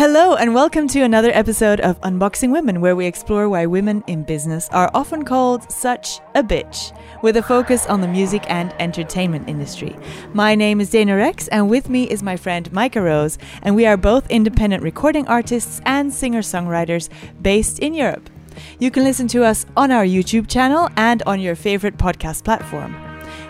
Hello, 0.00 0.34
and 0.34 0.54
welcome 0.54 0.88
to 0.88 1.02
another 1.02 1.30
episode 1.34 1.78
of 1.80 2.00
Unboxing 2.00 2.50
Women, 2.52 2.80
where 2.80 2.96
we 2.96 3.04
explore 3.04 3.50
why 3.50 3.66
women 3.66 4.02
in 4.06 4.22
business 4.22 4.66
are 4.70 4.90
often 4.94 5.26
called 5.26 5.70
such 5.70 6.20
a 6.34 6.42
bitch, 6.42 6.96
with 7.20 7.36
a 7.36 7.42
focus 7.42 7.84
on 7.84 8.00
the 8.00 8.08
music 8.08 8.42
and 8.48 8.74
entertainment 8.80 9.46
industry. 9.46 9.94
My 10.32 10.54
name 10.54 10.80
is 10.80 10.88
Dana 10.88 11.16
Rex, 11.16 11.48
and 11.48 11.68
with 11.68 11.90
me 11.90 12.04
is 12.04 12.22
my 12.22 12.38
friend 12.38 12.72
Micah 12.72 13.02
Rose, 13.02 13.36
and 13.60 13.76
we 13.76 13.84
are 13.84 13.98
both 13.98 14.30
independent 14.30 14.82
recording 14.82 15.28
artists 15.28 15.82
and 15.84 16.10
singer 16.10 16.40
songwriters 16.40 17.10
based 17.42 17.78
in 17.80 17.92
Europe. 17.92 18.30
You 18.78 18.90
can 18.90 19.04
listen 19.04 19.28
to 19.28 19.44
us 19.44 19.66
on 19.76 19.90
our 19.90 20.06
YouTube 20.06 20.48
channel 20.48 20.88
and 20.96 21.22
on 21.24 21.40
your 21.40 21.54
favorite 21.54 21.98
podcast 21.98 22.42
platform. 22.42 22.96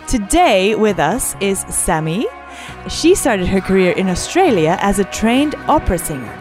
Today 0.09 0.75
with 0.75 0.99
us 0.99 1.37
is 1.41 1.61
Sammy. 1.69 2.27
She 2.89 3.15
started 3.15 3.47
her 3.49 3.61
career 3.61 3.93
in 3.93 4.09
Australia 4.09 4.79
as 4.81 4.99
a 4.99 5.05
trained 5.05 5.55
opera 5.69 5.99
singer. 5.99 6.37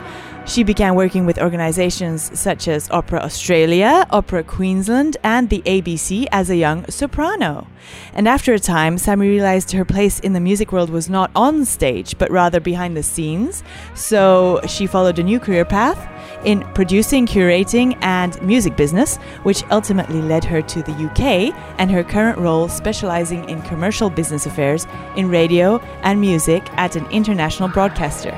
She 0.49 0.63
began 0.63 0.95
working 0.95 1.27
with 1.27 1.37
organizations 1.37 2.31
such 2.37 2.67
as 2.67 2.89
Opera 2.89 3.19
Australia, 3.19 4.07
Opera 4.09 4.43
Queensland, 4.43 5.15
and 5.23 5.47
the 5.47 5.61
ABC 5.61 6.25
as 6.31 6.49
a 6.49 6.55
young 6.55 6.87
soprano. 6.89 7.67
And 8.15 8.27
after 8.27 8.55
a 8.55 8.59
time, 8.59 8.97
Sammy 8.97 9.29
realized 9.29 9.73
her 9.73 9.85
place 9.85 10.19
in 10.19 10.33
the 10.33 10.39
music 10.39 10.71
world 10.71 10.89
was 10.89 11.07
not 11.07 11.29
on 11.35 11.65
stage, 11.65 12.17
but 12.17 12.31
rather 12.31 12.59
behind 12.59 12.97
the 12.97 13.03
scenes. 13.03 13.63
So 13.93 14.59
she 14.67 14.87
followed 14.87 15.19
a 15.19 15.23
new 15.23 15.39
career 15.39 15.65
path 15.65 16.09
in 16.43 16.61
producing, 16.73 17.27
curating, 17.27 17.95
and 18.01 18.41
music 18.41 18.75
business, 18.75 19.17
which 19.43 19.63
ultimately 19.69 20.19
led 20.19 20.43
her 20.45 20.63
to 20.63 20.81
the 20.81 20.93
UK 20.93 21.53
and 21.77 21.91
her 21.91 22.03
current 22.03 22.39
role 22.39 22.67
specializing 22.67 23.47
in 23.47 23.61
commercial 23.61 24.09
business 24.09 24.47
affairs 24.47 24.87
in 25.15 25.29
radio 25.29 25.77
and 26.01 26.19
music 26.19 26.63
at 26.71 26.95
an 26.95 27.05
international 27.11 27.69
broadcaster. 27.69 28.35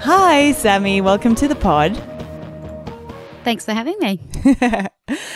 Hi, 0.00 0.52
Sammy. 0.52 1.00
Welcome 1.00 1.34
to 1.34 1.48
the 1.48 1.56
pod. 1.56 1.96
Thanks 3.42 3.64
for 3.64 3.72
having 3.72 3.98
me. 3.98 4.20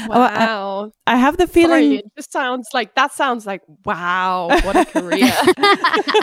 wow. 0.08 0.92
I, 1.06 1.12
I, 1.14 1.16
have 1.16 1.36
the 1.36 1.48
feeling 1.48 1.82
Sorry, 1.82 1.96
it 1.96 2.04
just 2.16 2.32
sounds 2.32 2.68
like 2.72 2.94
that 2.94 3.12
sounds 3.12 3.44
like 3.44 3.62
wow, 3.84 4.48
what 4.62 4.76
a 4.76 4.84
career. 4.84 5.32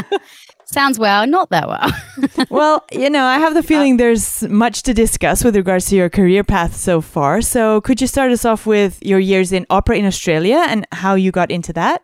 sounds 0.65 0.97
well, 0.97 1.27
not 1.27 1.49
that 1.49 1.67
well. 1.67 2.45
well, 2.49 2.85
you 2.93 3.09
know, 3.09 3.25
I 3.25 3.39
have 3.39 3.55
the 3.55 3.63
feeling 3.63 3.97
there's 3.97 4.43
much 4.43 4.83
to 4.83 4.93
discuss 4.93 5.43
with 5.43 5.55
regards 5.55 5.87
to 5.87 5.97
your 5.97 6.09
career 6.09 6.43
path 6.43 6.75
so 6.75 7.01
far. 7.01 7.41
So, 7.41 7.81
could 7.81 7.99
you 7.99 8.07
start 8.07 8.31
us 8.31 8.45
off 8.45 8.65
with 8.65 8.99
your 9.01 9.19
years 9.19 9.51
in 9.51 9.65
opera 9.69 9.97
in 9.97 10.05
Australia 10.05 10.63
and 10.67 10.87
how 10.93 11.15
you 11.15 11.31
got 11.31 11.51
into 11.51 11.73
that? 11.73 12.03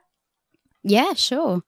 Yeah, 0.83 1.13
sure. 1.13 1.61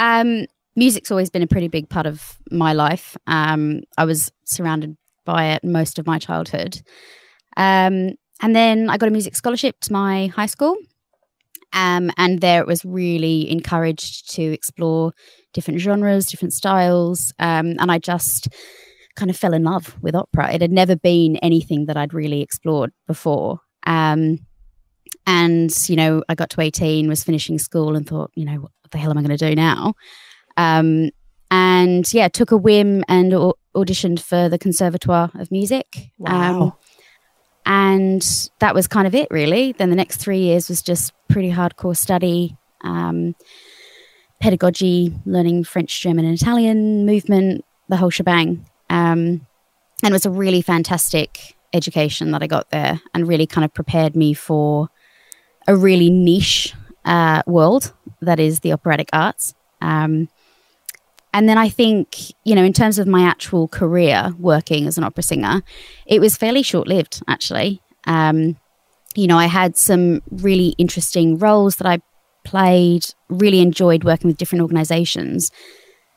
Um, 0.00 0.46
music's 0.78 1.10
always 1.10 1.28
been 1.28 1.42
a 1.42 1.46
pretty 1.46 1.68
big 1.68 1.88
part 1.88 2.06
of 2.06 2.38
my 2.50 2.72
life. 2.72 3.16
Um, 3.26 3.82
I 3.98 4.04
was 4.04 4.30
surrounded 4.44 4.96
by 5.24 5.46
it 5.46 5.64
most 5.64 5.98
of 5.98 6.06
my 6.06 6.18
childhood. 6.18 6.80
Um, 7.56 8.12
and 8.40 8.54
then 8.54 8.88
I 8.88 8.96
got 8.96 9.08
a 9.08 9.12
music 9.12 9.34
scholarship 9.34 9.76
to 9.82 9.92
my 9.92 10.28
high 10.28 10.46
school. 10.46 10.76
Um, 11.72 12.10
and 12.16 12.40
there 12.40 12.62
it 12.62 12.66
was 12.66 12.84
really 12.84 13.50
encouraged 13.50 14.30
to 14.36 14.42
explore 14.42 15.12
different 15.52 15.80
genres, 15.80 16.26
different 16.26 16.54
styles. 16.54 17.34
Um, 17.38 17.74
and 17.78 17.90
I 17.90 17.98
just 17.98 18.48
kind 19.16 19.30
of 19.30 19.36
fell 19.36 19.52
in 19.52 19.64
love 19.64 19.96
with 20.00 20.14
opera. 20.14 20.54
It 20.54 20.62
had 20.62 20.72
never 20.72 20.96
been 20.96 21.36
anything 21.36 21.86
that 21.86 21.96
I'd 21.96 22.14
really 22.14 22.40
explored 22.40 22.92
before. 23.06 23.58
Um, 23.86 24.38
and, 25.26 25.70
you 25.88 25.96
know, 25.96 26.22
I 26.28 26.34
got 26.34 26.48
to 26.50 26.60
18, 26.60 27.08
was 27.08 27.24
finishing 27.24 27.58
school, 27.58 27.96
and 27.96 28.06
thought, 28.06 28.30
you 28.34 28.46
know, 28.46 28.60
what 28.60 28.70
the 28.90 28.98
hell 28.98 29.10
am 29.10 29.18
I 29.18 29.22
going 29.22 29.36
to 29.36 29.48
do 29.50 29.54
now? 29.54 29.92
Um, 30.58 31.10
and 31.50 32.12
yeah, 32.12 32.28
took 32.28 32.50
a 32.50 32.56
whim 32.56 33.04
and 33.08 33.32
au- 33.32 33.56
auditioned 33.74 34.20
for 34.20 34.50
the 34.50 34.58
Conservatoire 34.58 35.30
of 35.34 35.50
Music. 35.50 36.10
Wow. 36.18 36.60
Um, 36.60 36.72
and 37.64 38.50
that 38.58 38.74
was 38.74 38.86
kind 38.86 39.06
of 39.06 39.14
it, 39.14 39.28
really. 39.30 39.72
Then 39.72 39.90
the 39.90 39.96
next 39.96 40.16
three 40.16 40.40
years 40.40 40.68
was 40.68 40.82
just 40.82 41.12
pretty 41.28 41.50
hardcore 41.50 41.96
study, 41.96 42.56
um, 42.82 43.34
pedagogy, 44.40 45.14
learning 45.24 45.64
French, 45.64 46.00
German, 46.00 46.24
and 46.24 46.34
Italian, 46.34 47.06
movement, 47.06 47.64
the 47.88 47.96
whole 47.96 48.10
shebang. 48.10 48.66
Um, 48.90 49.46
and 50.02 50.10
it 50.10 50.12
was 50.12 50.26
a 50.26 50.30
really 50.30 50.62
fantastic 50.62 51.56
education 51.72 52.30
that 52.32 52.42
I 52.42 52.46
got 52.46 52.70
there 52.70 53.00
and 53.14 53.28
really 53.28 53.46
kind 53.46 53.64
of 53.64 53.74
prepared 53.74 54.16
me 54.16 54.32
for 54.34 54.88
a 55.66 55.76
really 55.76 56.10
niche 56.10 56.74
uh, 57.04 57.42
world 57.46 57.92
that 58.22 58.40
is 58.40 58.60
the 58.60 58.72
operatic 58.72 59.10
arts. 59.12 59.54
Um, 59.80 60.28
and 61.38 61.48
then 61.48 61.56
I 61.56 61.68
think, 61.68 62.32
you 62.42 62.56
know, 62.56 62.64
in 62.64 62.72
terms 62.72 62.98
of 62.98 63.06
my 63.06 63.22
actual 63.22 63.68
career 63.68 64.34
working 64.40 64.88
as 64.88 64.98
an 64.98 65.04
opera 65.04 65.22
singer, 65.22 65.62
it 66.04 66.20
was 66.20 66.36
fairly 66.36 66.64
short 66.64 66.88
lived, 66.88 67.22
actually. 67.28 67.80
Um, 68.08 68.56
you 69.14 69.28
know, 69.28 69.38
I 69.38 69.46
had 69.46 69.76
some 69.76 70.20
really 70.32 70.74
interesting 70.78 71.38
roles 71.38 71.76
that 71.76 71.86
I 71.86 72.00
played, 72.44 73.04
really 73.28 73.60
enjoyed 73.60 74.02
working 74.02 74.26
with 74.26 74.36
different 74.36 74.62
organizations. 74.62 75.52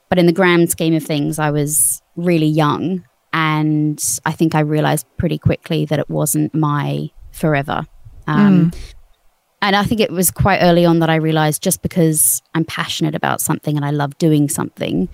But 0.10 0.18
in 0.18 0.26
the 0.26 0.34
grand 0.34 0.72
scheme 0.72 0.96
of 0.96 1.04
things, 1.04 1.38
I 1.38 1.52
was 1.52 2.02
really 2.16 2.48
young. 2.48 3.06
And 3.32 4.04
I 4.26 4.32
think 4.32 4.56
I 4.56 4.62
realized 4.62 5.06
pretty 5.18 5.38
quickly 5.38 5.86
that 5.86 6.00
it 6.00 6.10
wasn't 6.10 6.56
my 6.56 7.12
forever. 7.32 7.86
Um, 8.26 8.72
mm. 8.72 8.94
And 9.62 9.76
I 9.76 9.84
think 9.84 10.02
it 10.02 10.12
was 10.12 10.32
quite 10.32 10.60
early 10.62 10.86
on 10.86 11.00
that 11.00 11.10
I 11.10 11.16
realized 11.16 11.62
just 11.62 11.82
because 11.82 12.42
I'm 12.56 12.66
passionate 12.66 13.14
about 13.14 13.42
something 13.42 13.76
and 13.76 13.86
I 13.86 13.92
love 13.92 14.18
doing 14.18 14.50
something 14.50 15.08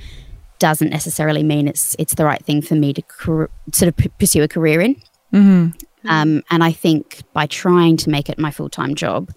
doesn't 0.59 0.89
necessarily 0.89 1.43
mean 1.43 1.67
it's 1.67 1.95
it's 1.99 2.15
the 2.15 2.25
right 2.25 2.43
thing 2.43 2.61
for 2.61 2.75
me 2.75 2.93
to 2.93 3.01
cr- 3.03 3.45
sort 3.71 3.89
of 3.89 3.97
p- 3.97 4.09
pursue 4.19 4.43
a 4.43 4.47
career 4.47 4.81
in. 4.81 4.95
Mm-hmm. 5.33 5.69
Um, 6.09 6.43
and 6.49 6.63
I 6.63 6.71
think 6.71 7.21
by 7.33 7.45
trying 7.45 7.97
to 7.97 8.09
make 8.09 8.29
it 8.29 8.39
my 8.39 8.51
full 8.51 8.69
time 8.69 8.95
job, 8.95 9.31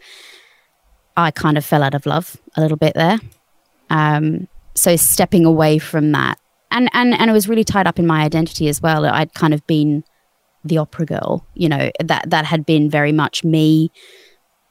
I 1.17 1.31
kind 1.31 1.59
of 1.59 1.65
fell 1.65 1.83
out 1.83 1.95
of 1.95 2.07
love 2.07 2.37
a 2.57 2.61
little 2.61 2.77
bit 2.77 2.95
there. 2.95 3.19
Um, 3.91 4.49
so 4.75 4.97
stepping 4.97 5.45
away 5.45 5.79
from 5.79 6.13
that, 6.13 6.39
and 6.71 6.89
and 6.93 7.13
and 7.13 7.29
it 7.29 7.33
was 7.33 7.49
really 7.49 7.65
tied 7.65 7.87
up 7.87 7.99
in 7.99 8.07
my 8.07 8.23
identity 8.23 8.69
as 8.69 8.81
well. 8.81 9.05
I'd 9.05 9.35
kind 9.35 9.53
of 9.53 9.67
been 9.67 10.05
the 10.65 10.79
opera 10.79 11.07
girl, 11.07 11.47
you 11.55 11.69
know 11.69 11.91
that 12.01 12.31
that 12.31 12.45
had 12.45 12.65
been 12.65 12.89
very 12.89 13.13
much 13.13 13.45
me 13.45 13.91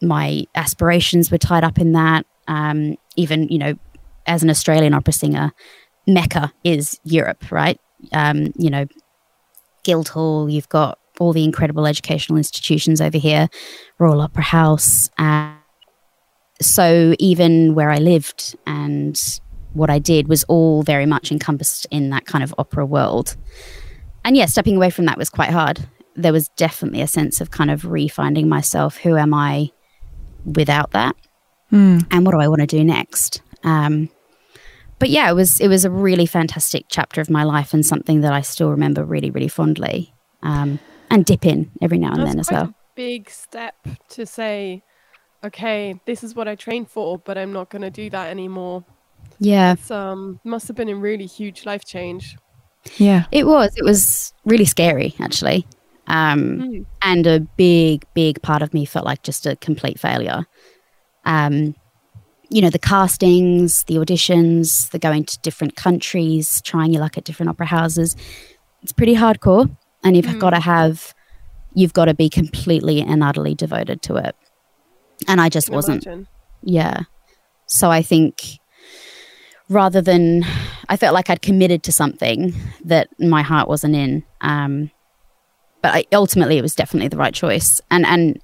my 0.01 0.45
aspirations 0.55 1.31
were 1.31 1.37
tied 1.37 1.63
up 1.63 1.77
in 1.77 1.93
that. 1.93 2.25
Um, 2.47 2.95
even, 3.15 3.47
you 3.49 3.57
know, 3.57 3.75
as 4.25 4.43
an 4.43 4.49
Australian 4.49 4.93
opera 4.93 5.13
singer, 5.13 5.51
Mecca 6.07 6.51
is 6.63 6.99
Europe, 7.03 7.51
right? 7.51 7.79
Um, 8.13 8.53
you 8.55 8.69
know, 8.69 8.85
Guildhall, 9.83 10.49
you've 10.49 10.69
got 10.69 10.99
all 11.19 11.33
the 11.33 11.43
incredible 11.43 11.85
educational 11.85 12.37
institutions 12.37 13.01
over 13.01 13.17
here, 13.17 13.49
Royal 13.97 14.21
Opera 14.21 14.43
House. 14.43 15.09
Uh, 15.17 15.53
so 16.61 17.15
even 17.19 17.75
where 17.75 17.89
I 17.89 17.97
lived 17.97 18.55
and 18.65 19.19
what 19.73 19.89
I 19.89 19.99
did 19.99 20.27
was 20.27 20.43
all 20.45 20.83
very 20.83 21.05
much 21.05 21.31
encompassed 21.31 21.87
in 21.91 22.09
that 22.09 22.25
kind 22.25 22.43
of 22.43 22.53
opera 22.57 22.85
world. 22.85 23.35
And 24.25 24.35
yeah, 24.35 24.45
stepping 24.45 24.75
away 24.75 24.89
from 24.89 25.05
that 25.05 25.17
was 25.17 25.29
quite 25.29 25.49
hard. 25.49 25.87
There 26.15 26.33
was 26.33 26.49
definitely 26.49 27.01
a 27.01 27.07
sense 27.07 27.39
of 27.39 27.51
kind 27.51 27.71
of 27.71 27.83
refinding 27.83 28.47
myself. 28.47 28.97
Who 28.97 29.15
am 29.15 29.33
I? 29.33 29.71
Without 30.45 30.91
that? 30.91 31.15
Mm. 31.71 32.05
And 32.11 32.25
what 32.25 32.31
do 32.33 32.39
I 32.39 32.47
want 32.47 32.61
to 32.61 32.67
do 32.67 32.83
next? 32.83 33.41
Um, 33.63 34.09
but 34.99 35.09
yeah, 35.09 35.29
it 35.29 35.33
was 35.33 35.59
it 35.59 35.67
was 35.67 35.85
a 35.85 35.89
really 35.89 36.25
fantastic 36.25 36.85
chapter 36.89 37.21
of 37.21 37.29
my 37.29 37.43
life 37.43 37.73
and 37.73 37.85
something 37.85 38.21
that 38.21 38.33
I 38.33 38.41
still 38.41 38.69
remember 38.71 39.03
really 39.03 39.31
really 39.31 39.47
fondly. 39.47 40.13
Um, 40.41 40.79
and 41.09 41.25
dip 41.25 41.45
in 41.45 41.71
every 41.81 41.97
now 41.97 42.11
and 42.11 42.19
That's 42.19 42.29
then 42.29 42.39
as 42.39 42.51
well. 42.51 42.73
big 42.95 43.29
step 43.29 43.75
to 44.09 44.25
say, 44.25 44.83
okay, 45.43 45.99
this 46.05 46.23
is 46.23 46.35
what 46.35 46.47
I 46.47 46.55
trained 46.55 46.89
for, 46.89 47.17
but 47.17 47.37
I'm 47.37 47.51
not 47.51 47.69
going 47.69 47.81
to 47.81 47.89
do 47.89 48.09
that 48.11 48.29
anymore. 48.29 48.85
Yeah, 49.39 49.73
it 49.73 49.91
um, 49.91 50.39
must 50.43 50.67
have 50.67 50.77
been 50.77 50.89
a 50.89 50.95
really 50.95 51.25
huge 51.25 51.65
life 51.65 51.83
change. 51.83 52.37
Yeah, 52.97 53.25
it 53.31 53.45
was. 53.45 53.71
It 53.75 53.83
was 53.83 54.33
really 54.45 54.65
scary 54.65 55.15
actually. 55.19 55.65
Um, 56.09 56.59
mm. 56.59 56.85
And 57.01 57.27
a 57.27 57.39
big, 57.39 58.05
big 58.13 58.41
part 58.41 58.61
of 58.61 58.73
me 58.73 58.83
felt 58.83 59.05
like 59.05 59.23
just 59.23 59.45
a 59.45 59.55
complete 59.55 59.99
failure. 59.99 60.45
Um, 61.23 61.75
you 62.49 62.61
know, 62.61 62.71
the 62.71 62.79
castings, 62.79 63.83
the 63.83 63.95
auditions, 63.95 64.89
the 64.89 64.99
going 64.99 65.23
to 65.25 65.39
different 65.39 65.75
countries, 65.75 66.61
trying 66.63 66.91
your 66.91 67.01
luck 67.01 67.17
at 67.17 67.23
different 67.23 67.51
opera 67.51 67.67
houses. 67.67 68.15
It's 68.81 68.91
pretty 68.91 69.15
hardcore. 69.15 69.69
And 70.03 70.15
you've 70.15 70.25
mm. 70.25 70.39
got 70.39 70.51
to 70.51 70.59
have, 70.59 71.13
you've 71.75 71.93
got 71.93 72.05
to 72.05 72.15
be 72.15 72.27
completely 72.27 73.01
and 73.01 73.23
utterly 73.23 73.53
devoted 73.53 74.01
to 74.03 74.15
it. 74.15 74.35
And 75.27 75.39
I 75.39 75.49
just 75.49 75.69
wasn't. 75.69 76.05
Imagine. 76.05 76.27
Yeah. 76.63 77.01
So 77.67 77.91
I 77.91 78.01
think 78.01 78.57
rather 79.67 80.01
than, 80.01 80.43
I 80.87 80.97
felt 80.97 81.13
like 81.13 81.29
I'd 81.29 81.43
committed 81.43 81.83
to 81.83 81.91
something 81.91 82.55
that 82.85 83.09
my 83.19 83.43
heart 83.43 83.67
wasn't 83.67 83.95
in. 83.95 84.23
Um, 84.41 84.89
but 85.81 85.93
I, 85.93 86.05
ultimately 86.13 86.57
it 86.57 86.61
was 86.61 86.75
definitely 86.75 87.07
the 87.07 87.17
right 87.17 87.33
choice. 87.33 87.81
And 87.91 88.05
and 88.05 88.39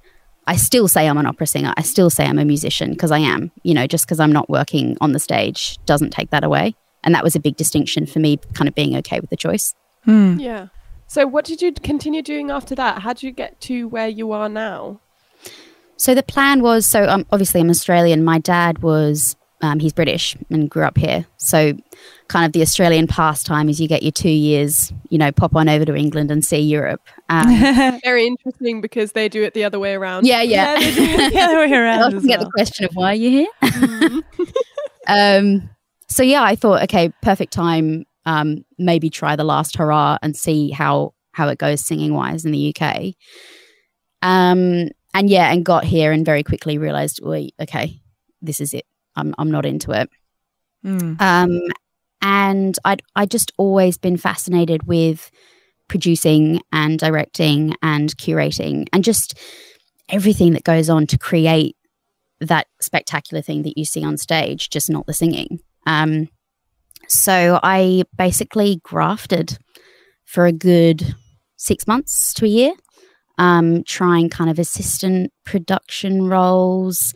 I 0.46 0.56
still 0.56 0.88
say 0.88 1.08
I'm 1.08 1.18
an 1.18 1.26
opera 1.26 1.46
singer. 1.46 1.72
I 1.76 1.82
still 1.82 2.10
say 2.10 2.26
I'm 2.26 2.38
a 2.38 2.44
musician 2.44 2.90
because 2.90 3.10
I 3.10 3.18
am. 3.18 3.50
You 3.62 3.74
know, 3.74 3.86
just 3.86 4.06
because 4.06 4.20
I'm 4.20 4.32
not 4.32 4.48
working 4.48 4.96
on 5.00 5.12
the 5.12 5.18
stage 5.18 5.78
doesn't 5.86 6.10
take 6.10 6.30
that 6.30 6.44
away. 6.44 6.74
And 7.04 7.14
that 7.14 7.24
was 7.24 7.36
a 7.36 7.40
big 7.40 7.56
distinction 7.56 8.06
for 8.06 8.18
me, 8.18 8.38
kind 8.54 8.68
of 8.68 8.74
being 8.74 8.96
okay 8.96 9.20
with 9.20 9.30
the 9.30 9.36
choice. 9.36 9.74
Hmm. 10.04 10.38
Yeah. 10.38 10.68
So, 11.08 11.24
what 11.26 11.44
did 11.44 11.62
you 11.62 11.72
continue 11.72 12.20
doing 12.20 12.50
after 12.50 12.74
that? 12.74 13.02
How 13.02 13.12
did 13.12 13.22
you 13.22 13.30
get 13.30 13.60
to 13.62 13.86
where 13.88 14.08
you 14.08 14.32
are 14.32 14.48
now? 14.48 15.00
So 15.96 16.14
the 16.14 16.22
plan 16.22 16.62
was 16.62 16.86
so 16.86 17.08
um, 17.08 17.26
obviously 17.32 17.60
I'm 17.60 17.70
Australian. 17.70 18.24
My 18.24 18.38
dad 18.38 18.82
was 18.82 19.36
um, 19.62 19.78
he's 19.78 19.92
British 19.92 20.36
and 20.50 20.68
grew 20.68 20.84
up 20.84 20.98
here. 20.98 21.26
So 21.38 21.72
kind 22.28 22.44
of 22.44 22.52
the 22.52 22.60
Australian 22.62 23.06
pastime 23.06 23.68
is 23.68 23.80
you 23.80 23.88
get 23.88 24.02
your 24.02 24.12
two 24.12 24.28
years, 24.28 24.92
you 25.08 25.16
know, 25.18 25.32
pop 25.32 25.56
on 25.56 25.68
over 25.68 25.84
to 25.84 25.94
England 25.94 26.30
and 26.30 26.44
see 26.44 26.58
Europe. 26.58 27.00
Um, 27.28 27.46
Very 28.04 28.26
interesting 28.26 28.80
because 28.80 29.12
they 29.12 29.28
do 29.28 29.42
it 29.42 29.54
the 29.54 29.64
other 29.64 29.78
way 29.78 29.94
around. 29.94 30.26
yeah, 30.26 30.42
yeah. 30.42 30.74
they 30.78 30.94
do 30.94 31.02
it 31.02 31.32
the 31.32 31.40
other 31.40 31.56
way 31.56 31.64
I 31.72 31.78
around. 31.78 32.02
often 32.02 32.16
as 32.18 32.26
get 32.26 32.40
the 32.40 32.50
question 32.50 32.84
of 32.84 32.90
why 32.94 33.12
are 33.12 33.14
you 33.14 33.30
here. 33.30 33.48
Mhm. 33.62 34.22
um, 35.08 35.70
so 36.08 36.22
yeah, 36.22 36.42
I 36.42 36.54
thought, 36.54 36.82
okay, 36.84 37.10
perfect 37.22 37.52
time. 37.52 38.04
Um, 38.26 38.64
maybe 38.78 39.08
try 39.08 39.36
the 39.36 39.44
last 39.44 39.76
hurrah 39.76 40.18
and 40.22 40.36
see 40.36 40.70
how 40.70 41.14
how 41.32 41.48
it 41.48 41.58
goes 41.58 41.80
singing 41.86 42.12
wise 42.14 42.44
in 42.44 42.50
the 42.52 42.74
UK. 42.74 43.14
Um, 44.22 44.88
and 45.14 45.30
yeah, 45.30 45.52
and 45.52 45.64
got 45.64 45.84
here 45.84 46.12
and 46.12 46.24
very 46.26 46.42
quickly 46.42 46.76
realized, 46.78 47.20
wait, 47.22 47.54
okay, 47.60 48.00
this 48.42 48.60
is 48.60 48.74
it. 48.74 48.84
I'm 49.16 49.34
I'm 49.38 49.50
not 49.50 49.66
into 49.66 49.92
it. 49.92 50.10
Mm. 50.84 51.20
Um, 51.20 51.60
and 52.22 52.78
I'd 52.84 53.02
I 53.14 53.26
just 53.26 53.52
always 53.56 53.98
been 53.98 54.16
fascinated 54.16 54.86
with 54.86 55.30
producing 55.88 56.60
and 56.72 56.98
directing 56.98 57.74
and 57.82 58.16
curating 58.16 58.86
and 58.92 59.04
just 59.04 59.38
everything 60.08 60.52
that 60.52 60.64
goes 60.64 60.88
on 60.88 61.06
to 61.06 61.18
create 61.18 61.76
that 62.40 62.66
spectacular 62.80 63.42
thing 63.42 63.62
that 63.62 63.78
you 63.78 63.84
see 63.84 64.04
on 64.04 64.16
stage, 64.16 64.70
just 64.70 64.90
not 64.90 65.06
the 65.06 65.12
singing. 65.12 65.60
Um, 65.86 66.28
so 67.08 67.60
I 67.62 68.02
basically 68.16 68.80
grafted 68.82 69.58
for 70.24 70.46
a 70.46 70.52
good 70.52 71.14
six 71.56 71.86
months 71.86 72.34
to 72.34 72.44
a 72.44 72.48
year, 72.48 72.72
um, 73.38 73.84
trying 73.84 74.28
kind 74.28 74.50
of 74.50 74.58
assistant 74.58 75.32
production 75.44 76.28
roles, 76.28 77.14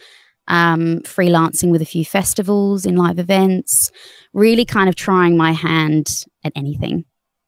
um, 0.51 0.99
freelancing 1.05 1.71
with 1.71 1.81
a 1.81 1.87
few 1.87 2.05
festivals 2.05 2.85
in 2.85 2.97
live 2.97 3.19
events, 3.19 3.91
really 4.35 4.65
kind 4.67 4.89
of 4.89 4.97
trying 4.97 5.37
my 5.37 5.53
hand 5.53 6.25
at 6.45 6.53
anything, 6.57 7.05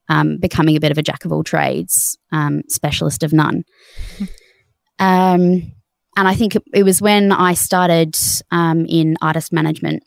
um, 0.09 0.39
becoming 0.39 0.77
a 0.77 0.81
bit 0.81 0.93
of 0.93 0.99
a 0.99 1.03
jack 1.03 1.25
of 1.25 1.33
all 1.33 1.43
trades, 1.43 2.17
um, 2.31 2.63
specialist 2.69 3.25
of 3.25 3.33
none. 3.33 3.65
um, 5.01 5.73
and 6.17 6.29
I 6.29 6.35
think 6.35 6.55
it, 6.55 6.63
it 6.73 6.85
was 6.85 7.03
when 7.03 7.33
I 7.33 7.55
started 7.55 8.17
um, 8.53 8.87
in 8.87 9.17
artist 9.21 9.53
management 9.53 10.05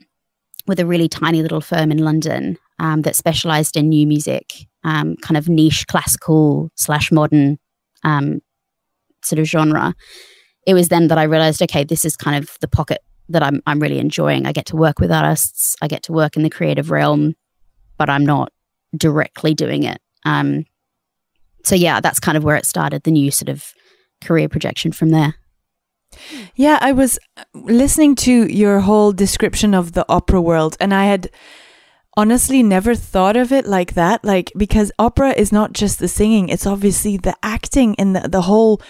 with 0.65 0.79
a 0.79 0.85
really 0.85 1.09
tiny 1.09 1.41
little 1.41 1.61
firm 1.61 1.91
in 1.91 1.97
London 1.97 2.57
um, 2.79 3.01
that 3.01 3.15
specialized 3.15 3.75
in 3.75 3.89
new 3.89 4.07
music, 4.07 4.53
um, 4.85 5.17
kind 5.17 5.37
of 5.37 5.49
niche 5.49 5.85
classical 5.87 6.71
slash 6.75 7.11
modern 7.11 7.57
um, 8.03 8.39
sort 9.21 9.39
of 9.39 9.45
genre. 9.45 9.93
It 10.65 10.73
was 10.73 10.89
then 10.89 11.07
that 11.07 11.17
I 11.17 11.23
realized, 11.23 11.61
okay, 11.61 11.83
this 11.83 12.05
is 12.05 12.17
kind 12.17 12.43
of 12.43 12.57
the 12.61 12.67
pocket 12.67 13.01
that 13.29 13.43
I'm 13.43 13.61
I'm 13.65 13.79
really 13.79 13.99
enjoying. 13.99 14.45
I 14.45 14.51
get 14.51 14.65
to 14.67 14.75
work 14.75 14.99
with 14.99 15.11
artists, 15.11 15.75
I 15.81 15.87
get 15.87 16.03
to 16.03 16.13
work 16.13 16.35
in 16.35 16.43
the 16.43 16.49
creative 16.49 16.91
realm, 16.91 17.35
but 17.97 18.09
I'm 18.09 18.25
not 18.25 18.51
directly 18.95 19.53
doing 19.53 19.83
it. 19.83 19.99
Um, 20.25 20.65
so 21.63 21.75
yeah, 21.75 21.99
that's 21.99 22.19
kind 22.19 22.37
of 22.37 22.43
where 22.43 22.55
it 22.55 22.65
started. 22.65 23.03
The 23.03 23.11
new 23.11 23.31
sort 23.31 23.49
of 23.49 23.73
career 24.21 24.47
projection 24.47 24.91
from 24.91 25.09
there. 25.09 25.35
Yeah, 26.55 26.77
I 26.81 26.93
was 26.93 27.19
listening 27.53 28.15
to 28.15 28.47
your 28.47 28.79
whole 28.81 29.11
description 29.11 29.73
of 29.73 29.93
the 29.93 30.05
opera 30.07 30.41
world, 30.41 30.77
and 30.79 30.93
I 30.93 31.05
had 31.05 31.29
honestly 32.15 32.63
never 32.63 32.95
thought 32.95 33.35
of 33.35 33.51
it 33.51 33.65
like 33.65 33.95
that. 33.95 34.23
Like, 34.23 34.51
because 34.55 34.91
opera 34.97 35.31
is 35.31 35.51
not 35.51 35.73
just 35.73 35.99
the 35.99 36.07
singing, 36.07 36.49
it's 36.49 36.65
obviously 36.65 37.17
the 37.17 37.35
acting 37.43 37.95
and 37.97 38.15
the, 38.15 38.29
the 38.29 38.41
whole. 38.41 38.81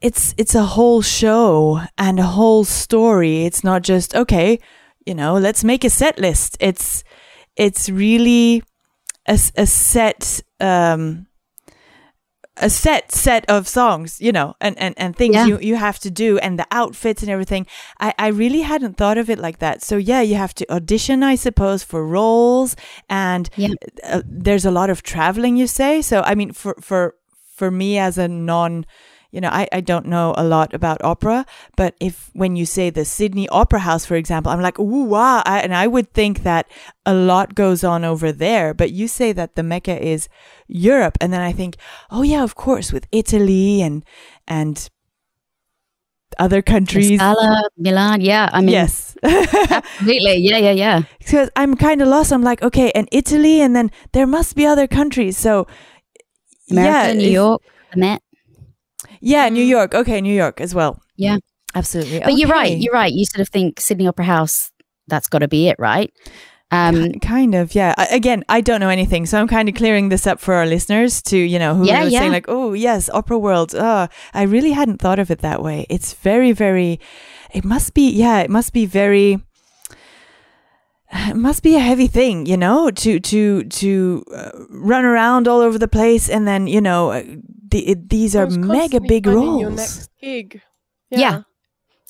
It's 0.00 0.34
it's 0.36 0.54
a 0.54 0.64
whole 0.64 1.02
show 1.02 1.80
and 1.96 2.18
a 2.18 2.24
whole 2.26 2.64
story. 2.64 3.44
It's 3.44 3.64
not 3.64 3.82
just 3.82 4.14
okay, 4.14 4.58
you 5.06 5.14
know, 5.14 5.34
let's 5.38 5.64
make 5.64 5.84
a 5.84 5.90
set 5.90 6.18
list. 6.18 6.56
It's 6.60 7.02
it's 7.56 7.88
really 7.88 8.62
a, 9.26 9.38
a 9.56 9.66
set 9.66 10.42
um 10.60 11.26
a 12.58 12.70
set 12.70 13.12
set 13.12 13.44
of 13.50 13.68
songs, 13.68 14.18
you 14.20 14.32
know, 14.32 14.54
and, 14.62 14.78
and, 14.78 14.94
and 14.96 15.14
things 15.14 15.34
Yeah. 15.34 15.46
you, 15.46 15.58
you 15.60 15.76
have 15.76 15.98
to 15.98 16.10
do 16.10 16.38
and 16.38 16.58
the 16.58 16.66
outfits 16.70 17.22
and 17.22 17.30
everything. 17.30 17.66
I, 18.00 18.14
I 18.18 18.28
really 18.28 18.62
hadn't 18.62 18.96
thought 18.96 19.18
of 19.18 19.28
it 19.28 19.38
like 19.38 19.58
that. 19.58 19.82
So 19.82 19.98
yeah, 19.98 20.22
you 20.22 20.36
have 20.36 20.54
to 20.54 20.72
audition, 20.72 21.22
I 21.22 21.34
suppose, 21.34 21.82
for 21.84 22.06
roles 22.06 22.74
and 23.10 23.50
Yeah. 23.56 23.74
uh, 24.04 24.22
there's 24.24 24.64
a 24.64 24.70
lot 24.70 24.88
of 24.88 25.02
traveling, 25.02 25.58
you 25.58 25.66
say. 25.66 26.00
So, 26.00 26.22
I 26.22 26.34
mean, 26.34 26.52
for, 26.52 26.74
for, 26.80 27.16
for 27.54 27.70
me 27.70 27.98
as 27.98 28.16
a 28.16 28.26
non, 28.26 28.86
you 29.36 29.42
know, 29.42 29.50
I, 29.50 29.68
I 29.70 29.82
don't 29.82 30.06
know 30.06 30.34
a 30.38 30.42
lot 30.42 30.72
about 30.72 31.04
opera, 31.04 31.44
but 31.76 31.94
if 32.00 32.30
when 32.32 32.56
you 32.56 32.64
say 32.64 32.88
the 32.88 33.04
Sydney 33.04 33.46
Opera 33.50 33.80
House, 33.80 34.06
for 34.06 34.16
example, 34.16 34.50
I'm 34.50 34.62
like, 34.62 34.78
ooh, 34.78 35.04
wow. 35.04 35.42
I, 35.44 35.60
and 35.60 35.74
I 35.74 35.86
would 35.86 36.10
think 36.14 36.42
that 36.42 36.66
a 37.04 37.12
lot 37.12 37.54
goes 37.54 37.84
on 37.84 38.02
over 38.02 38.32
there. 38.32 38.72
But 38.72 38.92
you 38.92 39.06
say 39.06 39.32
that 39.32 39.54
the 39.54 39.62
Mecca 39.62 40.02
is 40.02 40.30
Europe. 40.68 41.18
And 41.20 41.34
then 41.34 41.42
I 41.42 41.52
think, 41.52 41.76
oh, 42.10 42.22
yeah, 42.22 42.42
of 42.42 42.54
course, 42.54 42.94
with 42.94 43.06
Italy 43.12 43.82
and, 43.82 44.06
and 44.48 44.88
other 46.38 46.62
countries. 46.62 47.20
Scala, 47.20 47.68
Milan, 47.76 48.22
yeah. 48.22 48.48
I 48.54 48.60
mean, 48.62 48.70
yes. 48.70 49.18
absolutely. 49.22 50.36
Yeah, 50.38 50.56
yeah, 50.56 50.70
yeah. 50.70 51.02
because 51.18 51.50
I'm 51.56 51.76
kind 51.76 52.00
of 52.00 52.08
lost. 52.08 52.32
I'm 52.32 52.40
like, 52.40 52.62
okay, 52.62 52.90
and 52.94 53.06
Italy, 53.12 53.60
and 53.60 53.76
then 53.76 53.90
there 54.12 54.26
must 54.26 54.56
be 54.56 54.64
other 54.64 54.86
countries. 54.86 55.36
So, 55.36 55.66
America, 56.70 57.12
New 57.12 57.26
if- 57.26 57.32
York, 57.32 57.62
the 57.92 58.00
Met. 58.00 58.22
Yeah, 59.20 59.48
New 59.48 59.62
York. 59.62 59.94
Okay, 59.94 60.20
New 60.20 60.34
York 60.34 60.60
as 60.60 60.74
well. 60.74 61.00
Yeah. 61.16 61.38
absolutely. 61.74 62.20
But 62.20 62.34
you're 62.36 62.48
right. 62.48 62.76
You're 62.76 62.92
right. 62.92 63.12
You 63.12 63.24
sort 63.26 63.40
of 63.40 63.48
think 63.48 63.80
Sydney 63.80 64.06
Opera 64.06 64.24
House, 64.24 64.70
that's 65.08 65.28
got 65.28 65.38
to 65.40 65.48
be 65.48 65.68
it, 65.68 65.76
right? 65.78 66.12
Um, 66.72 67.12
kind 67.20 67.54
of, 67.54 67.74
yeah. 67.76 67.94
I, 67.96 68.06
again, 68.06 68.42
I 68.48 68.60
don't 68.60 68.80
know 68.80 68.88
anything, 68.88 69.24
so 69.26 69.40
I'm 69.40 69.46
kind 69.46 69.68
of 69.68 69.76
clearing 69.76 70.08
this 70.08 70.26
up 70.26 70.40
for 70.40 70.54
our 70.54 70.66
listeners 70.66 71.22
to, 71.22 71.36
you 71.38 71.58
know, 71.60 71.76
who 71.76 71.86
Yeah, 71.86 72.02
are 72.02 72.08
yeah. 72.08 72.18
saying 72.18 72.32
like, 72.32 72.46
"Oh, 72.48 72.72
yes, 72.72 73.08
opera 73.10 73.38
world." 73.38 73.72
Oh, 73.76 74.08
I 74.34 74.42
really 74.42 74.72
hadn't 74.72 74.98
thought 75.00 75.20
of 75.20 75.30
it 75.30 75.38
that 75.40 75.62
way. 75.62 75.86
It's 75.88 76.12
very, 76.14 76.50
very. 76.50 76.98
It 77.54 77.64
must 77.64 77.94
be, 77.94 78.10
yeah. 78.10 78.40
It 78.40 78.50
must 78.50 78.72
be 78.72 78.84
very. 78.84 79.38
It 81.12 81.36
must 81.36 81.62
be 81.62 81.76
a 81.76 81.80
heavy 81.80 82.08
thing, 82.08 82.46
you 82.46 82.56
know, 82.56 82.90
to 82.90 83.20
to 83.20 83.62
to 83.62 84.24
uh, 84.34 84.50
run 84.70 85.04
around 85.04 85.46
all 85.46 85.60
over 85.60 85.78
the 85.78 85.86
place, 85.88 86.28
and 86.28 86.48
then 86.48 86.66
you 86.66 86.80
know, 86.80 87.12
uh, 87.12 87.22
the, 87.76 87.88
it, 87.92 88.08
these 88.08 88.34
are 88.36 88.46
mega 88.48 89.00
big 89.00 89.26
roles. 89.26 89.60
Your 89.60 89.70
next 89.70 90.10
gig. 90.20 90.62
Yeah. 91.10 91.42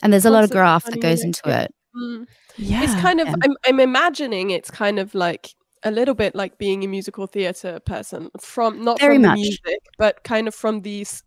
and 0.03 0.13
there's 0.13 0.25
a 0.25 0.31
lot 0.31 0.45
of 0.45 0.51
Constantly 0.51 0.61
graft 0.61 0.87
that 0.91 1.01
goes 1.03 1.23
into 1.25 1.43
it. 1.63 1.75
Mm. 1.97 2.27
Yeah, 2.57 2.83
it's 2.85 2.95
kind 3.01 3.21
of 3.21 3.29
yeah. 3.29 3.35
I'm, 3.45 3.57
I'm 3.67 3.81
imagining 3.81 4.51
it's 4.51 4.71
kind 4.71 4.99
of 4.99 5.15
like 5.15 5.51
a 5.83 5.91
little 5.91 6.15
bit 6.15 6.35
like 6.35 6.59
being 6.59 6.85
a 6.85 6.89
musical 6.89 7.27
theater 7.27 7.81
person 7.81 8.31
from 8.41 8.83
not 8.85 8.99
Very 9.01 9.17
from 9.17 9.23
the 9.23 9.29
much. 9.29 9.37
music 9.39 9.79
but 9.99 10.25
kind 10.25 10.49
of 10.49 10.55
from 10.55 10.83
these 10.83 11.23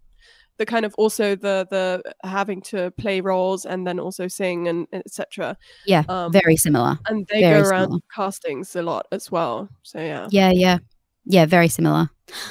the 0.57 0.65
kind 0.65 0.85
of 0.85 0.93
also 0.97 1.35
the 1.35 1.65
the 1.69 2.01
having 2.27 2.61
to 2.63 2.91
play 2.91 3.21
roles 3.21 3.65
and 3.65 3.85
then 3.87 3.99
also 3.99 4.27
sing 4.27 4.67
and 4.67 4.87
etc 4.93 5.55
Yeah, 5.85 6.03
um, 6.09 6.31
very 6.31 6.57
similar. 6.57 6.97
and 7.07 7.25
they 7.31 7.41
very 7.41 7.61
go 7.61 7.69
around 7.69 7.83
similar. 7.85 8.01
castings 8.13 8.75
a 8.75 8.81
lot 8.81 9.05
as 9.11 9.31
well 9.31 9.69
so 9.83 9.99
yeah 9.99 10.27
Yeah, 10.31 10.51
yeah, 10.51 10.77
yeah, 11.25 11.45
very 11.45 11.67
similar. 11.69 12.09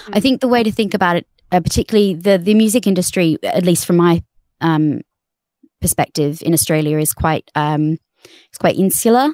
I 0.08 0.18
Mm. 0.18 0.22
think 0.22 0.40
the 0.40 0.48
way 0.48 0.62
to 0.62 0.72
think 0.72 0.94
about 0.94 1.16
it, 1.16 1.26
uh, 1.52 1.60
particularly 1.60 2.14
the 2.14 2.38
the 2.38 2.54
music 2.54 2.86
industry, 2.86 3.38
at 3.42 3.64
least 3.64 3.86
from 3.86 3.96
my 3.96 4.22
um, 4.60 5.00
perspective 5.80 6.42
in 6.42 6.52
Australia, 6.52 6.98
is 6.98 7.12
quite 7.12 7.50
um, 7.54 7.98
it's 8.48 8.58
quite 8.58 8.76
insular. 8.76 9.28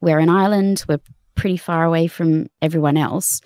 We're 0.00 0.18
an 0.18 0.30
island. 0.30 0.84
We're 0.88 1.00
pretty 1.34 1.56
far 1.56 1.84
away 1.84 2.06
from 2.06 2.46
everyone 2.62 2.96
else. 2.96 3.40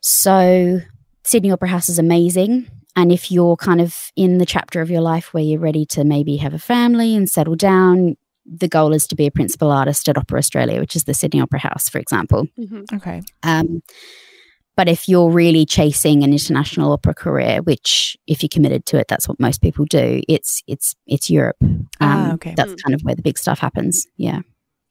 So 0.00 0.80
Sydney 1.24 1.50
Opera 1.50 1.68
House 1.68 1.88
is 1.88 1.98
amazing. 1.98 2.68
And 2.94 3.12
if 3.12 3.30
you're 3.30 3.56
kind 3.56 3.80
of 3.80 3.94
in 4.16 4.38
the 4.38 4.46
chapter 4.46 4.80
of 4.80 4.90
your 4.90 5.02
life 5.02 5.34
where 5.34 5.42
you're 5.42 5.60
ready 5.60 5.84
to 5.86 6.04
maybe 6.04 6.36
have 6.36 6.54
a 6.54 6.58
family 6.58 7.14
and 7.14 7.28
settle 7.28 7.56
down, 7.56 8.16
the 8.46 8.68
goal 8.68 8.94
is 8.94 9.06
to 9.08 9.16
be 9.16 9.26
a 9.26 9.30
principal 9.30 9.70
artist 9.70 10.08
at 10.08 10.16
Opera 10.16 10.38
Australia, 10.38 10.80
which 10.80 10.96
is 10.96 11.04
the 11.04 11.12
Sydney 11.12 11.40
Opera 11.40 11.58
House, 11.58 11.88
for 11.88 11.98
example. 11.98 12.46
Mhm. 12.58 12.84
okay. 12.94 13.22
Um, 13.42 13.82
but 14.76 14.88
if 14.88 15.08
you're 15.08 15.30
really 15.30 15.64
chasing 15.66 16.22
an 16.22 16.32
international 16.32 16.92
opera 16.92 17.14
career, 17.14 17.62
which 17.62 18.16
if 18.26 18.42
you're 18.42 18.48
committed 18.48 18.86
to 18.86 18.98
it, 18.98 19.08
that's 19.08 19.28
what 19.28 19.40
most 19.40 19.60
people 19.62 19.84
do. 19.86 20.22
It's 20.28 20.62
it's 20.66 20.94
it's 21.06 21.30
Europe. 21.30 21.56
Um, 21.62 21.80
Ah, 22.00 22.32
okay. 22.34 22.54
That's 22.56 22.72
Mm. 22.72 22.82
kind 22.82 22.94
of 22.94 23.00
where 23.02 23.14
the 23.14 23.22
big 23.22 23.38
stuff 23.38 23.58
happens. 23.58 24.06
Yeah, 24.16 24.40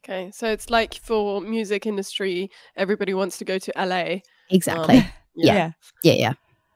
okay 0.03 0.31
so 0.33 0.47
it's 0.51 0.69
like 0.69 0.93
for 0.95 1.41
music 1.41 1.85
industry 1.87 2.49
everybody 2.75 3.13
wants 3.13 3.37
to 3.39 3.45
go 3.45 3.57
to 3.57 3.71
la 3.75 4.17
exactly. 4.49 4.97
Um, 5.37 5.43
Yeah. 5.43 5.71
yeah, 6.03 6.13
yeah. 6.13 6.33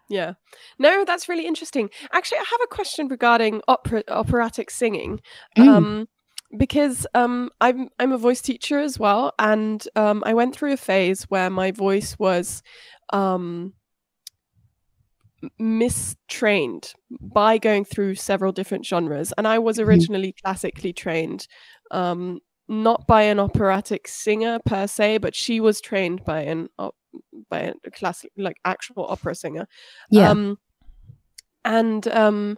Yeah. 0.10 0.34
No, 0.80 1.06
that's 1.06 1.30
really 1.30 1.46
interesting. 1.46 1.90
Actually, 2.12 2.40
I 2.40 2.46
have 2.50 2.62
a 2.64 2.76
question 2.76 3.08
regarding 3.08 3.62
opera 3.68 4.04
operatic 4.08 4.72
singing. 4.72 5.22
Mm. 5.58 5.68
Um 5.68 6.08
because 6.58 7.06
um 7.14 7.50
I'm 7.62 7.90
I'm 8.00 8.12
a 8.12 8.18
voice 8.18 8.42
teacher 8.42 8.80
as 8.80 8.98
well 9.00 9.34
and 9.40 9.86
um 9.96 10.24
I 10.26 10.34
went 10.34 10.56
through 10.56 10.74
a 10.74 10.78
phase 10.78 11.24
where 11.24 11.50
my 11.50 11.72
voice 11.72 12.18
was 12.18 12.64
um 13.14 13.74
mistrained 15.58 16.94
by 17.22 17.58
going 17.58 17.86
through 17.86 18.16
several 18.16 18.52
different 18.52 18.86
genres. 18.86 19.32
And 19.38 19.48
I 19.48 19.60
was 19.60 19.78
Mhm. 19.78 19.86
originally 19.86 20.34
classically 20.44 20.92
trained, 20.94 21.48
um, 21.92 22.40
not 22.68 23.08
by 23.08 23.24
an 23.24 23.40
operatic 23.40 24.08
singer 24.08 24.60
per 24.66 24.86
se, 24.88 25.20
but 25.20 25.36
she 25.36 25.60
was 25.60 25.82
trained 25.82 26.24
by 26.26 26.42
an 26.42 26.68
op- 26.78 26.96
by 27.50 27.74
a 27.86 27.92
classic 27.92 28.32
like 28.38 28.58
actual 28.66 29.06
opera 29.08 29.34
singer. 29.34 29.68
Yeah. 30.12 30.32
Um, 30.32 30.58
and 31.66 32.08
um, 32.10 32.58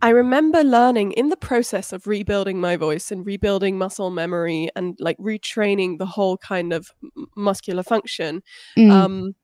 I 0.00 0.10
remember 0.10 0.62
learning 0.62 1.12
in 1.12 1.28
the 1.28 1.36
process 1.36 1.92
of 1.92 2.06
rebuilding 2.06 2.60
my 2.60 2.76
voice 2.76 3.10
and 3.10 3.26
rebuilding 3.26 3.78
muscle 3.78 4.10
memory 4.10 4.68
and 4.76 4.96
like 5.00 5.18
retraining 5.18 5.98
the 5.98 6.06
whole 6.06 6.36
kind 6.38 6.72
of 6.72 6.90
muscular 7.36 7.82
function. 7.82 8.42
Mm. 8.76 8.90
Um, 8.90 9.34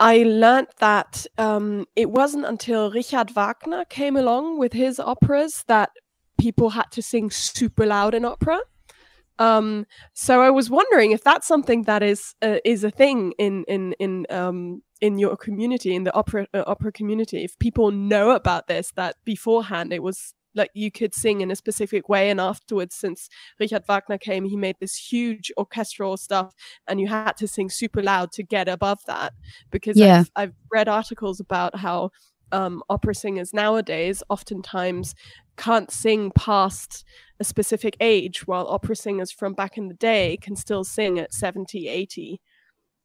I 0.00 0.24
learned 0.24 0.68
that 0.80 1.24
um, 1.38 1.86
it 1.94 2.10
wasn't 2.10 2.46
until 2.46 2.90
Richard 2.90 3.30
Wagner 3.30 3.84
came 3.84 4.16
along 4.16 4.58
with 4.58 4.72
his 4.72 4.98
operas 4.98 5.64
that 5.68 5.90
people 6.36 6.70
had 6.70 6.90
to 6.90 7.02
sing 7.02 7.30
super 7.30 7.86
loud 7.86 8.12
in 8.12 8.24
opera. 8.24 8.58
Um, 9.38 9.86
so 10.12 10.42
I 10.42 10.50
was 10.50 10.68
wondering 10.68 11.12
if 11.12 11.22
that's 11.22 11.46
something 11.46 11.82
that 11.84 12.02
is 12.02 12.34
uh, 12.42 12.58
is 12.64 12.84
a 12.84 12.90
thing 12.90 13.32
in 13.38 13.64
in 13.68 13.94
in 13.98 14.26
um, 14.30 14.82
in 15.00 15.18
your 15.18 15.36
community, 15.36 15.94
in 15.94 16.04
the 16.04 16.14
opera 16.14 16.46
uh, 16.54 16.64
opera 16.66 16.92
community. 16.92 17.44
If 17.44 17.58
people 17.58 17.90
know 17.90 18.30
about 18.30 18.68
this, 18.68 18.92
that 18.96 19.16
beforehand 19.24 19.92
it 19.92 20.02
was 20.02 20.34
like 20.56 20.70
you 20.72 20.90
could 20.90 21.12
sing 21.14 21.40
in 21.40 21.50
a 21.50 21.56
specific 21.56 22.08
way, 22.08 22.30
and 22.30 22.40
afterwards, 22.40 22.94
since 22.94 23.28
Richard 23.58 23.82
Wagner 23.88 24.18
came, 24.18 24.44
he 24.44 24.56
made 24.56 24.76
this 24.80 24.94
huge 24.96 25.50
orchestral 25.58 26.16
stuff, 26.16 26.54
and 26.86 27.00
you 27.00 27.08
had 27.08 27.32
to 27.38 27.48
sing 27.48 27.68
super 27.68 28.02
loud 28.02 28.30
to 28.32 28.42
get 28.44 28.68
above 28.68 29.00
that. 29.06 29.32
Because 29.70 29.96
Yeah. 29.96 30.20
I've, 30.20 30.30
I've 30.36 30.54
read 30.72 30.88
articles 30.88 31.40
about 31.40 31.76
how 31.76 32.10
um, 32.52 32.84
opera 32.88 33.16
singers 33.16 33.52
nowadays 33.52 34.22
oftentimes 34.28 35.16
can't 35.56 35.90
sing 35.90 36.30
past 36.36 37.04
a 37.40 37.44
specific 37.44 37.96
age, 37.98 38.46
while 38.46 38.68
opera 38.68 38.94
singers 38.94 39.32
from 39.32 39.54
back 39.54 39.76
in 39.76 39.88
the 39.88 39.94
day 39.94 40.36
can 40.40 40.54
still 40.54 40.84
sing 40.84 41.18
at 41.18 41.34
70, 41.34 41.88
80. 41.88 42.40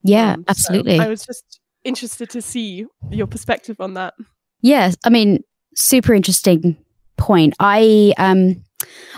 yeah, 0.04 0.34
Um, 0.34 0.42
so 0.42 0.50
absolutely. 0.50 1.00
I 1.00 1.08
was 1.08 1.26
just 1.26 1.59
interested 1.84 2.30
to 2.32 2.42
see 2.42 2.86
your 3.10 3.28
perspective 3.28 3.80
on 3.80 3.94
that. 3.96 4.14
Yes, 4.62 4.96
I 5.06 5.10
mean, 5.10 5.44
super 5.76 6.14
interesting 6.14 6.78
point. 7.18 7.54
I 7.60 8.14
um 8.18 8.64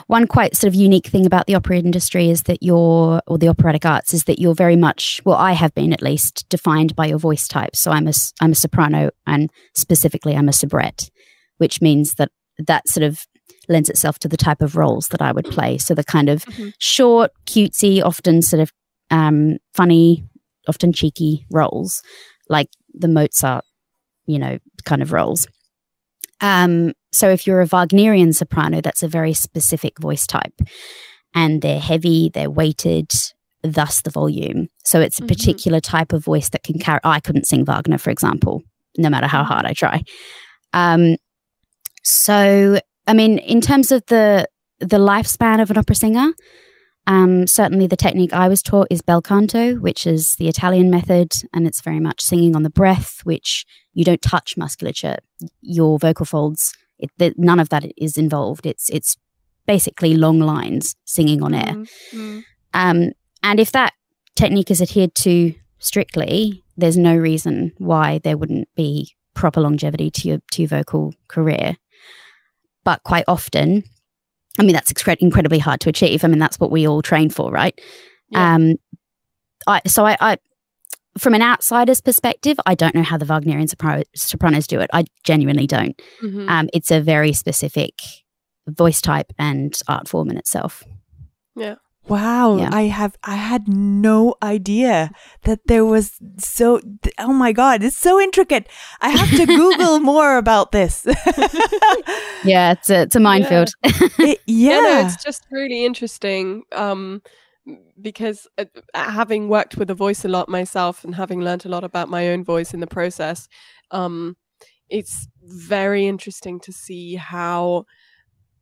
one 0.07 0.25
quite 0.25 0.55
sort 0.55 0.67
of 0.69 0.75
unique 0.75 1.05
thing 1.07 1.25
about 1.25 1.45
the 1.45 1.53
opera 1.55 1.77
industry 1.77 2.29
is 2.29 2.43
that 2.43 2.63
you're 2.63 3.21
or 3.27 3.37
the 3.37 3.47
operatic 3.47 3.85
arts 3.85 4.13
is 4.13 4.23
that 4.23 4.39
you're 4.39 4.55
very 4.55 4.75
much 4.75 5.21
well 5.23 5.37
I 5.37 5.51
have 5.53 5.73
been 5.75 5.93
at 5.93 6.01
least 6.01 6.47
defined 6.49 6.95
by 6.95 7.05
your 7.05 7.19
voice 7.19 7.47
type. 7.47 7.75
So 7.75 7.91
I'm 7.91 8.07
a 8.07 8.13
I'm 8.41 8.51
a 8.53 8.55
soprano 8.55 9.11
and 9.27 9.51
specifically 9.75 10.35
I'm 10.35 10.49
a 10.49 10.53
soubrette, 10.53 11.09
which 11.57 11.81
means 11.81 12.15
that 12.15 12.31
that 12.57 12.87
sort 12.87 13.03
of 13.03 13.25
lends 13.69 13.89
itself 13.89 14.17
to 14.19 14.27
the 14.27 14.37
type 14.37 14.61
of 14.61 14.75
roles 14.75 15.07
that 15.09 15.21
I 15.21 15.31
would 15.31 15.45
play. 15.45 15.77
So 15.77 15.93
the 15.93 16.03
kind 16.03 16.27
of 16.29 16.43
Mhm. 16.45 16.73
short, 16.79 17.31
cutesy, 17.45 18.03
often 18.03 18.41
sort 18.41 18.61
of 18.61 18.71
um 19.11 19.57
funny, 19.75 20.25
often 20.67 20.91
cheeky 20.91 21.45
roles 21.51 22.01
like 22.51 22.69
the 22.93 23.07
Mozart, 23.07 23.63
you 24.27 24.37
know, 24.37 24.59
kind 24.85 25.01
of 25.01 25.11
roles. 25.11 25.47
Um, 26.41 26.93
so 27.11 27.29
if 27.29 27.47
you're 27.47 27.61
a 27.61 27.67
Wagnerian 27.67 28.33
soprano, 28.33 28.81
that's 28.81 29.03
a 29.03 29.07
very 29.07 29.33
specific 29.33 29.97
voice 29.99 30.27
type, 30.27 30.53
and 31.33 31.61
they're 31.61 31.79
heavy, 31.79 32.29
they're 32.33 32.49
weighted, 32.49 33.09
thus 33.63 34.01
the 34.01 34.09
volume. 34.09 34.67
So 34.83 34.99
it's 34.99 35.19
a 35.19 35.23
Mhm. 35.23 35.27
particular 35.27 35.79
type 35.79 36.13
of 36.13 36.23
voice 36.25 36.49
that 36.49 36.63
can 36.63 36.79
carry. 36.79 36.99
I 37.03 37.19
couldn't 37.19 37.47
sing 37.47 37.63
Wagner, 37.65 37.97
for 37.97 38.09
example, 38.09 38.63
no 38.97 39.09
matter 39.09 39.27
how 39.27 39.43
hard 39.43 39.65
I 39.65 39.73
try. 39.73 40.03
Um, 40.73 41.17
so 42.03 42.79
I 43.07 43.13
mean, 43.13 43.37
in 43.39 43.61
terms 43.61 43.91
of 43.91 44.03
the 44.07 44.47
the 44.79 44.97
lifespan 44.97 45.61
of 45.61 45.69
an 45.69 45.77
opera 45.77 45.95
singer, 45.95 46.31
um, 47.07 47.47
certainly 47.47 47.87
the 47.87 47.97
technique 47.97 48.33
I 48.33 48.47
was 48.47 48.61
taught 48.61 48.87
is 48.89 49.01
bel 49.01 49.21
canto, 49.21 49.75
which 49.75 50.05
is 50.05 50.35
the 50.35 50.47
Italian 50.47 50.89
method, 50.89 51.33
and 51.53 51.65
it's 51.65 51.81
very 51.81 51.99
much 51.99 52.21
singing 52.21 52.55
on 52.55 52.63
the 52.63 52.69
breath, 52.69 53.21
which 53.23 53.65
you 53.93 54.05
don't 54.05 54.21
touch 54.21 54.55
musculature. 54.55 55.17
Your 55.61 55.97
vocal 55.97 56.25
folds, 56.25 56.73
it, 56.99 57.09
the, 57.17 57.33
none 57.37 57.59
of 57.59 57.69
that 57.69 57.85
is 57.97 58.17
involved. 58.17 58.65
It's 58.65 58.89
it's 58.89 59.17
basically 59.65 60.15
long 60.15 60.39
lines 60.39 60.95
singing 61.05 61.41
on 61.43 61.53
air. 61.53 61.73
Mm, 61.73 61.89
mm, 62.13 62.43
Um, 62.73 63.11
and 63.43 63.59
if 63.59 63.71
that 63.71 63.93
technique 64.35 64.71
is 64.71 64.81
adhered 64.81 65.15
to 65.15 65.53
strictly, 65.79 66.63
there's 66.77 66.97
no 66.97 67.15
reason 67.15 67.73
why 67.77 68.19
there 68.23 68.37
wouldn't 68.37 68.69
be 68.75 69.15
proper 69.33 69.61
longevity 69.61 70.11
to 70.11 70.27
your 70.27 70.39
to 70.51 70.61
your 70.61 70.69
vocal 70.69 71.13
career. 71.27 71.77
But 72.83 73.03
quite 73.03 73.25
often, 73.27 73.83
I 74.59 74.63
mean, 74.63 74.73
that's 74.73 74.91
excre- 74.91 75.17
incredibly 75.19 75.59
hard 75.59 75.79
to 75.81 75.89
achieve. 75.89 76.23
I 76.23 76.27
mean, 76.27 76.39
that's 76.39 76.59
what 76.59 76.71
we 76.71 76.87
all 76.87 77.01
train 77.01 77.29
for, 77.29 77.51
right? 77.51 77.79
Yeah. 78.29 78.55
Um, 78.55 78.75
I 79.67 79.81
so 79.87 80.05
I, 80.05 80.17
I 80.19 80.37
from 81.17 81.33
an 81.33 81.41
outsider's 81.41 82.01
perspective, 82.01 82.57
I 82.65 82.73
don't 82.75 82.95
know 82.95 83.03
how 83.03 83.17
the 83.17 83.25
Wagnerian 83.25 83.67
sopra- 83.67 84.03
sopranos 84.15 84.65
do 84.67 84.79
it. 84.79 84.89
I 84.93 85.03
genuinely 85.23 85.67
don't. 85.67 85.99
mhm. 86.21 86.49
Um, 86.49 86.69
it's 86.73 86.89
a 86.91 87.01
very 87.01 87.33
specific 87.33 87.95
voice 88.67 89.01
type 89.01 89.31
and 89.37 89.77
art 89.87 90.07
form 90.07 90.29
in 90.29 90.37
itself. 90.37 90.83
Wow, 92.07 92.57
Yeah. 92.57 92.69
I 92.73 92.83
have 92.83 93.15
I 93.23 93.35
had 93.35 93.67
no 93.67 94.35
idea 94.41 95.11
that 95.43 95.59
there 95.67 95.85
was 95.85 96.17
so 96.39 96.81
oh 97.19 97.33
my 97.33 97.51
god, 97.51 97.83
it's 97.83 97.97
so 97.97 98.19
intricate. 98.19 98.67
I 99.01 99.09
have 99.09 99.29
to 99.37 99.45
Google 99.59 99.99
more 99.99 100.37
about 100.37 100.71
this. 100.71 101.05
Yeah, 102.43 102.71
it's 102.71 102.89
a, 102.89 103.03
it's 103.03 103.15
a 103.15 103.19
minefield. 103.19 103.69
It- 104.19 104.39
yeah, 104.47 104.79
no, 104.79 105.05
it's 105.05 105.23
just 105.23 105.45
really 105.51 105.85
interesting 105.85 106.63
um, 106.71 107.21
because 108.01 108.47
uh, 108.57 108.65
having 108.95 109.47
worked 109.47 109.77
with 109.77 109.89
a 109.91 109.95
voice 109.95 110.25
a 110.25 110.27
lot 110.27 110.49
myself 110.49 111.03
and 111.03 111.13
having 111.15 111.41
learned 111.41 111.65
a 111.65 111.69
lot 111.69 111.83
about 111.83 112.09
my 112.09 112.29
own 112.29 112.43
voice 112.43 112.73
in 112.73 112.79
the 112.79 112.87
process, 112.87 113.47
um, 113.91 114.35
it's 114.89 115.27
very 115.43 116.07
interesting 116.07 116.59
to 116.61 116.71
see 116.73 117.15
how 117.15 117.85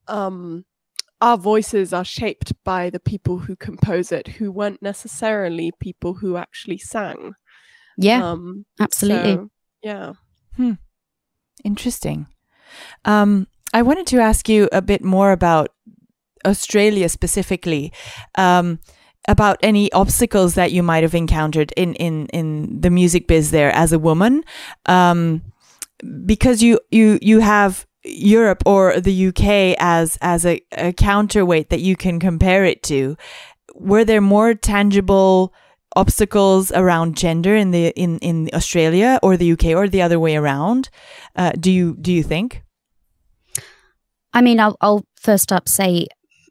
um, 0.09 0.65
our 1.21 1.37
voices 1.37 1.93
are 1.93 2.05
shaped 2.05 2.53
by 2.63 2.89
the 2.89 2.99
people 2.99 3.39
who 3.39 3.55
compose 3.55 4.11
it, 4.11 4.27
who 4.27 4.51
weren't 4.51 4.81
necessarily 4.81 5.71
people 5.79 6.15
who 6.15 6.37
actually 6.37 6.77
sang. 6.77 7.33
yeah, 7.97 8.31
um, 8.31 8.65
absolutely. 8.79 9.35
so, 9.35 9.49
yeah. 9.83 10.13
Interesting. 11.63 12.27
Um, 13.05 13.47
I 13.73 13.81
wanted 13.81 14.07
to 14.07 14.19
ask 14.19 14.47
you 14.49 14.69
a 14.71 14.81
bit 14.81 15.03
more 15.03 15.31
about 15.31 15.69
Australia 16.45 17.09
specifically, 17.09 17.91
um, 18.35 18.79
about 19.27 19.57
any 19.61 19.91
obstacles 19.91 20.55
that 20.55 20.71
you 20.71 20.81
might 20.81 21.03
have 21.03 21.13
encountered 21.13 21.73
in 21.75 21.93
in 21.95 22.27
in 22.27 22.81
the 22.81 22.89
music 22.89 23.27
biz 23.27 23.51
there 23.51 23.71
as 23.71 23.91
a 23.91 23.99
woman, 23.99 24.43
um, 24.85 25.41
because 26.25 26.63
you 26.63 26.79
you 26.91 27.19
you 27.21 27.39
have 27.39 27.85
Europe 28.11 28.63
or 28.65 28.99
the 28.99 29.27
UK 29.27 29.75
as 29.79 30.17
as 30.21 30.45
a, 30.45 30.61
a 30.73 30.93
counterweight 30.93 31.69
that 31.69 31.81
you 31.81 31.95
can 31.95 32.19
compare 32.19 32.65
it 32.65 32.83
to. 32.83 33.17
Were 33.75 34.03
there 34.03 34.21
more 34.21 34.53
tangible 34.53 35.53
obstacles 35.95 36.71
around 36.71 37.17
gender 37.17 37.55
in 37.55 37.71
the 37.71 37.87
in 37.89 38.19
in 38.19 38.49
Australia 38.53 39.19
or 39.23 39.37
the 39.37 39.51
UK 39.53 39.65
or 39.67 39.87
the 39.87 40.01
other 40.01 40.19
way 40.19 40.35
around? 40.35 40.89
Uh, 41.35 41.51
do 41.59 41.71
you 41.71 41.95
do 41.99 42.11
you 42.11 42.23
think? 42.23 42.63
I 44.33 44.41
mean, 44.41 44.59
I'll, 44.59 44.77
I'll 44.81 45.05
first 45.15 45.51
up 45.51 45.67
say 45.67 46.07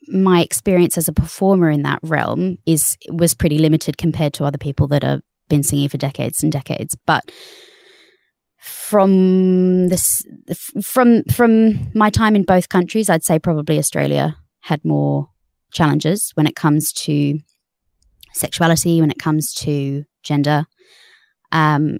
my 0.08 0.40
experience 0.40 0.98
as 0.98 1.06
a 1.06 1.12
performer 1.12 1.70
in 1.70 1.82
that 1.82 2.00
realm 2.02 2.58
is 2.66 2.96
was 3.10 3.34
pretty 3.34 3.58
limited 3.58 3.98
compared 3.98 4.32
to 4.34 4.44
other 4.44 4.58
people 4.58 4.88
that 4.88 5.02
have 5.02 5.20
been 5.48 5.62
singing 5.62 5.88
for 5.88 5.98
decades 5.98 6.42
and 6.42 6.50
decades. 6.50 6.96
But 7.06 7.30
from 8.58 9.88
this, 9.88 10.22
from 10.82 11.24
from 11.24 11.90
my 11.94 12.10
time 12.10 12.36
in 12.36 12.42
both 12.42 12.68
countries, 12.68 13.08
I'd 13.08 13.24
say 13.24 13.38
probably 13.38 13.78
Australia 13.78 14.36
had 14.60 14.84
more 14.84 15.28
challenges 15.72 16.32
when 16.34 16.46
it 16.46 16.56
comes 16.56 16.92
to 16.92 17.38
sexuality, 18.34 19.00
when 19.00 19.10
it 19.10 19.18
comes 19.18 19.52
to 19.54 20.04
gender. 20.22 20.66
Um, 21.52 21.98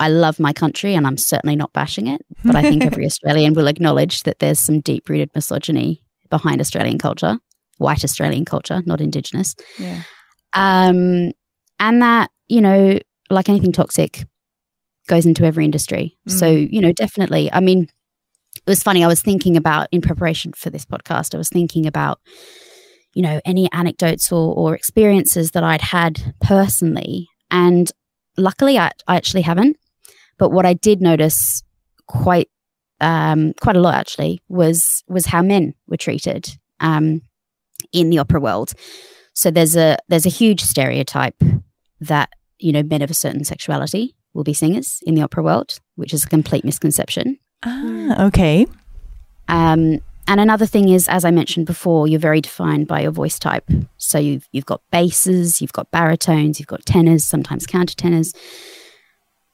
I 0.00 0.08
love 0.08 0.38
my 0.40 0.52
country, 0.52 0.94
and 0.94 1.06
I'm 1.06 1.16
certainly 1.16 1.56
not 1.56 1.72
bashing 1.72 2.06
it 2.06 2.22
but 2.44 2.56
I 2.56 2.62
think 2.62 2.84
every 2.84 3.06
Australian 3.06 3.54
will 3.54 3.66
acknowledge 3.66 4.22
that 4.22 4.38
there's 4.38 4.58
some 4.58 4.80
deep 4.80 5.08
rooted 5.08 5.30
misogyny 5.34 6.02
behind 6.30 6.60
Australian 6.60 6.98
culture, 6.98 7.38
white 7.78 8.04
Australian 8.04 8.44
culture, 8.44 8.82
not 8.86 9.00
Indigenous. 9.00 9.54
Yeah. 9.78 10.02
Um, 10.52 11.32
and 11.80 12.02
that, 12.02 12.30
you 12.48 12.60
know, 12.60 12.98
like 13.30 13.48
anything 13.48 13.72
toxic, 13.72 14.24
goes 15.08 15.26
into 15.26 15.44
every 15.44 15.64
industry. 15.64 16.16
So, 16.28 16.46
you 16.48 16.80
know, 16.80 16.92
definitely. 16.92 17.52
I 17.52 17.60
mean, 17.60 17.88
it 18.54 18.66
was 18.66 18.82
funny. 18.82 19.02
I 19.02 19.08
was 19.08 19.22
thinking 19.22 19.56
about 19.56 19.88
in 19.90 20.00
preparation 20.00 20.52
for 20.52 20.70
this 20.70 20.84
podcast, 20.84 21.34
I 21.34 21.38
was 21.38 21.48
thinking 21.48 21.86
about, 21.86 22.20
you 23.14 23.22
know, 23.22 23.40
any 23.44 23.70
anecdotes 23.72 24.30
or, 24.30 24.54
or 24.54 24.74
experiences 24.74 25.52
that 25.52 25.64
I'd 25.64 25.80
had 25.80 26.34
personally. 26.40 27.28
And 27.50 27.90
luckily, 28.36 28.78
I, 28.78 28.92
I 29.06 29.16
actually 29.16 29.42
haven't. 29.42 29.76
But 30.38 30.50
what 30.50 30.66
I 30.66 30.74
did 30.74 31.00
notice 31.00 31.62
quite 32.06 32.48
um, 33.00 33.54
quite 33.60 33.76
a 33.76 33.80
lot 33.80 33.94
actually 33.94 34.40
was 34.48 35.04
was 35.08 35.26
how 35.26 35.42
men 35.42 35.74
were 35.86 35.96
treated 35.96 36.58
um, 36.80 37.22
in 37.92 38.10
the 38.10 38.18
opera 38.18 38.40
world. 38.40 38.72
So 39.34 39.50
there's 39.50 39.76
a 39.76 39.98
there's 40.08 40.26
a 40.26 40.30
huge 40.30 40.60
stereotype 40.60 41.40
that 42.00 42.30
you 42.58 42.72
know 42.72 42.82
men 42.82 43.02
of 43.02 43.10
a 43.10 43.14
certain 43.14 43.44
sexuality 43.44 44.14
will 44.34 44.44
be 44.44 44.54
singers 44.54 45.00
in 45.06 45.14
the 45.14 45.22
opera 45.22 45.42
world, 45.42 45.80
which 45.96 46.12
is 46.14 46.24
a 46.24 46.28
complete 46.28 46.64
misconception. 46.64 47.38
Ah, 47.64 48.26
okay. 48.26 48.66
Um, 49.48 50.00
and 50.30 50.40
another 50.40 50.66
thing 50.66 50.90
is, 50.90 51.08
as 51.08 51.24
I 51.24 51.30
mentioned 51.30 51.66
before, 51.66 52.06
you're 52.06 52.20
very 52.20 52.40
defined 52.42 52.86
by 52.86 53.00
your 53.00 53.10
voice 53.10 53.38
type. 53.38 53.64
So 53.96 54.18
you've 54.18 54.46
you've 54.52 54.66
got 54.66 54.82
basses, 54.90 55.60
you've 55.62 55.72
got 55.72 55.90
baritones, 55.90 56.60
you've 56.60 56.66
got 56.68 56.84
tenors, 56.84 57.24
sometimes 57.24 57.66
countertenors. 57.66 58.34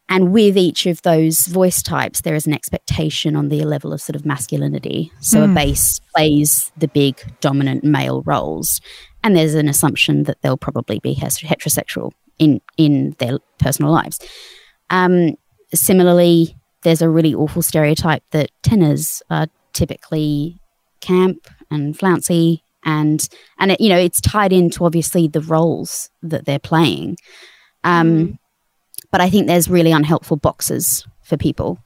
And 0.08 0.32
with 0.32 0.58
each 0.58 0.84
of 0.84 1.00
those 1.02 1.46
voice 1.46 1.82
types, 1.82 2.20
there 2.20 2.34
is 2.34 2.46
an 2.46 2.52
expectation 2.52 3.34
on 3.36 3.48
the 3.48 3.64
level 3.64 3.92
of 3.92 4.02
sort 4.02 4.16
of 4.16 4.26
masculinity. 4.26 5.10
So 5.20 5.38
Mm. 5.38 5.50
a 5.50 5.54
bass 5.54 6.00
plays 6.14 6.72
the 6.76 6.88
big 6.88 7.22
dominant 7.40 7.84
male 7.84 8.22
roles, 8.22 8.80
and 9.22 9.34
there's 9.34 9.54
an 9.54 9.68
assumption 9.68 10.24
that 10.24 10.42
they'll 10.42 10.58
probably 10.58 10.98
be 10.98 11.14
heterosexual 11.14 12.12
in 12.38 12.60
in 12.76 13.14
their 13.18 13.38
personal 13.58 13.92
lives. 13.92 14.18
Um, 14.90 15.36
similarly, 15.74 16.56
there's 16.82 17.02
a 17.02 17.08
really 17.08 17.34
awful 17.34 17.62
stereotype 17.62 18.22
that 18.30 18.50
tenors 18.62 19.22
are 19.30 19.46
typically 19.72 20.60
camp 21.00 21.48
and 21.70 21.98
flouncy 21.98 22.62
and 22.84 23.28
and 23.58 23.72
it, 23.72 23.80
you 23.80 23.88
know 23.88 23.98
it's 23.98 24.20
tied 24.20 24.52
into 24.52 24.84
obviously 24.84 25.26
the 25.26 25.40
roles 25.40 26.10
that 26.22 26.44
they're 26.46 26.58
playing. 26.58 27.16
Um 27.82 28.08
Mm. 28.08 28.38
but 29.10 29.20
i 29.20 29.28
think 29.30 29.46
there's 29.46 29.68
really 29.68 29.90
unhelpful 29.92 30.36
boxes 30.36 31.06
for 31.22 31.36
people 31.36 31.78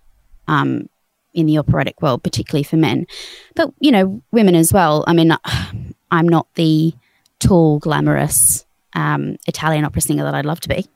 um 0.48 0.88
in 1.34 1.46
the 1.46 1.58
operatic 1.58 2.00
world 2.02 2.22
particularly 2.22 2.62
for 2.64 2.76
men. 2.76 3.06
But 3.54 3.72
you 3.80 3.90
know 3.92 4.22
women 4.32 4.54
as 4.54 4.72
well. 4.72 5.04
I 5.06 5.12
mean 5.14 5.32
i'm 6.10 6.28
not 6.28 6.46
the 6.54 6.92
tall 7.40 7.78
glamorous 7.78 8.66
um 8.94 9.36
italian 9.46 9.84
opera 9.84 10.00
singer 10.00 10.24
that 10.24 10.34
i'd 10.34 10.46
love 10.46 10.60
to 10.60 10.68
be. 10.68 10.86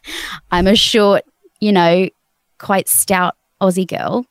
I'm 0.50 0.66
a 0.66 0.74
short 0.74 1.24
you 1.60 1.72
know 1.72 2.08
quite 2.58 2.88
stout 2.88 3.36
aussie 3.60 3.86
girl 3.86 4.24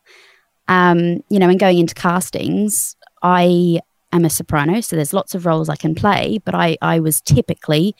um, 0.68 1.22
you 1.28 1.40
know, 1.40 1.48
and 1.48 1.58
going 1.58 1.78
into 1.78 1.96
castings, 1.96 2.94
I 3.24 3.80
am 4.12 4.24
a 4.24 4.30
soprano, 4.30 4.80
so 4.80 4.94
there's 4.94 5.12
lots 5.12 5.34
of 5.34 5.44
roles 5.44 5.68
I 5.68 5.74
can 5.74 5.96
play, 5.96 6.38
but 6.44 6.54
I, 6.54 6.76
I 6.80 7.00
was 7.00 7.20
typically 7.20 7.96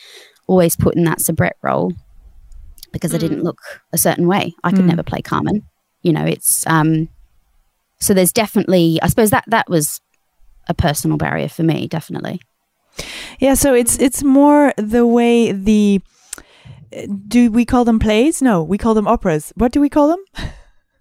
always 0.47 0.77
put 0.77 0.95
in 0.95 1.03
that 1.03 1.21
soubrette 1.21 1.57
role 1.65 1.93
because 2.93 3.13
I 3.13 3.19
didn't 3.19 3.43
look 3.43 3.59
a 3.93 3.99
certain 3.99 4.29
way. 4.29 4.55
I 4.63 4.71
could 4.71 4.85
Mm. 4.85 4.87
never 4.89 5.03
play 5.03 5.21
Carmen. 5.21 5.63
You 6.03 6.13
know, 6.13 6.25
it's 6.25 6.65
um 6.69 7.09
so 8.01 8.15
there's 8.15 8.33
definitely 8.33 9.01
I 9.03 9.09
suppose 9.09 9.31
that 9.31 9.45
that 9.49 9.69
was 9.69 10.01
a 10.69 10.75
personal 10.75 11.17
barrier 11.17 11.49
for 11.49 11.65
me, 11.65 11.89
definitely. 11.89 12.41
Yeah, 13.41 13.55
so 13.55 13.75
it's 13.75 13.99
it's 13.99 14.23
more 14.23 14.73
the 14.77 15.07
way 15.07 15.51
the 15.51 16.01
do 17.29 17.51
we 17.51 17.65
call 17.65 17.85
them 17.85 17.99
plays? 17.99 18.43
No, 18.43 18.63
we 18.63 18.79
call 18.79 18.95
them 18.95 19.07
operas. 19.07 19.53
What 19.57 19.73
do 19.73 19.81
we 19.81 19.89
call 19.89 20.09
them? 20.09 20.25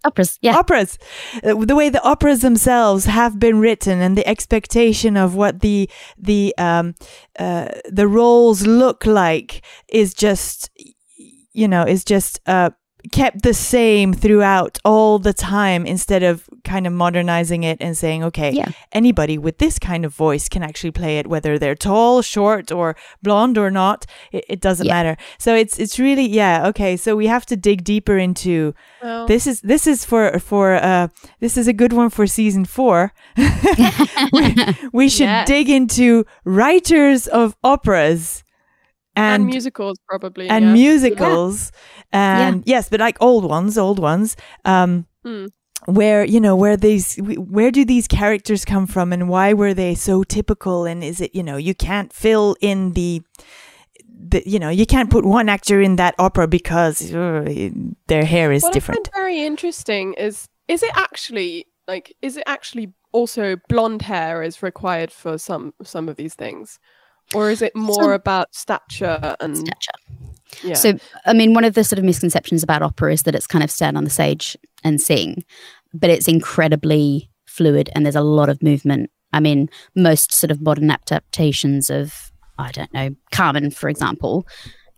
Operas, 0.05 0.37
yeah. 0.41 0.55
Operas. 0.57 0.97
Uh, 1.43 1.55
The 1.55 1.75
way 1.75 1.89
the 1.89 2.01
operas 2.03 2.41
themselves 2.41 3.05
have 3.05 3.37
been 3.37 3.59
written 3.59 3.99
and 3.99 4.17
the 4.17 4.27
expectation 4.27 5.17
of 5.17 5.35
what 5.35 5.59
the 5.59 5.89
the 6.17 6.53
um 6.57 6.95
uh 7.37 7.67
the 7.91 8.07
roles 8.07 8.65
look 8.65 9.05
like 9.05 9.61
is 9.89 10.13
just 10.13 10.69
you 11.51 11.67
know 11.67 11.83
is 11.83 12.05
just 12.05 12.39
uh 12.45 12.69
kept 13.11 13.41
the 13.43 13.53
same 13.53 14.13
throughout 14.13 14.77
all 14.85 15.19
the 15.19 15.33
time 15.33 15.85
instead 15.85 16.23
of 16.23 16.47
kind 16.63 16.85
of 16.87 16.93
modernizing 16.93 17.63
it 17.63 17.77
and 17.81 17.97
saying 17.97 18.23
okay 18.23 18.51
Yeah. 18.51 18.69
anybody 18.91 19.37
with 19.37 19.57
this 19.57 19.79
kind 19.79 20.05
of 20.05 20.13
voice 20.13 20.47
can 20.49 20.63
actually 20.63 20.91
play 20.91 21.17
it 21.19 21.27
whether 21.27 21.57
they're 21.59 21.75
tall 21.75 22.21
short 22.21 22.71
or 22.71 22.95
blonde 23.23 23.57
or 23.57 23.71
not 23.71 24.05
it, 24.31 24.45
it 24.49 24.61
doesn't 24.61 24.85
Yeah. 24.85 24.93
matter 24.93 25.17
so 25.37 25.55
it's 25.55 25.79
it's 25.79 25.97
really 25.99 26.27
yeah 26.27 26.67
okay 26.67 26.95
so 26.97 27.15
we 27.15 27.27
have 27.27 27.45
to 27.47 27.55
dig 27.55 27.83
deeper 27.83 28.17
into 28.17 28.73
Well, 29.01 29.25
this 29.27 29.47
is 29.47 29.61
this 29.61 29.87
is 29.87 30.05
for 30.05 30.37
for 30.39 30.75
uh 30.75 31.07
this 31.39 31.57
is 31.57 31.67
a 31.67 31.73
good 31.73 31.93
one 31.93 32.09
for 32.09 32.27
season 32.27 32.65
four 32.65 33.13
we, 34.33 34.55
we 34.93 35.09
should 35.09 35.19
Yes. 35.29 35.47
dig 35.47 35.69
into 35.69 36.25
writers 36.45 37.27
of 37.27 37.55
operas 37.63 38.43
and, 39.19 39.43
and 39.43 39.45
musicals 39.45 39.97
probably. 40.07 40.47
and 40.49 40.65
yeah. 40.65 40.73
musicals 40.73 41.71
and 42.11 42.63
yes 42.65 42.89
but 42.89 42.99
like 42.99 43.17
old 43.21 43.43
ones 43.45 43.77
old 43.77 43.99
ones 43.99 44.35
um 44.65 45.05
Hmm. 45.23 45.47
where 45.85 46.23
you 46.23 46.39
know 46.39 46.55
where 46.55 46.77
these 46.77 47.17
where 47.55 47.71
do 47.71 47.83
these 47.83 48.07
characters 48.07 48.63
come 48.63 48.87
from 48.87 49.11
and 49.11 49.27
why 49.27 49.51
were 49.53 49.73
they 49.73 49.95
so 49.95 50.23
typical 50.23 50.85
and 50.85 51.03
is 51.03 51.19
it 51.19 51.35
you 51.35 51.43
know 51.43 51.57
you 51.57 51.75
can't 51.75 52.13
fill 52.13 52.55
in 52.61 52.93
the 52.93 53.21
the 54.31 54.41
you 54.45 54.59
know 54.59 54.69
you 54.69 54.85
can't 54.85 55.09
put 55.09 55.25
one 55.25 55.49
actor 55.49 55.81
in 55.81 55.97
that 55.97 56.15
opera 56.17 56.47
because 56.47 57.13
uh, 57.13 57.69
their 58.07 58.25
hair 58.25 58.51
is 58.53 58.63
what 58.63 58.73
different 58.73 59.09
I 59.09 59.11
find 59.11 59.23
very 59.25 59.45
interesting 59.45 60.13
is 60.13 60.47
is 60.67 60.83
it 60.83 60.91
actually 60.95 61.65
like 61.87 62.15
is 62.21 62.37
it 62.37 62.43
actually 62.45 62.93
also 63.11 63.57
blonde 63.67 64.03
hair 64.03 64.43
is 64.43 64.61
required 64.63 65.11
for 65.11 65.37
some 65.37 65.73
some 65.83 66.07
of 66.09 66.15
these 66.15 66.35
things, 66.35 66.79
or 67.35 67.49
is 67.49 67.61
it 67.61 67.75
more 67.75 67.93
Some- 67.95 68.11
about 68.11 68.53
stature 68.55 69.35
and 69.39 69.57
Stature. 69.57 69.91
yeah? 70.63 70.73
So, 70.73 70.93
I 71.25 71.33
mean, 71.33 71.53
one 71.53 71.63
of 71.63 71.73
the 71.75 71.83
sort 71.83 71.99
of 71.99 72.05
misconceptions 72.05 72.63
about 72.63 72.81
opera 72.81 73.13
is 73.13 73.23
that 73.23 73.35
it's 73.35 73.47
kind 73.47 73.63
of 73.63 73.71
stand 73.71 73.97
on 73.97 74.03
the 74.03 74.09
stage 74.09 74.57
and 74.83 74.99
sing, 74.99 75.43
but 75.93 76.09
it's 76.09 76.27
incredibly 76.27 77.29
fluid 77.45 77.89
and 77.93 78.05
there's 78.05 78.15
a 78.15 78.21
lot 78.21 78.49
of 78.49 78.61
movement. 78.63 79.09
I 79.33 79.39
mean, 79.39 79.69
most 79.95 80.33
sort 80.33 80.49
of 80.51 80.61
modern 80.61 80.89
adaptations 80.89 81.89
of, 81.89 82.31
I 82.57 82.71
don't 82.71 82.93
know, 82.93 83.15
Carmen, 83.31 83.69
for 83.71 83.89
example. 83.89 84.47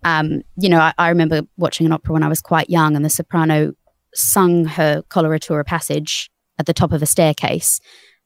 Um, 0.03 0.41
you 0.57 0.69
know, 0.69 0.79
I, 0.79 0.93
I 0.97 1.09
remember 1.09 1.41
watching 1.57 1.85
an 1.85 1.91
opera 1.91 2.13
when 2.13 2.23
I 2.23 2.27
was 2.27 2.41
quite 2.41 2.69
young, 2.69 2.95
and 2.95 3.03
the 3.05 3.09
soprano 3.09 3.73
sung 4.15 4.65
her 4.65 5.03
coloratura 5.09 5.65
passage 5.65 6.29
at 6.57 6.65
the 6.65 6.73
top 6.73 6.91
of 6.91 7.01
a 7.01 7.05
staircase 7.05 7.79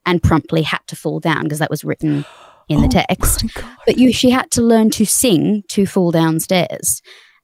and 0.06 0.22
promptly 0.24 0.62
had 0.62 0.80
to 0.88 0.96
fall 0.96 1.20
down 1.20 1.44
because 1.44 1.60
that 1.60 1.70
was 1.70 1.84
written 1.84 2.24
in 2.67 2.82
the 2.82 2.88
Oh 2.88 3.04
text 3.08 3.45
but 3.86 3.97
you 3.97 4.12
she 4.12 4.30
had 4.32 4.49
to 4.51 4.62
learn 4.62 4.89
to 4.91 5.06
sing 5.06 5.63
to 5.69 5.86
fall 5.86 6.12
downstairs. 6.12 7.01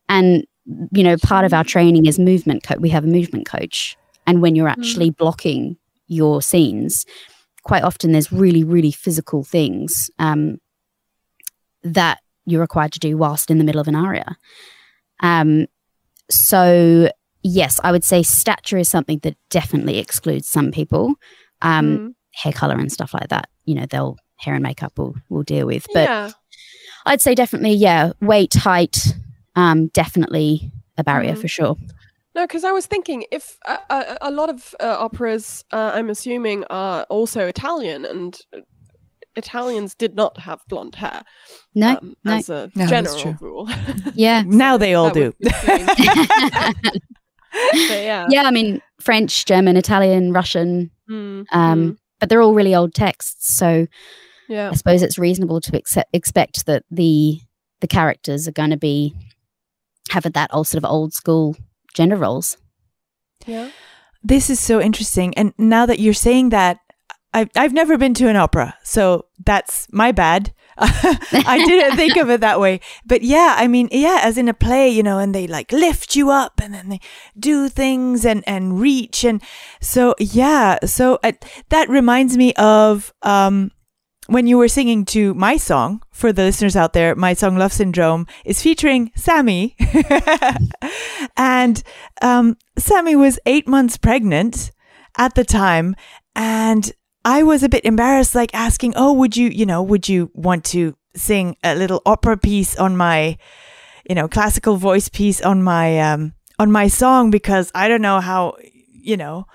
And 0.10 0.46
you 0.92 1.04
know 1.04 1.18
part 1.18 1.46
of 1.46 1.54
our 1.54 1.64
training 1.64 2.06
is 2.06 2.18
movement 2.20 2.64
coach 2.64 2.80
we 2.80 2.90
have 2.90 3.04
a 3.04 3.08
movement 3.08 3.46
coach. 3.48 3.98
And 4.28 4.42
when 4.42 4.56
you're 4.56 4.68
actually 4.68 5.10
blocking 5.12 5.78
your 6.08 6.42
scenes 6.42 7.06
quite 7.64 7.84
often 7.84 8.12
there's 8.12 8.32
really 8.32 8.64
really 8.64 8.92
physical 8.92 9.44
things 9.44 10.10
um, 10.20 10.58
that 11.84 12.20
you're 12.46 12.62
required 12.62 12.92
to 12.94 13.00
do 13.00 13.18
whilst 13.18 13.50
in 13.52 13.58
the 13.58 13.64
middle 13.64 13.82
of 13.82 13.88
an 13.88 13.96
aria. 13.96 14.36
Um, 15.22 15.68
so 16.30 17.10
yes 17.44 17.80
i 17.84 17.92
would 17.92 18.04
say 18.04 18.24
stature 18.24 18.78
is 18.78 18.88
something 18.90 19.20
that 19.20 19.36
definitely 19.50 19.98
excludes 20.00 20.48
some 20.48 20.72
people. 20.72 21.16
Um, 21.62 21.98
Mm. 21.98 22.14
hair 22.34 22.54
color 22.54 22.76
and 22.78 22.92
stuff 22.92 23.14
like 23.14 23.28
that 23.30 23.50
you 23.66 23.76
know 23.76 23.86
they'll 23.86 24.18
hair 24.42 24.56
and 24.56 24.64
makeup 24.64 24.98
will 24.98 25.16
will 25.30 25.44
deal 25.44 25.66
with 25.68 25.86
but 25.94 26.04
yeah, 26.04 26.32
I'd 27.06 27.22
say 27.22 27.34
definitely, 27.36 27.74
yeah, 27.74 28.12
weight, 28.22 28.54
height, 28.54 29.16
um, 29.56 29.88
definitely 29.88 30.72
a 30.98 31.04
barrier 31.04 31.34
Mhm. 31.34 31.42
for 31.42 31.48
sure. 31.48 31.76
no, 32.36 32.46
because 32.46 32.64
I 32.64 32.72
was 32.72 32.86
thinking 32.86 33.26
if 33.32 33.58
uh, 33.66 33.78
a, 33.90 34.18
a 34.22 34.32
lot 34.32 34.50
of 34.50 34.76
uh, 34.80 34.98
operas, 35.00 35.66
uh, 35.72 35.92
I'm 35.96 36.10
assuming, 36.10 36.64
are 36.70 37.04
also 37.10 37.48
Italian, 37.48 38.06
and 38.06 38.38
uh, 38.56 38.60
Italians 39.36 39.96
did 39.96 40.16
not 40.16 40.38
have 40.42 40.60
blonde 40.70 40.96
hair 40.96 41.24
No, 41.74 41.98
um, 41.98 42.16
no. 42.24 42.34
as 42.36 42.50
a 42.50 42.70
No, 42.76 42.86
general 42.88 43.36
rule. 43.42 43.68
yeah, 44.14 44.44
now 44.48 44.78
they 44.78 44.94
all 44.94 45.10
do 45.10 45.22
would 45.26 45.38
be 45.40 45.50
strange. 45.50 45.90
But 47.88 48.04
yeah, 48.04 48.28
yeah. 48.30 48.44
I 48.44 48.52
mean, 48.52 48.82
French, 49.00 49.46
German, 49.46 49.76
Italian, 49.78 50.32
Russian, 50.34 50.92
Mm, 51.10 51.46
um, 51.52 51.80
mm, 51.92 51.98
but 52.20 52.30
they're 52.30 52.42
all 52.42 52.54
really 52.54 52.74
old 52.76 52.94
texts. 52.94 53.54
So 53.54 53.88
yeah. 54.52 54.70
I 54.70 54.74
suppose 54.76 55.02
it's 55.02 55.18
reasonable 55.18 55.62
to 55.62 55.78
accept, 55.78 56.10
expect 56.14 56.66
that 56.66 56.84
the 56.92 57.40
the 57.80 57.88
characters 57.88 58.48
are 58.48 58.52
going 58.52 58.70
to 58.70 58.78
be 58.78 59.16
having 60.10 60.34
that 60.34 60.54
old 60.54 60.68
sort 60.68 60.84
of 60.84 60.90
old 60.90 61.14
school 61.14 61.56
gender 61.94 62.18
roles. 62.18 62.58
Yeah. 63.48 63.72
This 64.22 64.50
is 64.50 64.60
so 64.60 64.82
interesting. 64.82 65.36
And 65.38 65.54
now 65.58 65.86
that 65.86 66.00
you're 66.00 66.14
saying 66.14 66.50
that, 66.50 66.78
I've, 67.34 67.50
I've 67.56 67.74
never 67.74 67.98
been 67.98 68.14
to 68.16 68.28
an 68.28 68.36
opera. 68.36 68.76
So 68.84 69.26
that's 69.44 69.88
my 69.92 70.12
bad. 70.12 70.54
I 70.78 71.64
didn't 71.66 71.96
think 71.96 72.18
of 72.18 72.30
it 72.30 72.42
that 72.42 72.60
way. 72.60 72.82
But 73.06 73.24
yeah, 73.24 73.56
I 73.58 73.68
mean, 73.68 73.88
yeah, 73.92 74.20
as 74.22 74.38
in 74.38 74.50
a 74.50 74.54
play, 74.54 74.90
you 74.90 75.02
know, 75.02 75.18
and 75.18 75.34
they 75.34 75.48
like 75.48 75.72
lift 75.72 76.16
you 76.16 76.30
up 76.30 76.60
and 76.62 76.74
then 76.74 76.90
they 76.90 77.00
do 77.40 77.70
things 77.70 78.26
and, 78.26 78.44
and 78.46 78.80
reach. 78.80 79.24
And 79.24 79.42
so, 79.80 80.14
yeah. 80.20 80.78
So 80.86 81.20
uh, 81.24 81.32
that 81.70 81.90
reminds 81.90 82.38
me 82.38 82.54
of, 82.56 83.14
um, 83.24 83.72
when 84.32 84.48
you 84.48 84.58
were 84.58 84.70
singing 84.70 85.04
to 85.04 85.34
my 85.34 85.58
song, 85.58 86.02
for 86.12 86.32
the 86.32 86.44
listeners 86.44 86.78
out 86.78 86.94
there, 86.94 87.16
my 87.16 87.34
song 87.34 87.58
Love 87.58 87.74
Syndrome 87.74 88.26
is 88.46 88.62
featuring 88.62 89.12
Sammy. 89.14 89.76
and 91.38 91.84
um, 92.22 92.56
Sammy 92.78 93.18
was 93.18 93.40
eight 93.46 93.68
months 93.68 93.98
pregnant 93.98 94.72
at 95.18 95.36
the 95.36 95.44
time. 95.44 95.98
And 96.34 96.90
I 97.26 97.44
was 97.44 97.62
a 97.62 97.68
bit 97.68 97.84
embarrassed, 97.84 98.34
like 98.34 98.56
asking, 98.56 98.94
Oh, 98.96 99.12
would 99.12 99.36
you, 99.36 99.50
you 99.50 99.66
know, 99.66 99.84
would 99.84 100.08
you 100.08 100.32
want 100.34 100.64
to 100.66 100.96
sing 101.14 101.58
a 101.62 101.76
little 101.76 102.02
opera 102.06 102.38
piece 102.38 102.78
on 102.78 102.96
my, 102.96 103.38
you 104.08 104.16
know, 104.16 104.30
classical 104.30 104.78
voice 104.78 105.10
piece 105.10 105.42
on 105.42 105.62
my, 105.62 106.00
um, 106.00 106.36
on 106.58 106.72
my 106.72 106.88
song? 106.88 107.32
Because 107.32 107.70
I 107.76 107.90
don't 107.90 108.02
know 108.02 108.22
how, 108.22 108.56
you 108.94 109.18
know, 109.18 109.46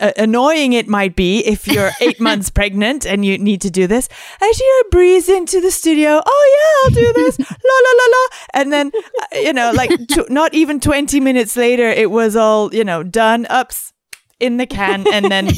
uh, 0.00 0.12
annoying 0.16 0.72
it 0.72 0.88
might 0.88 1.14
be 1.14 1.38
if 1.46 1.68
you're 1.68 1.90
eight 2.00 2.20
months 2.20 2.50
pregnant 2.50 3.06
and 3.06 3.24
you 3.24 3.38
need 3.38 3.60
to 3.60 3.70
do 3.70 3.86
this. 3.86 4.08
And 4.40 4.54
she 4.54 4.80
breeze 4.90 5.28
into 5.28 5.60
the 5.60 5.70
studio. 5.70 6.20
Oh 6.24 6.44
yeah, 6.54 6.88
I'll 6.88 6.94
do 6.94 7.12
this. 7.12 7.38
la 7.38 7.46
la 7.46 7.92
la 7.96 8.06
la. 8.10 8.26
And 8.54 8.72
then, 8.72 8.92
uh, 8.94 9.38
you 9.38 9.52
know, 9.52 9.72
like 9.72 9.90
t- 10.08 10.24
not 10.28 10.54
even 10.54 10.80
20 10.80 11.20
minutes 11.20 11.56
later, 11.56 11.88
it 11.88 12.10
was 12.10 12.36
all, 12.36 12.74
you 12.74 12.84
know, 12.84 13.02
done. 13.02 13.46
Ups 13.46 13.92
in 14.40 14.56
the 14.56 14.66
can 14.66 15.06
and 15.12 15.30
then 15.30 15.48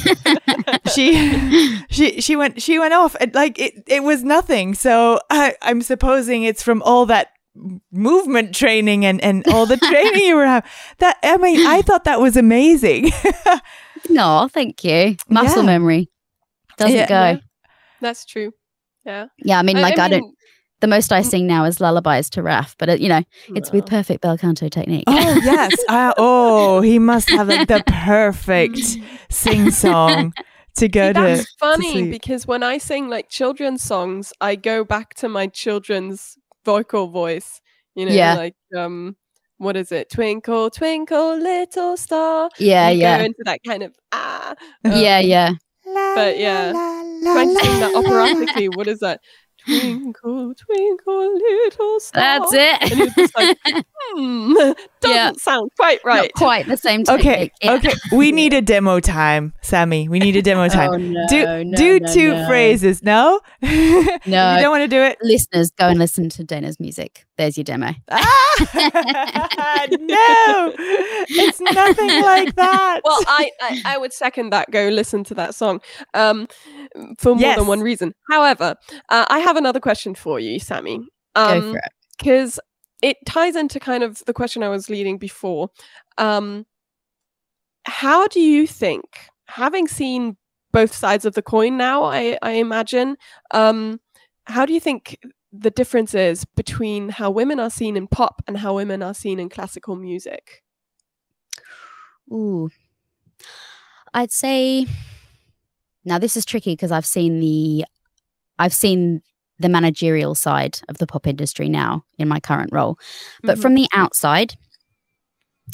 she 0.93 1.81
she 1.89 2.21
she 2.21 2.37
went 2.37 2.61
she 2.61 2.79
went 2.79 2.93
off 2.93 3.17
and 3.21 3.35
like 3.35 3.59
it 3.59 3.83
it 3.87 4.03
was 4.03 4.23
nothing 4.23 4.75
so 4.75 5.19
I, 5.31 5.55
i'm 5.63 5.81
supposing 5.81 6.43
it's 6.43 6.63
from 6.63 6.83
all 6.83 7.07
that 7.07 7.29
movement 7.91 8.55
training 8.55 9.07
and 9.07 9.19
and 9.23 9.49
all 9.49 9.65
the 9.65 9.79
training 9.79 10.25
you 10.25 10.37
were 10.37 10.45
having 10.45 10.71
that 10.99 11.17
i 11.23 11.39
mean 11.39 11.67
i 11.67 11.81
thought 11.81 12.05
that 12.05 12.21
was 12.21 12.37
amazing 12.37 13.11
no 14.11 14.49
thank 14.53 14.83
you 14.85 15.17
muscle 15.29 15.63
Yeah. 15.63 15.67
memory 15.67 16.11
doesn't 16.79 16.95
Yeah. 16.97 17.07
go 17.09 17.15
Yeah. 17.15 17.37
That's 18.01 18.25
true. 18.25 18.53
Yeah. 19.05 19.27
yeah 19.39 19.59
i 19.59 19.63
mean 19.63 19.81
like 19.81 19.99
i, 19.99 20.09
don't 20.09 20.35
the 20.81 20.87
most 20.89 21.13
i 21.13 21.23
sing 21.23 21.47
now 21.47 21.65
is 21.65 21.81
lullabies 21.81 22.29
to 22.31 22.43
raf 22.43 22.75
but 22.79 22.89
it, 22.89 23.01
you 23.01 23.09
know 23.09 23.23
it's 23.55 23.71
with 23.73 23.87
perfect 23.87 24.21
bel 24.21 24.37
canto 24.37 24.69
technique 24.69 25.05
oh 25.07 25.41
yes 25.45 25.73
uh, 25.89 26.13
oh 26.19 26.81
he 26.81 26.99
must 26.99 27.31
have 27.31 27.49
like, 27.49 27.69
the 27.69 27.83
perfect 27.87 28.79
sing 29.31 29.71
song 29.71 30.33
to 30.77 30.89
go 30.89 31.09
See, 31.09 31.13
to 31.15 31.21
that's 31.21 31.55
funny 31.59 31.93
sleep. 31.93 32.11
because 32.11 32.47
when 32.47 32.63
I 32.63 32.77
sing 32.77 33.09
like 33.09 33.31
children's 33.31 33.83
songs, 33.83 34.35
I 34.43 34.57
go 34.57 34.85
back 34.85 35.15
to 35.15 35.29
my 35.29 35.47
children's 35.47 36.37
vocal 36.67 37.09
voice. 37.09 37.63
You 37.95 38.05
know, 38.05 38.13
Yeah. 38.13 38.35
like 38.35 38.57
um, 38.77 39.17
what 39.59 39.77
is 39.77 39.91
it? 39.93 40.11
Twinkle, 40.11 40.71
twinkle, 40.71 41.37
little 41.39 41.97
star. 41.97 42.51
yeah 42.59 42.91
You 42.91 43.01
yeah 43.01 43.19
Go 43.19 43.25
into 43.25 43.43
that 43.45 43.61
kind 43.67 43.83
of 43.83 43.95
ah. 44.13 44.55
yeah 44.85 45.19
yeah 45.21 45.51
But 45.85 46.39
yeah, 46.39 46.73
trying 46.73 47.55
to 47.55 47.65
sing 47.65 47.81
that 47.81 47.93
operatically. 47.95 48.69
What 48.69 48.87
is 48.89 48.99
that? 49.01 49.21
Twinkle, 49.65 50.55
twinkle, 50.55 51.35
little 51.35 51.99
star. 51.99 52.23
that's 52.23 52.53
it 52.53 52.93
And 52.93 53.15
just 53.17 53.35
like, 53.37 53.59
hmm, 54.15 54.53
doesn't 54.55 54.79
Yeah. 55.05 55.33
sound 55.39 55.71
quite 55.77 55.99
Not 56.05 56.15
right. 56.21 56.33
quite 56.35 56.67
the 56.67 56.77
same 56.77 57.03
okay. 57.09 57.51
Yeah. 57.63 57.73
okay 57.75 57.93
we 58.13 58.31
need 58.41 58.53
a 58.53 58.61
demo 58.63 59.01
time 59.01 59.55
sammy 59.63 60.09
we 60.09 60.21
need 60.21 60.37
a 60.37 60.43
demo 60.43 60.69
time 60.69 60.91
Oh, 60.93 60.97
no, 60.99 61.27
do 61.29 61.65
no, 61.65 61.77
do 61.77 61.99
no, 61.99 62.13
two 62.15 62.31
no. 62.35 62.47
phrases 62.47 63.03
no 63.03 63.41
no. 63.63 63.69
you 63.71 64.21
don't 64.63 64.71
want 64.71 64.83
to 64.85 64.89
do 64.89 65.03
it 65.03 65.19
Listeners, 65.23 65.73
go 65.77 65.89
and 65.89 65.99
listen 65.99 66.29
to 66.31 66.45
Dana's 66.45 66.79
music. 66.79 67.26
There's 67.39 67.57
your 67.57 67.65
demo. 67.65 67.93
Ah! 68.11 69.87
no, 69.91 70.73
it's 70.79 71.61
nothing 71.61 72.23
like 72.23 72.55
that. 72.57 73.01
well, 73.05 73.19
I, 73.27 73.51
I 73.61 73.83
I 73.85 73.99
would 73.99 74.13
second 74.15 74.51
that. 74.51 74.71
Go 74.71 74.89
listen 74.89 75.25
to 75.25 75.35
that 75.35 75.55
song, 75.55 75.81
um, 76.15 76.49
for 77.19 77.35
more 77.35 77.41
Yes. 77.43 77.59
than 77.59 77.67
one 77.67 77.81
reason. 77.81 78.15
However, 78.31 78.75
uh, 79.11 79.27
I 79.29 79.41
have 79.41 79.57
another 79.57 79.81
question 79.81 80.15
for 80.15 80.41
you, 80.41 80.59
Sammy. 80.59 80.99
go 81.35 81.43
Um, 81.43 81.73
for 81.73 81.79
it. 81.79 81.85
because 82.19 82.59
it 83.03 83.19
ties 83.27 83.57
into 83.57 83.79
kind 83.79 84.03
of 84.03 84.25
the 84.25 84.33
question 84.33 84.63
I 84.63 84.71
was 84.71 84.89
leading 84.89 85.19
before. 85.19 85.69
Um, 86.17 86.65
how 87.85 88.27
do 88.29 88.41
you 88.41 88.67
think, 88.67 89.05
having 89.49 89.87
seen 89.87 90.37
both 90.73 90.95
sides 90.95 91.25
of 91.27 91.35
the 91.35 91.43
coin 91.43 91.77
now, 91.77 92.05
I, 92.05 92.39
I 92.43 92.53
imagine, 92.53 93.17
um, 93.53 94.01
how 94.45 94.65
do 94.67 94.73
you 94.73 94.81
think 94.81 95.19
the 95.61 95.71
differences 95.71 96.45
between 96.45 97.09
how 97.11 97.31
women 97.31 97.59
are 97.61 97.71
seen 97.71 97.97
in 97.97 98.07
pop 98.07 98.43
and 98.47 98.59
how 98.59 98.75
women 98.77 99.03
are 99.03 99.15
seen 99.15 99.39
in 99.39 99.49
classical 99.49 99.97
music? 99.97 100.63
Ooh. 102.33 102.71
I'd 104.15 104.33
say 104.33 104.87
now 106.05 106.19
this 106.19 106.37
is 106.37 106.45
tricky 106.45 106.73
because 106.73 106.93
I've 106.93 107.07
seen 107.07 107.41
the 107.41 107.85
I've 108.59 108.75
seen 108.75 109.23
the 109.59 109.69
managerial 109.69 110.35
side 110.35 110.81
of 110.89 110.99
the 110.99 111.07
pop 111.07 111.27
industry 111.27 111.69
now 111.69 112.05
in 112.19 112.29
my 112.29 112.41
current 112.41 112.71
role. 112.73 112.99
But 113.43 113.59
Mhm. 113.59 113.63
from 113.63 113.75
the 113.75 113.89
outside, 113.95 114.55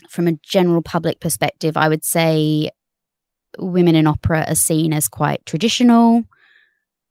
from 0.09 0.29
a 0.29 0.33
general 0.43 0.83
public 0.83 1.21
perspective, 1.21 1.77
I 1.77 1.89
would 1.89 2.05
say 2.05 2.71
women 3.59 3.95
in 3.95 4.07
opera 4.07 4.45
are 4.49 4.55
seen 4.55 4.93
as 4.93 5.09
quite 5.09 5.45
traditional, 5.47 6.25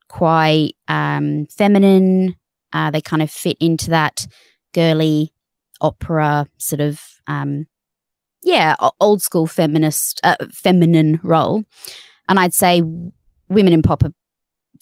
quite 0.07 0.75
um, 0.87 1.45
feminine. 1.47 2.35
Uh, 2.73 2.91
they 2.91 3.01
kind 3.01 3.21
of 3.21 3.29
fit 3.29 3.57
into 3.59 3.89
that 3.89 4.27
girly 4.73 5.33
opera 5.81 6.47
sort 6.57 6.79
of 6.79 7.01
um, 7.27 7.67
yeah, 8.43 8.75
old 8.99 9.21
school 9.21 9.47
feminist, 9.47 10.19
uh, 10.23 10.35
feminine 10.51 11.19
role. 11.23 11.63
And 12.27 12.39
I'd 12.39 12.53
say 12.53 12.81
women 13.49 13.73
in 13.73 13.81
pop 13.81 14.03
are, 14.03 14.13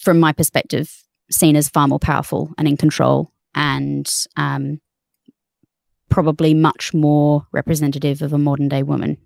from 0.00 0.18
my 0.18 0.32
perspective, 0.32 0.90
seen 1.30 1.56
as 1.56 1.68
far 1.68 1.86
more 1.86 1.98
powerful 1.98 2.52
and 2.58 2.66
in 2.66 2.76
control 2.76 3.32
and 3.54 4.10
um, 4.36 4.80
probably 6.08 6.54
much 6.54 6.94
more 6.94 7.46
representative 7.52 8.22
of 8.22 8.32
a 8.32 8.38
modern 8.38 8.68
day 8.68 8.82
woman. 8.82 9.18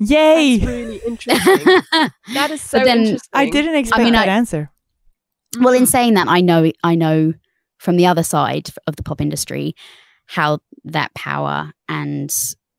Yay! 0.00 0.58
That's 0.58 0.72
really 0.72 0.96
interesting. 1.06 1.54
that 2.34 2.50
is 2.50 2.60
so 2.60 2.80
then 2.80 2.98
interesting. 3.00 3.30
I 3.32 3.48
didn't 3.48 3.76
expect 3.76 4.02
mean, 4.02 4.12
that 4.14 4.28
I- 4.28 4.32
answer. 4.32 4.70
Well, 5.58 5.74
in 5.74 5.84
Mhm. 5.84 5.88
saying 5.88 6.14
that, 6.14 6.28
I 6.28 6.40
know, 6.40 6.70
I 6.82 6.94
know 6.94 7.32
from 7.78 7.96
the 7.96 8.06
other 8.06 8.22
side 8.22 8.70
of 8.86 8.96
the 8.96 9.02
pop 9.02 9.20
industry 9.20 9.74
how 10.26 10.58
that 10.84 11.12
power 11.14 11.72
and 11.88 12.34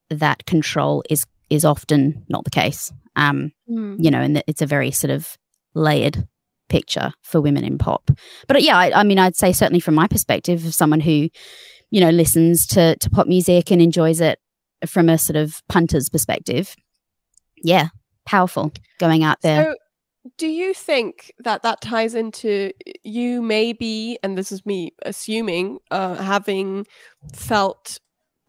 that 0.09 0.45
control 0.45 1.03
is 1.09 1.25
is 1.49 1.63
often 1.63 2.25
not 2.27 2.43
the 2.43 2.49
case. 2.49 2.91
Um, 3.15 3.51
Mm. 3.69 3.97
you 4.03 4.09
know, 4.11 4.19
and 4.19 4.35
that 4.35 4.45
it's 4.47 4.61
a 4.63 4.65
very 4.65 4.91
sort 4.91 5.11
of 5.11 5.37
layered 5.75 6.27
picture 6.69 7.13
for 7.21 7.39
women 7.39 7.63
in 7.63 7.77
pop. 7.77 8.09
But 8.47 8.57
uh, 8.57 8.59
yeah, 8.59 8.77
I, 8.77 9.01
I 9.01 9.03
mean, 9.03 9.19
I'd 9.19 9.35
say 9.35 9.53
certainly 9.53 9.79
from 9.79 9.93
my 9.95 10.07
perspective, 10.07 10.65
of 10.65 10.73
someone 10.73 10.99
who, 11.01 11.29
you 11.91 12.01
know, 12.01 12.09
listens 12.09 12.65
to 12.67 12.95
to 12.97 13.09
pop 13.11 13.27
music 13.27 13.71
and 13.71 13.81
enjoys 13.81 14.19
it 14.21 14.39
from 14.87 15.07
a 15.07 15.17
sort 15.19 15.37
of 15.37 15.61
punter's 15.69 16.09
perspective, 16.09 16.75
yeah, 17.63 17.89
powerful 18.25 18.71
going 18.99 19.23
out 19.23 19.41
there. 19.41 19.65
So, 19.65 19.75
do 20.37 20.47
you 20.47 20.73
think 20.73 21.31
that 21.39 21.63
that 21.63 21.81
ties 21.81 22.15
into 22.15 22.71
you 23.03 23.41
maybe, 23.41 24.17
and 24.23 24.37
this 24.37 24.51
is 24.51 24.65
me 24.65 24.93
assuming, 25.03 25.79
uh, 25.91 26.15
having 26.15 26.85
felt 27.33 27.99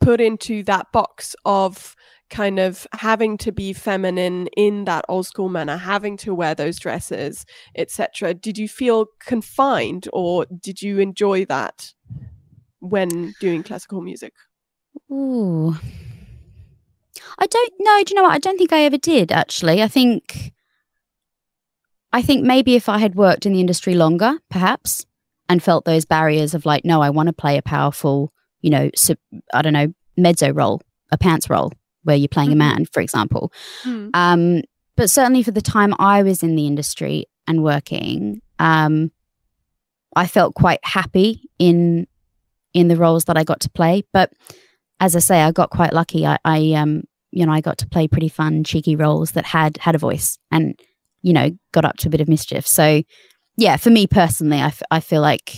put 0.00 0.20
into 0.20 0.62
that 0.64 0.90
box 0.92 1.34
of 1.44 1.94
kind 2.28 2.58
of 2.58 2.86
having 2.92 3.36
to 3.38 3.52
be 3.52 3.72
feminine 3.72 4.48
in 4.56 4.84
that 4.84 5.04
old 5.08 5.26
school 5.26 5.48
manner, 5.48 5.76
having 5.76 6.16
to 6.16 6.34
wear 6.34 6.54
those 6.54 6.78
dresses, 6.78 7.44
etc. 7.76 8.34
Did 8.34 8.58
you 8.58 8.68
feel 8.68 9.06
confined, 9.20 10.08
or 10.12 10.46
did 10.46 10.82
you 10.82 10.98
enjoy 10.98 11.44
that 11.46 11.92
when 12.80 13.34
doing 13.40 13.62
classical 13.62 14.00
music? 14.00 14.32
Ooh. 15.10 15.76
I 17.38 17.46
don't 17.46 17.72
know. 17.80 18.02
Do 18.04 18.10
you 18.10 18.16
know 18.16 18.22
what? 18.22 18.34
I 18.34 18.38
don't 18.38 18.56
think 18.56 18.72
I 18.72 18.82
ever 18.82 18.98
did 18.98 19.30
actually. 19.30 19.82
I 19.82 19.88
think 19.88 20.52
I 22.16 22.22
think 22.22 22.44
maybe 22.44 22.76
if 22.76 22.88
I 22.88 22.96
had 22.98 23.14
worked 23.14 23.44
in 23.44 23.52
the 23.52 23.60
industry 23.60 23.94
longer, 23.94 24.32
perhaps, 24.50 25.04
and 25.50 25.62
felt 25.62 25.84
those 25.84 26.06
barriers 26.06 26.54
of 26.54 26.64
like, 26.64 26.82
no, 26.84 27.02
I 27.02 27.10
want 27.10 27.26
to 27.26 27.32
play 27.34 27.58
a 27.58 27.62
powerful, 27.62 28.32
you 28.62 28.70
know, 28.70 28.90
sup- 28.94 29.18
I 29.52 29.60
don't 29.62 29.74
know, 29.74 29.92
mezzo 30.16 30.50
role, 30.50 30.80
a 31.12 31.18
pants 31.18 31.50
role 31.50 31.72
where 32.04 32.16
you're 32.16 32.28
playing 32.36 32.50
Mhm. 32.50 32.54
a 32.54 32.56
man, 32.56 32.86
for 32.86 33.00
example. 33.00 33.52
Hmm. 33.82 34.08
Um, 34.14 34.62
but 34.96 35.10
certainly 35.10 35.42
for 35.42 35.50
the 35.50 35.60
time 35.60 35.92
I 35.98 36.22
was 36.22 36.42
in 36.42 36.56
the 36.56 36.66
industry 36.66 37.26
and 37.46 37.62
working, 37.62 38.40
um, 38.58 39.10
I 40.16 40.26
felt 40.26 40.54
quite 40.54 40.80
happy 40.84 41.50
in 41.58 42.06
in 42.72 42.88
the 42.88 42.96
roles 42.96 43.24
that 43.26 43.36
I 43.38 43.44
got 43.44 43.60
to 43.60 43.70
play. 43.70 44.04
But 44.12 44.32
as 45.00 45.14
I 45.16 45.18
say, 45.20 45.42
I 45.42 45.50
got 45.52 45.70
quite 45.70 45.92
lucky. 45.92 46.26
I, 46.26 46.38
I 46.44 46.72
um, 46.72 47.04
you 47.30 47.44
know, 47.44 47.52
I 47.52 47.60
got 47.60 47.76
to 47.78 47.86
play 47.86 48.08
pretty 48.08 48.28
fun, 48.30 48.64
cheeky 48.64 48.96
roles 48.96 49.32
that 49.32 49.44
had 49.46 49.76
had 49.78 49.94
a 49.94 49.98
voice 49.98 50.38
and 50.50 50.78
you 51.26 51.32
know 51.32 51.50
got 51.72 51.84
up 51.84 51.96
to 51.98 52.08
a 52.08 52.10
bit 52.10 52.20
of 52.20 52.28
mischief. 52.28 52.66
So 52.66 53.02
yeah, 53.56 53.76
for 53.78 53.90
me 53.90 54.06
personally, 54.06 54.60
I, 54.60 54.66
f- 54.68 54.82
I 54.90 55.00
feel 55.00 55.22
like 55.22 55.48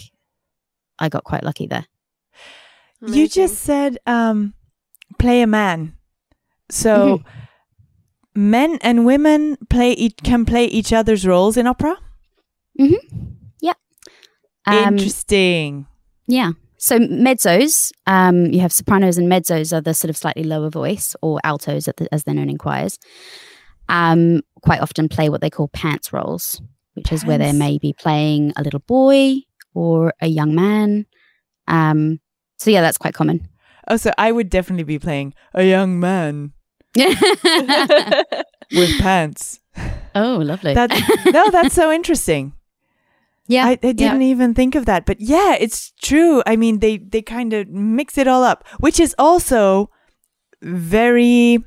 I 0.99 1.09
got 1.09 1.25
quite 1.25 1.45
lucky 1.45 1.67
there. 1.67 1.85
You 3.07 3.29
just 3.29 3.59
said 3.59 3.99
um, 4.07 4.55
play 5.19 5.43
a 5.43 5.47
man. 5.47 5.95
So 6.71 7.19
Mm-hmm. 7.19 8.41
men 8.51 8.79
and 8.83 9.05
women 9.07 9.57
play 9.69 9.93
each, 9.93 10.17
can 10.23 10.45
play 10.45 10.65
each 10.67 10.93
other's 10.93 11.27
roles 11.27 11.57
in 11.57 11.67
opera. 11.67 11.97
Um, 14.67 14.95
Interesting. 14.95 15.87
Yeah. 16.27 16.51
So 16.77 16.99
mezzos, 16.99 17.91
um, 18.07 18.47
you 18.53 18.61
have 18.61 18.73
sopranos 18.73 19.17
and 19.19 19.27
mezzos 19.33 19.73
are 19.73 19.81
the 19.81 19.95
sort 19.95 20.11
of 20.11 20.17
slightly 20.17 20.45
lower 20.45 20.69
voice, 20.71 21.17
or 21.23 21.41
altos 21.43 21.87
the, 21.87 22.07
as 22.13 22.25
they're 22.25 22.35
known 22.35 22.51
in 22.51 22.59
choirs. 22.59 22.99
Um, 23.89 24.43
quite 24.63 24.81
often 24.81 25.09
play 25.09 25.29
what 25.29 25.41
they 25.41 25.51
call 25.51 25.69
pants 25.69 26.13
roles, 26.13 26.61
which 26.95 27.13
is 27.13 27.25
where 27.25 27.39
they 27.39 27.53
may 27.53 27.79
be 27.79 27.93
playing 27.93 28.53
a 28.57 28.63
little 28.63 28.81
boy 28.81 29.37
or 29.75 30.13
a 30.21 30.27
young 30.27 30.55
man. 30.55 31.07
Um, 31.67 32.21
so 32.59 32.71
yeah, 32.71 32.81
that's 32.81 32.99
quite 32.99 33.15
common. 33.15 33.49
Oh, 33.89 33.97
so 33.97 34.11
I 34.19 34.33
would 34.33 34.51
definitely 34.51 34.85
be 34.85 34.99
playing 34.99 35.35
a 35.55 35.65
young 35.65 35.99
man 35.99 36.53
with 36.97 37.19
pants. 39.01 39.61
Oh, 40.15 40.39
lovely. 40.39 40.75
That 40.75 40.91
no, 41.33 41.51
that's 41.51 41.75
so 41.75 41.93
interesting. 41.93 42.53
yeah, 43.47 43.67
I, 43.67 43.79
I 43.83 43.93
didn't 43.93 44.23
even 44.23 44.55
think 44.55 44.75
of 44.75 44.87
that, 44.87 45.07
but 45.07 45.21
yeah, 45.21 45.57
it's 45.59 45.93
true. 46.03 46.43
I 46.47 46.57
mean, 46.57 46.81
they 46.81 46.99
they 46.99 47.23
kind 47.23 47.53
of 47.53 47.69
mix 47.69 48.19
it 48.19 48.29
all 48.29 48.43
up, 48.43 48.67
which 48.79 49.01
is 49.01 49.15
also 49.19 49.91
very. 50.61 51.65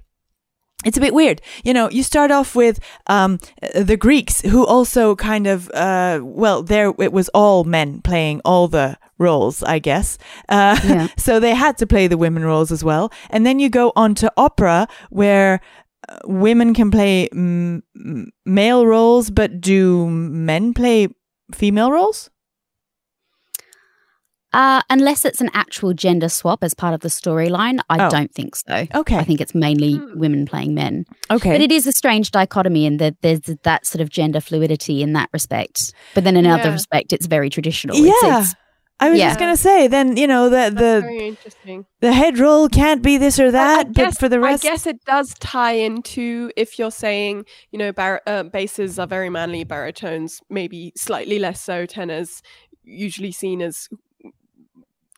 It's 0.83 0.97
a 0.97 1.01
bit 1.01 1.13
weird, 1.13 1.41
you 1.63 1.73
know. 1.73 1.89
You 1.91 2.01
start 2.01 2.31
off 2.31 2.55
with 2.55 2.79
um, 3.07 3.37
the 3.75 3.95
Greeks, 3.97 4.41
who 4.41 4.65
also 4.65 5.15
kind 5.15 5.45
of, 5.45 5.69
uh, 5.75 6.21
well, 6.23 6.63
there 6.63 6.91
it 6.99 7.13
was 7.13 7.29
all 7.35 7.63
men 7.65 8.01
playing 8.01 8.41
all 8.43 8.67
the 8.67 8.97
roles, 9.19 9.61
I 9.63 9.77
guess. 9.79 10.17
Uh, 10.49 10.79
Yeah. 10.83 11.07
so 11.17 11.39
they 11.39 11.53
had 11.53 11.77
to 11.77 11.85
play 11.85 12.07
the 12.07 12.17
women 12.17 12.43
roles 12.43 12.71
as 12.71 12.83
well. 12.83 13.11
And 13.29 13.45
then 13.45 13.59
you 13.59 13.69
go 13.69 13.91
on 13.95 14.15
to 14.15 14.31
opera, 14.37 14.87
where 15.11 15.61
uh, 16.09 16.17
women 16.25 16.73
can 16.73 16.89
play 16.89 17.29
m- 17.31 17.83
m- 17.95 18.31
male 18.45 18.87
roles, 18.87 19.29
but 19.29 19.61
do 19.61 20.09
men 20.09 20.73
play 20.73 21.09
female 21.53 21.91
roles? 21.91 22.30
Uh, 24.53 24.81
unless 24.89 25.23
it's 25.23 25.39
an 25.39 25.49
actual 25.53 25.93
gender 25.93 26.27
swap 26.27 26.63
as 26.63 26.73
part 26.73 26.93
of 26.93 26.99
the 26.99 27.07
storyline, 27.07 27.79
I 27.89 28.05
Oh. 28.05 28.09
don't 28.09 28.33
think 28.33 28.55
so. 28.55 28.85
Okay. 28.93 29.17
I 29.17 29.23
think 29.23 29.39
it's 29.39 29.55
mainly 29.55 29.93
Hmm. 29.95 30.19
women 30.19 30.45
playing 30.45 30.73
men. 30.73 31.05
Okay. 31.29 31.51
But 31.51 31.61
it 31.61 31.71
is 31.71 31.87
a 31.87 31.91
strange 31.93 32.31
dichotomy 32.31 32.85
in 32.85 32.97
that 32.97 33.15
there's 33.21 33.39
that 33.63 33.85
sort 33.85 34.01
of 34.01 34.09
gender 34.09 34.41
fluidity 34.41 35.01
in 35.01 35.13
that 35.13 35.29
respect. 35.31 35.93
But 36.13 36.25
then 36.25 36.35
in 36.35 36.45
another 36.45 36.65
Yeah. 36.69 36.73
respect, 36.73 37.13
it's 37.13 37.27
very 37.27 37.49
traditional. 37.49 37.95
yeah. 37.95 38.11
It's, 38.13 38.49
it's, 38.49 38.55
I 38.99 39.09
was 39.09 39.17
yeah. 39.17 39.29
just 39.29 39.39
gonna 39.39 39.57
say, 39.57 39.87
then 39.87 40.15
you 40.15 40.27
know 40.27 40.47
the 40.49 40.69
the 40.69 41.35
the 42.01 42.13
head 42.13 42.37
role 42.37 42.69
can't 42.69 43.01
be 43.01 43.17
this 43.17 43.39
or 43.39 43.51
Well, 43.51 43.55
I 43.79 43.83
that, 43.83 43.93
but 43.93 44.17
for 44.19 44.29
the 44.29 44.39
rest, 44.39 44.63
I 44.63 44.67
guess 44.69 44.85
it 44.85 45.03
does 45.05 45.33
tie 45.39 45.71
into 45.71 46.51
if 46.55 46.77
you're 46.77 46.91
saying, 46.91 47.45
you 47.71 47.79
know, 47.79 47.91
bar- 47.91 48.21
uh, 48.27 48.43
basses 48.43 48.99
are 48.99 49.07
very 49.07 49.29
manly, 49.31 49.63
baritones 49.63 50.39
maybe 50.51 50.93
slightly 50.95 51.39
less 51.39 51.59
so, 51.61 51.87
tenors 51.87 52.43
usually 52.83 53.31
seen 53.31 53.61
as 53.63 53.87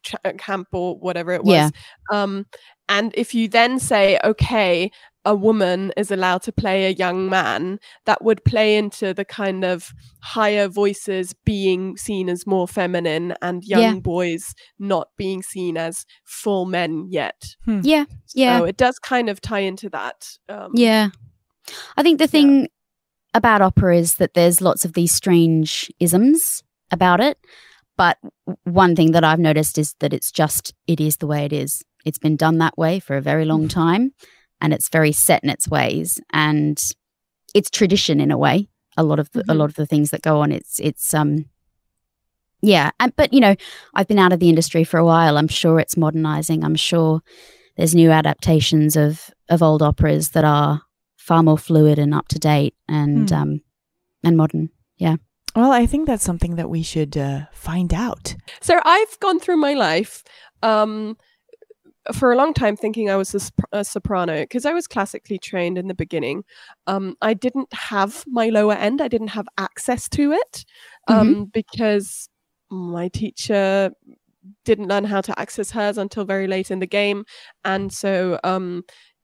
ch- 0.04 0.16
uh, 0.26 0.34
camp 0.38 0.68
or 0.72 0.96
whatever 0.98 1.32
it 1.32 1.44
was. 1.44 1.54
Yeah. 1.56 1.70
Um, 2.12 2.46
and 2.90 3.14
if 3.16 3.34
you 3.34 3.48
then 3.48 3.80
say, 3.80 4.20
okay, 4.24 4.92
a 5.26 5.34
woman 5.34 5.94
is 5.96 6.12
allowed 6.12 6.42
to 6.44 6.52
play 6.52 6.86
a 6.86 6.90
young 6.90 7.30
man, 7.30 7.80
that 8.06 8.22
would 8.26 8.44
play 8.44 8.76
into 8.76 9.14
the 9.14 9.24
kind 9.24 9.64
of 9.64 9.94
higher 10.22 10.68
voices 10.68 11.34
being 11.46 11.96
seen 11.96 12.28
as 12.30 12.46
more 12.46 12.68
feminine 12.68 13.34
and 13.42 13.64
young 13.64 13.82
Yeah. 13.82 14.00
boys 14.02 14.54
not 14.80 15.08
being 15.18 15.42
seen 15.42 15.78
as 15.78 16.06
full 16.26 16.66
men 16.66 17.08
yet. 17.10 17.56
yeah, 17.66 18.04
yeah. 18.36 18.60
So 18.60 18.66
it 18.66 18.76
does 18.76 19.00
kind 19.00 19.30
of 19.30 19.40
tie 19.40 19.60
into 19.62 19.90
that. 19.92 20.28
Um, 20.50 20.72
Yeah. 20.76 21.10
I 21.96 22.04
think 22.04 22.20
the 22.20 22.28
thing 22.28 22.68
about 23.34 23.62
opera 23.62 23.98
is 23.98 24.16
that 24.16 24.34
there's 24.34 24.60
lots 24.60 24.84
of 24.84 24.92
these 24.92 25.14
strange 25.14 25.90
isms 26.02 26.64
about 26.92 27.22
it. 27.22 27.38
But 27.98 28.18
one 28.64 28.96
thing 28.96 29.12
that 29.12 29.24
I've 29.24 29.40
noticed 29.40 29.78
is 29.78 29.96
that 30.00 30.14
it's 30.14 30.32
just, 30.32 30.74
it 30.88 31.00
is 31.00 31.18
the 31.18 31.28
way 31.28 31.46
it 31.46 31.54
is. 31.54 31.84
It's 32.06 32.18
been 32.18 32.36
done 32.36 32.58
that 32.58 32.78
way 32.78 33.00
for 33.00 33.16
a 33.16 33.22
very 33.22 33.46
long 33.46 33.68
time 33.68 34.14
and 34.60 34.74
it's 34.74 34.90
very 34.90 35.12
set 35.12 35.44
in 35.44 35.50
its 35.50 35.68
ways 35.68 36.20
and 36.32 36.82
it's 37.54 37.70
tradition 37.70 38.20
in 38.20 38.32
a 38.32 38.38
way. 38.38 38.68
A 38.98 39.04
lot 39.04 39.20
of 39.20 39.30
the, 39.32 39.42
a 39.42 39.44
Mhm. 39.54 39.58
lot 39.58 39.70
of 39.70 39.76
the 39.76 39.86
things 39.86 40.10
that 40.12 40.22
go 40.22 40.42
on, 40.42 40.52
it's, 40.52 40.80
it's, 40.80 41.14
um, 41.14 41.46
yeah. 42.62 42.92
And, 43.00 43.16
but, 43.16 43.34
you 43.34 43.40
know, 43.40 43.56
I've 43.94 44.08
been 44.08 44.20
out 44.20 44.34
of 44.34 44.40
the 44.40 44.50
industry 44.50 44.84
for 44.84 44.98
a 44.98 45.06
while. 45.06 45.38
I'm 45.38 45.48
sure 45.48 45.80
it's 45.80 45.98
modernizing. 45.98 46.64
I'm 46.64 46.76
sure 46.76 47.22
there's 47.78 47.96
new 47.96 48.12
adaptations 48.12 48.96
of, 48.96 49.30
of 49.50 49.62
old 49.62 49.82
operas 49.82 50.30
that 50.30 50.44
are 50.46 50.82
far 51.18 51.44
more 51.44 51.58
fluid 51.58 52.00
and 52.00 52.14
up 52.14 52.28
to 52.30 52.40
date 52.40 52.76
and 52.88 53.30
Hmm. 53.30 53.36
um 53.36 53.62
and 54.24 54.38
modern. 54.38 54.70
Well, 55.56 55.72
I 55.72 55.86
think 55.86 56.08
that's 56.08 56.24
something 56.24 56.56
that 56.56 56.70
we 56.70 56.84
should 56.84 57.18
uh, 57.18 57.46
find 57.52 57.94
out. 57.94 58.36
So 58.62 58.80
I've 58.84 59.20
gone 59.20 59.40
through 59.40 59.58
my 59.58 59.74
life 59.74 60.24
um, 60.62 61.18
for 62.12 62.32
a 62.32 62.36
long 62.36 62.54
time 62.54 62.76
thinking 62.76 63.10
I 63.10 63.16
was 63.16 63.34
a, 63.36 63.40
sop- 63.40 63.70
a 63.72 63.84
soprano 63.84 64.42
because 64.42 64.66
I 64.66 64.74
was 64.74 64.88
classically 64.88 65.38
trained 65.38 65.78
in 65.78 65.88
the 65.88 65.94
beginning. 65.94 66.44
Um, 66.88 67.16
I 67.22 67.34
didn't 67.34 67.72
have 67.74 68.24
my 68.28 68.50
lower 68.50 68.74
end, 68.74 69.02
I 69.02 69.08
didn't 69.08 69.30
have 69.30 69.48
access 69.58 70.10
to 70.10 70.32
it 70.34 70.66
um, 71.08 71.46
because 71.46 72.30
my 72.70 73.08
teacher 73.08 73.92
didn't 74.66 74.88
learn 74.88 75.06
how 75.06 75.22
to 75.22 75.40
access 75.40 75.72
hers 75.72 75.98
until 75.98 76.26
very 76.26 76.48
late 76.48 76.72
in 76.72 76.80
the 76.80 76.88
game. 76.88 77.24
And 77.64 77.94
so 77.94 78.40
um, 78.44 78.84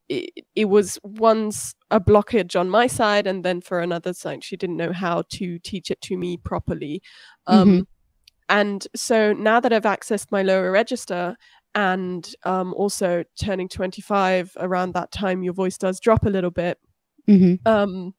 it, 0.10 0.46
it 0.56 0.66
was 0.66 1.00
once 1.04 1.74
a 1.92 2.00
blockage 2.00 2.60
on 2.60 2.70
my 2.70 2.88
side, 2.88 3.28
and 3.28 3.46
then 3.46 3.62
for 3.62 3.80
another 3.80 4.14
side, 4.14 4.44
she 4.44 4.58
didn't 4.58 4.78
know 4.78 4.92
how 4.92 5.24
to 5.30 5.60
teach 5.60 5.92
it 5.92 6.02
to 6.02 6.18
me 6.18 6.38
properly. 6.38 7.02
Um, 7.48 7.88
and 8.50 8.86
so 8.96 9.34
now 9.34 9.60
that 9.60 9.72
I've 9.72 9.84
accessed 9.84 10.32
my 10.32 10.42
lower 10.42 10.72
register 10.72 11.36
and 11.76 12.28
um, 12.44 12.74
also 12.74 13.24
turning 13.40 13.70
25 13.70 14.54
around 14.58 14.94
that 14.94 15.12
time, 15.12 15.44
your 15.44 15.54
voice 15.54 15.78
does 15.78 16.00
drop 16.00 16.26
a 16.26 16.30
little 16.30 16.52
bit. 16.52 16.80
hmm 17.28 17.56
Um, 17.66 18.14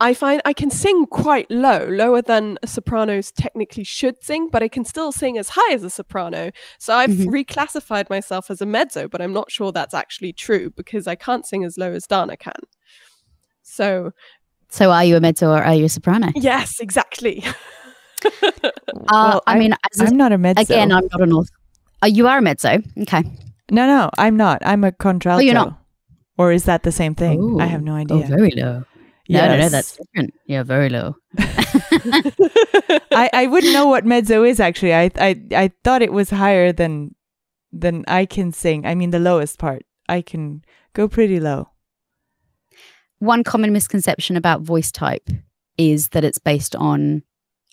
I 0.00 0.12
find 0.12 0.42
I 0.44 0.52
can 0.52 0.70
sing 0.70 1.06
quite 1.06 1.48
low, 1.50 1.86
lower 1.88 2.20
than 2.20 2.58
a 2.62 2.66
sopranos 2.66 3.30
technically 3.32 3.84
should 3.84 4.22
sing, 4.22 4.48
but 4.50 4.62
I 4.62 4.68
can 4.68 4.84
still 4.84 5.12
sing 5.12 5.38
as 5.38 5.50
high 5.50 5.72
as 5.72 5.84
a 5.84 5.90
soprano. 5.90 6.50
So 6.78 6.94
I've 6.94 7.10
Mhm. 7.10 7.26
reclassified 7.26 8.10
myself 8.10 8.50
as 8.50 8.60
a 8.60 8.66
mezzo, 8.66 9.06
but 9.08 9.22
I'm 9.22 9.32
not 9.32 9.50
sure 9.52 9.70
that's 9.72 9.94
actually 9.94 10.32
true 10.32 10.70
because 10.76 11.06
I 11.06 11.14
can't 11.14 11.46
sing 11.46 11.64
as 11.64 11.78
low 11.78 11.92
as 11.92 12.06
Dana 12.06 12.36
can. 12.36 12.60
So 13.62 14.10
So 14.68 14.90
are 14.90 15.04
you 15.04 15.16
a 15.16 15.20
mezzo 15.20 15.50
or 15.50 15.62
are 15.62 15.74
you 15.74 15.84
a 15.84 15.88
soprano? 15.88 16.32
yes, 16.34 16.80
exactly. 16.80 17.44
Uh, 18.24 18.70
Well, 19.10 19.42
I 19.46 19.50
I'm- 19.52 19.58
mean, 19.58 19.74
as 19.92 20.00
a- 20.00 20.06
I'm 20.06 20.16
not 20.16 20.32
a 20.32 20.38
mezzo. 20.38 20.60
again, 20.62 20.90
I'm 20.90 21.06
not 21.12 21.20
an 21.20 21.32
author. 21.32 21.50
Oh, 22.02 22.06
you 22.06 22.26
are 22.26 22.38
a 22.38 22.42
mezzo. 22.42 22.78
Okay. 23.02 23.22
no, 23.70 23.86
no, 23.86 24.08
I'm 24.16 24.36
not. 24.36 24.62
I'm 24.64 24.82
a 24.84 24.92
contralto. 24.92 25.40
Oh, 25.42 25.44
you're 25.44 25.54
not? 25.54 25.78
Or 26.38 26.50
is 26.52 26.64
that 26.64 26.82
the 26.84 26.92
same 26.92 27.14
thing? 27.14 27.60
I 27.60 27.66
have 27.66 27.82
no 27.82 27.92
Oh, 27.92 27.96
idea. 27.96 28.26
very 28.26 28.50
low. 28.52 28.84
No, 29.28 29.46
no, 29.48 29.56
no, 29.56 29.68
that's 29.70 29.96
different. 29.96 30.34
Yeah, 30.46 30.62
very 30.64 30.88
low. 30.90 31.16
I, 31.38 33.30
I 33.32 33.46
wouldn't 33.46 33.72
know 33.72 33.86
what 33.86 34.04
mezzo 34.04 34.44
is 34.44 34.60
actually. 34.60 34.94
I, 34.94 35.10
I 35.16 35.40
I 35.54 35.70
thought 35.82 36.02
it 36.02 36.12
was 36.12 36.30
higher 36.30 36.72
than 36.72 37.14
than 37.72 38.04
I 38.06 38.26
can 38.26 38.52
sing. 38.52 38.86
I 38.86 38.94
mean 38.94 39.10
the 39.10 39.18
lowest 39.18 39.58
part. 39.58 39.84
I 40.08 40.20
can 40.22 40.62
go 40.92 41.08
pretty 41.08 41.40
low. 41.40 41.68
One 43.18 43.44
common 43.44 43.72
misconception 43.72 44.36
about 44.36 44.60
voice 44.62 44.92
type 44.92 45.28
is 45.78 46.08
that 46.10 46.24
it's 46.24 46.38
based 46.38 46.76
on 46.76 47.22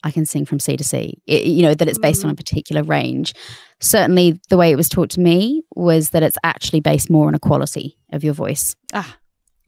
I 0.03 0.09
can 0.11 0.25
sing 0.25 0.45
from 0.45 0.59
C 0.59 0.77
to 0.77 0.83
C. 0.83 1.21
It- 1.27 1.45
you 1.45 1.61
know 1.63 1.73
that 1.75 1.87
it's 1.87 1.99
based 1.99 2.23
on 2.23 2.31
a 2.31 2.35
particular 2.35 2.83
range. 2.83 3.33
Certainly, 3.79 4.39
the 4.49 4.57
way 4.57 4.71
it 4.71 4.75
was 4.77 4.89
taught 4.89 5.09
to 5.11 5.19
me 5.19 5.63
was 5.75 6.11
that 6.11 6.23
it's 6.23 6.37
actually 6.43 6.79
based 6.79 7.09
more 7.09 7.27
on 7.27 7.35
a 7.35 7.39
quality 7.39 7.97
of 8.13 8.23
your 8.23 8.33
voice. 8.33 8.75
Ah, 8.93 9.17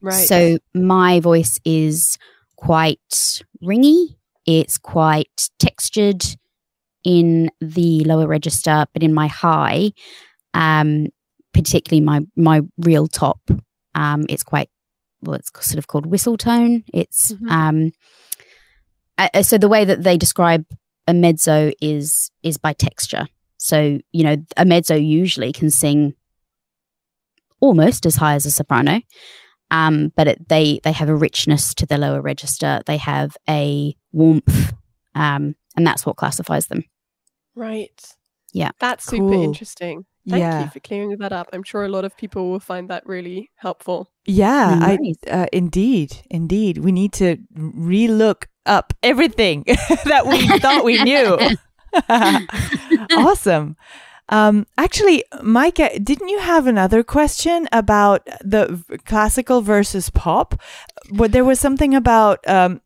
right. 0.04 0.28
So 0.28 0.58
my 0.74 1.20
voice 1.20 1.58
is 1.64 2.18
quite 2.56 3.42
ringy. 3.62 4.16
It's 4.46 4.78
quite 4.78 5.50
textured 5.58 6.22
in 7.04 7.50
the 7.60 8.04
lower 8.04 8.26
register, 8.26 8.86
but 8.92 9.02
in 9.02 9.12
my 9.12 9.26
high, 9.26 9.92
um, 10.54 11.08
particularly 11.52 12.00
my 12.04 12.20
my 12.36 12.60
real 12.78 13.06
top, 13.06 13.40
um, 13.94 14.26
it's 14.28 14.42
quite 14.42 14.68
well. 15.22 15.34
It's 15.36 15.50
sort 15.60 15.78
of 15.78 15.86
called 15.86 16.06
whistle 16.06 16.36
tone. 16.36 16.84
It's 16.92 17.32
Mhm. 17.32 17.50
um, 17.50 17.92
uh, 19.18 19.42
so 19.42 19.58
the 19.58 19.68
way 19.68 19.84
that 19.84 20.02
they 20.02 20.16
describe 20.16 20.64
a 21.06 21.14
mezzo 21.14 21.72
is 21.80 22.30
is 22.42 22.58
by 22.58 22.72
texture. 22.72 23.26
So 23.58 23.98
you 24.12 24.24
know, 24.24 24.36
a 24.56 24.64
mezzo 24.64 24.94
usually 24.94 25.52
can 25.52 25.70
sing 25.70 26.14
almost 27.60 28.04
as 28.06 28.16
high 28.16 28.34
as 28.34 28.46
a 28.46 28.50
soprano, 28.50 29.00
um, 29.70 30.12
but 30.16 30.28
it, 30.28 30.48
they 30.48 30.80
they 30.84 30.92
have 30.92 31.08
a 31.08 31.14
richness 31.16 31.74
to 31.74 31.86
the 31.86 31.98
lower 31.98 32.20
register. 32.20 32.82
They 32.86 32.96
have 32.98 33.36
a 33.48 33.94
warmth, 34.12 34.72
um, 35.14 35.54
and 35.76 35.86
that's 35.86 36.04
what 36.06 36.16
classifies 36.16 36.66
them. 36.66 36.84
Right. 37.54 38.00
Yeah. 38.52 38.70
That's 38.80 39.04
super 39.04 39.32
Cool. 39.32 39.42
interesting. 39.44 40.06
Thank 40.28 40.40
Yeah. 40.40 40.64
you 40.64 40.70
for 40.70 40.80
clearing 40.80 41.16
that 41.18 41.32
up. 41.32 41.48
I'm 41.52 41.62
sure 41.64 41.84
a 41.84 41.88
lot 41.88 42.04
of 42.04 42.16
people 42.16 42.50
will 42.50 42.60
find 42.60 42.88
that 42.88 43.06
really 43.06 43.50
helpful. 43.56 44.10
Yeah, 44.26 44.76
No 44.78 44.86
I 44.86 44.98
uh, 45.30 45.46
indeed, 45.52 46.16
indeed. 46.30 46.78
We 46.78 46.92
need 46.92 47.12
to 47.14 47.36
relook 47.56 48.44
up 48.64 48.94
everything 49.02 49.64
that 50.04 50.26
we 50.26 50.46
thought 50.60 50.84
we 50.84 51.02
knew. 51.02 51.38
awesome. 53.16 53.76
Um, 54.28 54.66
actually, 54.78 55.24
Micah, 55.42 55.98
didn't 55.98 56.28
you 56.28 56.38
have 56.38 56.66
another 56.66 57.02
question 57.02 57.68
about 57.72 58.26
the 58.40 58.82
classical 59.04 59.60
versus 59.60 60.10
pop? 60.10 60.60
But 61.10 61.32
there 61.32 61.44
was 61.44 61.60
something 61.60 61.94
about 61.94 62.46
um, 62.48 62.80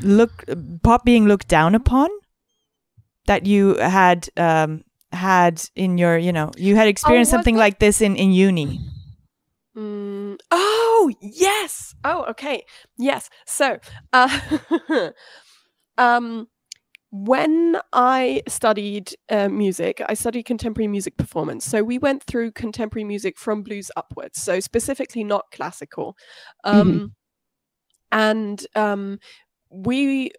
look 0.00 0.44
pop 0.82 1.04
being 1.04 1.26
looked 1.26 1.48
down 1.48 1.74
upon 1.74 2.08
that 3.26 3.46
you 3.46 3.76
had 3.76 4.28
um, 4.36 4.84
had 5.12 5.62
in 5.74 5.98
your, 5.98 6.16
you 6.16 6.32
know, 6.32 6.52
you 6.56 6.76
had 6.76 6.88
experienced 6.88 7.30
was 7.32 7.38
something 7.38 7.56
it? 7.56 7.58
like 7.58 7.78
this 7.80 8.00
in 8.00 8.14
in 8.16 8.32
uni. 8.32 8.80
Mm, 9.76 10.38
oh 10.50 11.12
yes. 11.20 11.94
Oh 12.04 12.24
okay. 12.30 12.64
Yes. 12.96 13.28
So, 13.46 13.78
uh, 14.12 14.40
um, 15.98 16.48
when 17.10 17.76
I 17.92 18.42
studied 18.46 19.14
uh, 19.28 19.48
music, 19.48 20.00
I 20.06 20.14
studied 20.14 20.44
contemporary 20.44 20.88
music 20.88 21.16
performance. 21.16 21.64
So 21.64 21.82
we 21.82 21.98
went 21.98 22.22
through 22.22 22.52
contemporary 22.52 23.04
music 23.04 23.36
from 23.36 23.62
blues 23.62 23.90
upwards. 23.96 24.40
So 24.40 24.60
specifically 24.60 25.24
not 25.24 25.50
classical, 25.50 26.16
um, 26.64 27.14
and 28.12 28.64
um, 28.74 29.18
we 29.70 30.30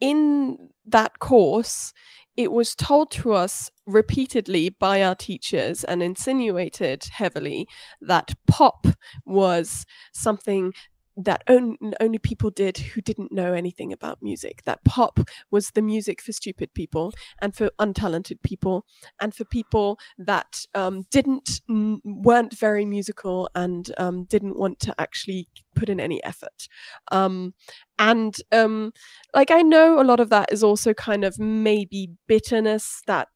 in 0.00 0.70
that 0.86 1.18
course 1.18 1.92
it 2.36 2.50
was 2.50 2.74
told 2.74 3.10
to 3.12 3.32
us 3.32 3.70
repeatedly 3.86 4.68
by 4.68 5.02
our 5.02 5.14
teachers 5.14 5.84
and 5.84 6.02
insinuated 6.02 7.04
heavily 7.12 7.68
that 8.00 8.34
pop 8.48 8.86
was 9.24 9.86
something 10.12 10.72
that 11.16 11.42
on- 11.48 11.78
only 12.00 12.18
people 12.18 12.50
did 12.50 12.78
who 12.78 13.00
didn't 13.00 13.32
know 13.32 13.52
anything 13.52 13.92
about 13.92 14.22
music. 14.22 14.62
That 14.64 14.84
pop 14.84 15.20
was 15.50 15.70
the 15.70 15.82
music 15.82 16.20
for 16.20 16.32
stupid 16.32 16.74
people 16.74 17.12
and 17.40 17.54
for 17.54 17.70
untalented 17.78 18.42
people 18.42 18.84
and 19.20 19.34
for 19.34 19.44
people 19.44 19.98
that 20.18 20.66
um, 20.74 21.02
didn't 21.10 21.60
weren't 21.68 22.58
very 22.58 22.84
musical 22.84 23.48
and 23.54 23.92
um, 23.98 24.24
didn't 24.24 24.58
want 24.58 24.80
to 24.80 24.94
actually 24.98 25.48
put 25.74 25.88
in 25.88 26.00
any 26.00 26.22
effort. 26.24 26.68
Um, 27.12 27.54
and 27.98 28.36
um, 28.52 28.92
like 29.34 29.50
I 29.50 29.62
know 29.62 30.00
a 30.00 30.04
lot 30.04 30.20
of 30.20 30.30
that 30.30 30.52
is 30.52 30.64
also 30.64 30.94
kind 30.94 31.24
of 31.24 31.38
maybe 31.38 32.10
bitterness 32.26 33.02
that 33.06 33.28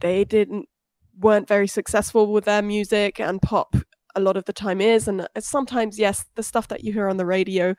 they 0.00 0.24
didn't 0.24 0.66
weren't 1.18 1.48
very 1.48 1.66
successful 1.66 2.32
with 2.32 2.44
their 2.44 2.62
music 2.62 3.20
and 3.20 3.42
pop 3.42 3.76
a 4.20 4.24
lot 4.24 4.36
of 4.36 4.44
the 4.44 4.52
time 4.52 4.80
is 4.80 5.08
and 5.08 5.22
uh, 5.22 5.26
sometimes 5.40 5.98
yes 5.98 6.24
the 6.36 6.42
stuff 6.42 6.68
that 6.68 6.84
you 6.84 6.92
hear 6.92 7.08
on 7.08 7.16
the 7.16 7.26
radio 7.26 7.74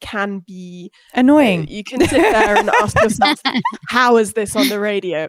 can 0.00 0.40
be 0.40 0.90
uh, 1.14 1.20
Annoying. 1.20 1.68
you 1.68 1.84
can 1.84 2.00
sit 2.00 2.10
there 2.32 2.56
and 2.56 2.68
ask 2.80 3.00
yourself 3.00 3.38
how 3.88 4.16
is 4.16 4.32
this 4.32 4.56
on 4.56 4.68
the 4.68 4.80
radio 4.80 5.28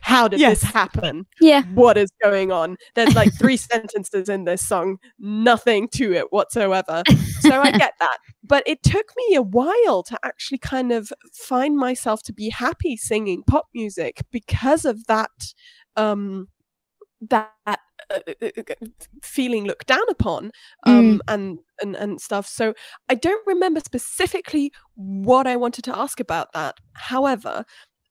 how 0.00 0.28
did 0.28 0.38
Yes. 0.40 0.60
this 0.60 0.70
happen 0.70 1.26
yeah. 1.40 1.62
what 1.74 1.98
is 1.98 2.10
going 2.22 2.52
on 2.52 2.76
there's 2.94 3.14
like 3.14 3.34
three 3.36 3.56
sentences 3.56 4.28
in 4.28 4.44
this 4.44 4.66
song 4.66 4.98
nothing 5.18 5.88
to 5.94 6.12
it 6.14 6.32
whatsoever 6.32 7.02
so 7.40 7.60
i 7.60 7.70
get 7.72 7.92
that 8.00 8.18
but 8.44 8.62
it 8.66 8.82
took 8.84 9.06
me 9.16 9.34
a 9.34 9.42
while 9.42 10.02
to 10.04 10.16
actually 10.24 10.58
kind 10.58 10.92
of 10.92 11.12
find 11.34 11.76
myself 11.76 12.22
to 12.22 12.32
be 12.32 12.48
happy 12.50 12.96
singing 12.96 13.42
pop 13.46 13.66
music 13.74 14.22
because 14.30 14.84
of 14.84 15.04
that 15.08 15.30
um 15.96 16.48
that 17.20 17.50
feeling 19.22 19.64
looked 19.64 19.86
down 19.86 20.08
upon 20.10 20.50
um 20.84 21.20
and, 21.28 21.58
and 21.82 21.96
and 21.96 22.20
stuff. 22.20 22.46
So 22.46 22.74
i 23.08 23.14
don't 23.14 23.46
remember 23.46 23.80
specifically 23.80 24.72
what 24.94 25.46
i 25.46 25.56
wanted 25.56 25.84
to 25.84 25.96
ask 25.98 26.20
about 26.20 26.52
that. 26.52 26.76
However 26.94 27.64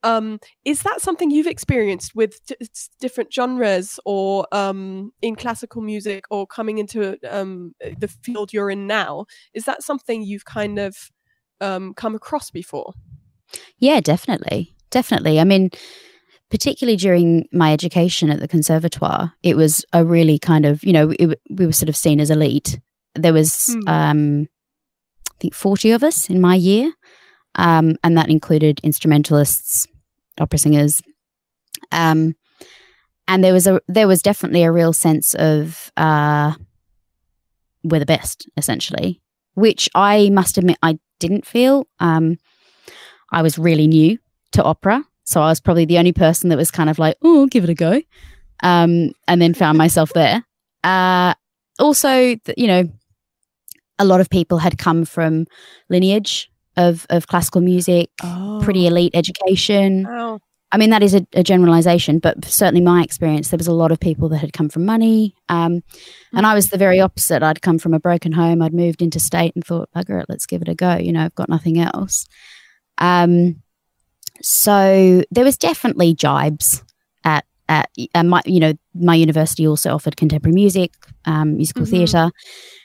um 0.04 0.40
is 0.66 0.82
that 0.84 1.02
something 1.02 1.32
you've 1.32 1.48
experienced 1.48 2.14
with 2.16 2.40
s- 2.62 2.90
different 3.00 3.34
genres 3.34 4.00
or 4.06 4.48
um 4.52 5.12
in 5.22 5.36
classical 5.36 5.82
music 5.82 6.26
or 6.30 6.46
coming 6.46 6.78
into 6.78 7.18
um 7.30 7.74
the 8.00 8.08
field 8.08 8.54
you're 8.54 8.70
in 8.70 8.88
now? 8.88 9.26
Is 9.54 9.66
that 9.66 9.84
something 9.84 10.24
you've 10.24 10.46
kind 10.46 10.78
of 10.80 10.96
um 11.62 11.94
come 11.94 12.16
across 12.16 12.52
before? 12.52 12.94
Yeah, 13.78 14.00
definitely. 14.00 14.76
Definitely. 14.92 15.40
I 15.40 15.44
mean, 15.44 15.72
particularly 16.50 16.98
during 16.98 17.48
my 17.52 17.74
education 17.74 18.30
at 18.30 18.40
the 18.40 18.48
conservatoire, 18.48 19.34
it 19.44 19.56
was 19.58 19.84
a 19.94 20.06
really 20.06 20.38
kind 20.40 20.66
of, 20.66 20.84
you 20.84 20.94
know, 20.94 21.12
it, 21.20 21.40
we 21.50 21.66
were 21.66 21.72
sort 21.74 21.90
of 21.90 21.96
seen 21.96 22.20
as 22.20 22.30
elite. 22.30 22.80
There 23.16 23.34
was, 23.34 23.74
Hmm. 23.74 23.88
um, 23.88 24.48
I 25.32 25.36
think, 25.40 25.54
40 25.54 25.92
of 25.92 26.04
us 26.04 26.30
in 26.30 26.40
my 26.42 26.56
year. 26.56 26.94
Um, 27.56 27.96
and 28.04 28.18
that 28.18 28.30
included 28.30 28.82
instrumentalists, 28.84 29.88
opera 30.40 30.60
singers. 30.60 31.02
Um, 31.92 32.36
and 33.28 33.44
there 33.44 33.54
was 33.54 33.66
a 33.66 33.80
there 33.88 34.08
was 34.08 34.22
definitely 34.22 34.64
a 34.64 34.72
real 34.72 34.92
sense 34.94 35.34
of 35.36 35.92
uh, 35.98 36.54
we're 37.84 38.00
the 38.00 38.06
best, 38.06 38.48
essentially, 38.58 39.22
which 39.54 39.90
I 39.96 40.30
must 40.32 40.58
admit 40.58 40.78
I 40.84 41.00
didn't 41.20 41.46
feel. 41.46 41.88
Um, 42.00 42.38
I 43.32 43.42
was 43.42 43.58
really 43.58 43.88
new 43.88 44.18
to 44.52 44.64
opera, 44.64 45.04
so 45.26 45.42
I 45.42 45.48
was 45.50 45.60
probably 45.60 45.86
the 45.86 45.98
only 45.98 46.14
person 46.14 46.50
that 46.50 46.58
was 46.58 46.72
kind 46.72 46.90
of 46.90 46.98
like, 46.98 47.18
"Oh, 47.22 47.46
give 47.48 47.64
it 47.66 47.70
a 47.70 47.74
go," 47.76 48.02
um, 48.64 49.12
and 49.28 49.42
then 49.42 49.54
found 49.54 49.78
myself 49.78 50.14
there. 50.14 50.44
Uh, 50.84 51.34
also, 51.80 52.36
you 52.56 52.68
know, 52.68 52.90
a 54.00 54.06
lot 54.06 54.22
of 54.22 54.30
people 54.30 54.58
had 54.60 54.78
come 54.78 55.04
from 55.06 55.46
lineage 55.90 56.50
of 56.78 57.06
of 57.10 57.28
classical 57.28 57.62
music, 57.62 58.10
Oh. 58.24 58.60
pretty 58.64 58.88
elite 58.88 59.12
education. 59.16 60.06
oh 60.10 60.40
I 60.72 60.78
mean, 60.78 60.90
that 60.90 61.04
is 61.04 61.14
a, 61.14 61.26
a 61.34 61.44
generalization, 61.44 62.20
but 62.20 62.44
certainly 62.44 62.82
my 62.82 63.02
experience, 63.02 63.48
there 63.50 63.58
was 63.58 63.68
a 63.68 63.72
lot 63.72 63.94
of 63.94 64.00
people 64.00 64.28
that 64.30 64.40
had 64.40 64.52
come 64.52 64.68
from 64.68 64.84
money. 64.84 65.34
Um, 65.48 65.84
and 66.34 66.46
I 66.46 66.54
was 66.54 66.68
the 66.70 66.78
very 66.78 67.00
opposite. 67.00 67.44
I'd 67.44 67.62
come 67.62 67.78
from 67.80 67.94
a 67.94 68.00
broken 68.00 68.34
home. 68.34 68.62
I'd 68.62 68.74
moved 68.74 69.02
interstate 69.02 69.54
and 69.56 69.64
thought, 69.64 69.90
bugger 69.96 70.20
it, 70.20 70.26
let's 70.28 70.46
give 70.46 70.62
it 70.62 70.68
a 70.68 70.76
go. 70.76 70.96
You 70.98 71.14
know, 71.14 71.24
I've 71.24 71.36
got 71.36 71.48
nothing 71.48 71.80
else. 71.80 72.28
Um, 72.98 73.62
so 74.48 75.24
there 75.32 75.44
was 75.44 75.58
definitely 75.58 76.14
jibes 76.14 76.84
at, 77.24 77.46
at 77.68 77.90
uh, 78.14 78.24
my, 78.24 78.44
you 78.46 78.60
know, 78.60 78.74
my 78.94 79.16
university 79.16 79.66
also 79.66 79.92
offered 79.96 80.16
contemporary 80.18 80.54
music, 80.54 80.92
um, 81.26 81.58
musical 81.58 81.84
Mhm. 81.84 81.90
theatre. 81.90 82.30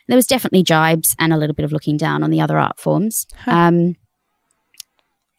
There 0.08 0.16
was 0.16 0.26
definitely 0.26 0.62
jibes 0.62 1.14
and 1.18 1.34
a 1.34 1.36
little 1.36 1.54
bit 1.54 1.66
of 1.66 1.70
looking 1.72 1.98
down 1.98 2.22
on 2.22 2.30
the 2.30 2.40
other 2.40 2.58
art 2.58 2.80
forms. 2.80 3.26
Huh. 3.44 3.50
Um, 3.52 3.96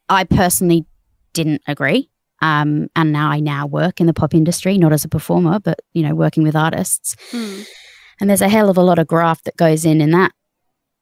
I 0.09 0.23
personally 0.25 0.85
didn't 1.33 1.63
agree. 1.67 2.11
Um, 2.43 2.89
and 2.95 3.11
now 3.11 3.31
I 3.31 3.39
now 3.39 3.65
work 3.65 3.99
in 3.99 4.05
the 4.05 4.13
pop 4.13 4.35
industry, 4.35 4.77
not 4.77 4.93
as 4.93 5.03
a 5.03 5.09
performer, 5.09 5.59
but 5.59 5.79
you 5.93 6.03
know, 6.03 6.13
working 6.13 6.43
with 6.43 6.55
artists. 6.55 7.15
hmm. 7.31 7.61
And 8.19 8.29
there's 8.29 8.41
a 8.41 8.49
hell 8.49 8.69
of 8.69 8.77
a 8.77 8.83
lot 8.83 8.99
of 8.99 9.07
graft 9.07 9.45
that 9.45 9.57
goes 9.57 9.85
in 9.85 10.01
in 10.01 10.11
that, 10.11 10.33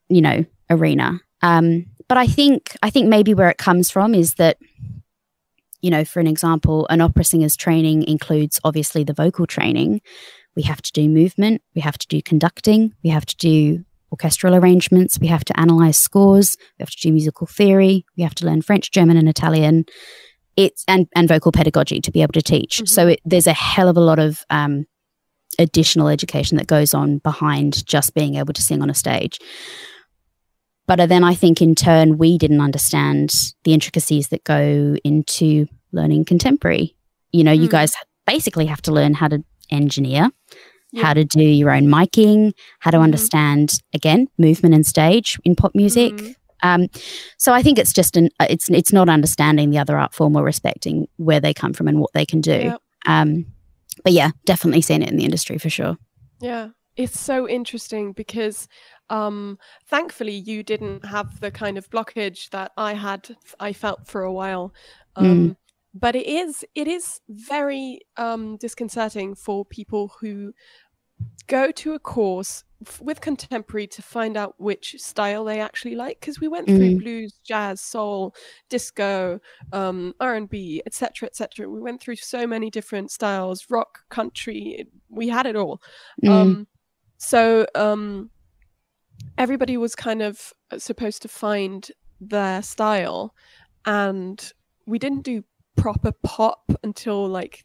you 0.08 0.22
know, 0.22 0.46
arena. 0.70 1.20
Um, 1.42 1.88
but 2.08 2.18
I 2.18 2.26
think 2.26 2.78
I 2.82 2.90
think 2.90 3.10
maybe 3.10 3.34
where 3.34 3.50
it 3.50 3.58
comes 3.58 3.90
from 3.92 4.16
is 4.16 4.36
that, 4.36 4.56
you 5.82 5.90
know, 5.90 6.04
for 6.06 6.20
an 6.20 6.28
example, 6.28 6.88
an 6.90 7.02
opera 7.02 7.24
singer's 7.24 7.56
training 7.56 8.04
includes 8.04 8.60
obviously 8.64 9.04
the 9.04 9.14
vocal 9.14 9.46
training. 9.48 10.02
We 10.56 10.64
have 10.64 10.82
to 10.82 10.92
do 10.92 11.08
movement, 11.08 11.62
we 11.76 11.82
have 11.82 11.98
to 11.98 12.08
do 12.08 12.22
conducting, 12.22 12.94
we 13.04 13.10
have 13.12 13.26
to 13.26 13.36
do 13.38 13.86
orchestral 14.12 14.56
arrangements, 14.56 15.20
we 15.20 15.28
have 15.28 15.46
to 15.46 15.60
analyze 15.60 15.98
scores, 15.98 16.58
we 16.78 16.84
have 16.84 16.90
to 16.90 16.98
do 17.02 17.12
musical 17.12 17.48
theory, 17.48 18.06
we 18.18 18.24
have 18.24 18.36
to 18.36 18.46
learn 18.46 18.62
French, 18.62 18.92
German, 18.92 19.18
and 19.18 19.30
Italian. 19.30 19.86
It's 20.58 20.84
and 20.88 21.08
and 21.16 21.30
vocal 21.30 21.52
pedagogy 21.52 22.02
to 22.02 22.12
be 22.12 22.22
able 22.22 22.34
to 22.34 22.42
teach. 22.42 22.82
Mhm. 22.82 22.90
So 22.90 23.08
it, 23.10 23.22
there's 23.24 23.48
a 23.48 23.54
hell 23.54 23.88
of 23.88 23.96
a 23.96 24.02
lot 24.02 24.20
of 24.20 24.44
um, 24.50 24.86
additional 25.58 26.08
education 26.10 26.58
that 26.58 26.68
goes 26.68 26.94
on 26.94 27.20
behind 27.20 27.86
just 27.86 28.14
being 28.14 28.36
able 28.36 28.54
to 28.54 28.62
sing 28.62 28.82
on 28.82 28.90
a 28.90 28.94
stage. 28.94 29.40
But 30.90 31.08
then 31.08 31.24
I 31.24 31.36
think 31.36 31.62
in 31.62 31.76
turn, 31.76 32.18
we 32.18 32.40
didn't 32.40 32.62
understand 32.62 33.54
the 33.64 33.74
intricacies 33.76 34.30
that 34.30 34.44
go 34.44 34.96
into 35.04 35.68
learning 35.92 36.26
contemporary. 36.26 36.96
You 37.32 37.44
know, 37.44 37.52
you 37.52 37.68
Mm. 37.68 37.72
guys 37.78 37.94
basically 38.26 38.66
have 38.66 38.82
to 38.82 38.92
learn 38.92 39.14
how 39.14 39.28
to 39.28 39.44
engineer, 39.70 40.32
Yeah. 40.92 41.04
how 41.04 41.14
to 41.14 41.24
do 41.24 41.44
your 41.44 41.70
own 41.70 41.84
miking, 41.84 42.54
how 42.80 42.90
to 42.90 42.98
Mhm. 42.98 43.04
understand, 43.04 43.80
again, 43.94 44.30
movement 44.40 44.74
and 44.74 44.84
stage 44.84 45.38
in 45.46 45.56
pop 45.56 45.76
music. 45.76 46.14
Mhm. 46.14 46.36
Um, 46.64 46.88
so 47.38 47.54
I 47.54 47.62
think 47.62 47.78
it's 47.78 47.94
just 47.94 48.18
an 48.18 48.30
uh, 48.40 48.48
it's 48.50 48.68
it's 48.72 48.92
not 48.92 49.10
understanding 49.10 49.70
the 49.70 49.78
other 49.78 49.96
art 49.96 50.16
form 50.16 50.36
or 50.36 50.44
respecting 50.44 51.08
where 51.18 51.40
they 51.40 51.54
come 51.54 51.72
from 51.74 51.88
and 51.88 52.00
what 52.00 52.14
they 52.14 52.26
can 52.26 52.42
do. 52.42 52.52
Yeah. 52.52 52.78
Um, 53.06 53.46
but 54.04 54.14
yeah, 54.14 54.32
definitely 54.46 54.82
seen 54.82 55.04
it 55.04 55.10
in 55.12 55.18
the 55.18 55.24
industry 55.24 55.60
for 55.60 55.70
sure. 55.70 55.98
Yeah, 56.42 56.70
it's 57.04 57.20
so 57.32 57.48
interesting 57.48 58.06
because 58.14 58.68
um 59.10 59.58
thankfully 59.94 60.38
you 60.52 60.60
didn't 60.72 61.04
have 61.06 61.40
the 61.40 61.52
kind 61.62 61.78
of 61.78 61.90
blockage 61.90 62.42
that 62.56 62.72
I 62.90 62.92
had 63.08 63.22
I 63.68 63.72
felt 63.74 64.00
for 64.12 64.22
a 64.24 64.34
while. 64.42 64.66
Um 65.16 65.56
but 65.94 66.14
it 66.16 66.28
is 66.28 66.52
it 66.76 66.88
is 66.88 67.06
very 67.30 68.02
um 68.26 68.58
disconcerting 68.66 69.36
for 69.46 69.66
people 69.66 70.04
who 70.20 70.54
go 71.48 71.72
to 71.72 71.94
a 71.94 72.00
course 72.00 72.64
f- 72.86 73.02
with 73.02 73.20
contemporary 73.22 73.88
to 73.88 74.02
find 74.02 74.38
out 74.38 74.54
which 74.58 74.96
style 75.00 75.44
they 75.46 75.60
actually 75.60 75.96
like 75.96 76.20
because 76.20 76.40
we 76.40 76.48
went 76.56 76.68
through 76.68 76.92
Mm. 76.96 77.00
blues 77.04 77.32
jazz 77.44 77.82
soul 77.82 78.34
disco 78.70 79.40
um, 79.74 80.14
r&b 80.20 80.82
etc 80.86 81.28
etc 81.28 81.68
we 81.68 81.82
went 81.82 82.00
through 82.02 82.16
so 82.18 82.46
many 82.46 82.70
different 82.70 83.10
styles 83.12 83.66
rock 83.70 83.92
country 84.10 84.86
we 85.10 85.28
had 85.28 85.46
it 85.52 85.56
all 85.56 85.82
Mm. 86.24 86.30
um, 86.30 86.68
so 87.20 87.68
um, 87.76 88.32
everybody 89.38 89.78
was 89.78 89.94
kind 89.94 90.24
of 90.24 90.52
uh, 90.72 90.80
supposed 90.80 91.22
to 91.22 91.28
find 91.28 91.92
their 92.20 92.64
style 92.64 93.36
and 93.86 94.52
we 94.88 94.98
didn't 94.98 95.22
do 95.22 95.44
proper 95.78 96.12
pop 96.24 96.72
until 96.84 97.28
like 97.28 97.64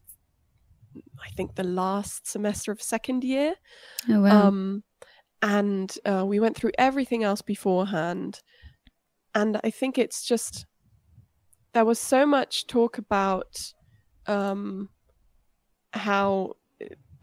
i 1.24 1.28
think 1.30 1.55
the 1.55 1.64
last 1.64 2.28
semester 2.28 2.70
of 2.70 2.82
second 2.82 3.24
year 3.24 3.55
oh 4.11 4.20
wow. 4.20 4.48
um, 4.48 4.84
and 5.44 5.98
uh, 6.07 6.24
we 6.26 6.40
went 6.40 6.57
through 6.57 6.70
everything 6.78 7.22
else 7.22 7.42
beforehand. 7.42 8.40
And 9.34 9.61
I 9.62 9.68
think 9.68 9.98
it's 9.98 10.24
just 10.24 10.64
there 11.74 11.84
was 11.84 11.98
so 11.98 12.24
much 12.24 12.66
talk 12.66 12.96
about 12.96 13.74
um, 14.26 14.88
how 15.92 16.55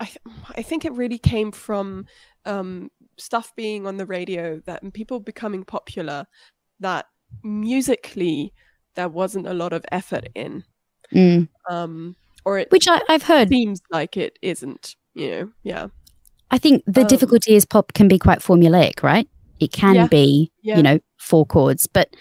I, 0.02 0.06
th- 0.06 0.18
I 0.58 0.62
think 0.64 0.84
it 0.84 0.94
really 0.94 1.18
came 1.20 1.52
from 1.52 2.06
um, 2.46 2.90
stuff 3.18 3.54
being 3.56 3.86
on 3.88 3.98
the 3.98 4.06
radio 4.06 4.60
that 4.66 4.82
and 4.84 4.94
people 4.94 5.20
becoming 5.20 5.64
popular 5.64 6.26
that 6.80 7.06
musically 7.44 8.54
there 8.96 9.10
wasn't 9.10 9.48
a 9.48 9.54
lot 9.54 9.74
of 9.74 9.86
effort 9.92 10.28
in 10.36 10.64
Mm. 11.14 11.50
um, 11.70 12.16
or 12.46 12.58
it 12.58 12.72
Which 12.72 12.88
I, 12.88 13.02
I've 13.10 13.24
heard. 13.24 13.50
seems 13.50 13.82
like 13.92 14.16
it 14.16 14.40
isn't 14.42 14.96
you 15.14 15.30
know 15.30 15.52
yeah 15.64 15.88
I 16.50 16.58
think 16.58 16.84
the 16.88 17.02
um, 17.02 17.08
difficulty 17.08 17.54
is 17.56 17.66
pop 17.66 17.94
can 17.94 18.08
be 18.08 18.18
quite 18.20 18.40
formulaic, 18.40 19.04
right? 19.04 19.28
It 19.62 19.72
can 19.72 19.96
Yeah. 19.96 20.08
be, 20.08 20.52
Yeah. 20.62 20.76
you 20.78 20.84
know, 20.84 21.00
four 21.18 21.46
chords. 21.46 21.88
But 21.88 22.14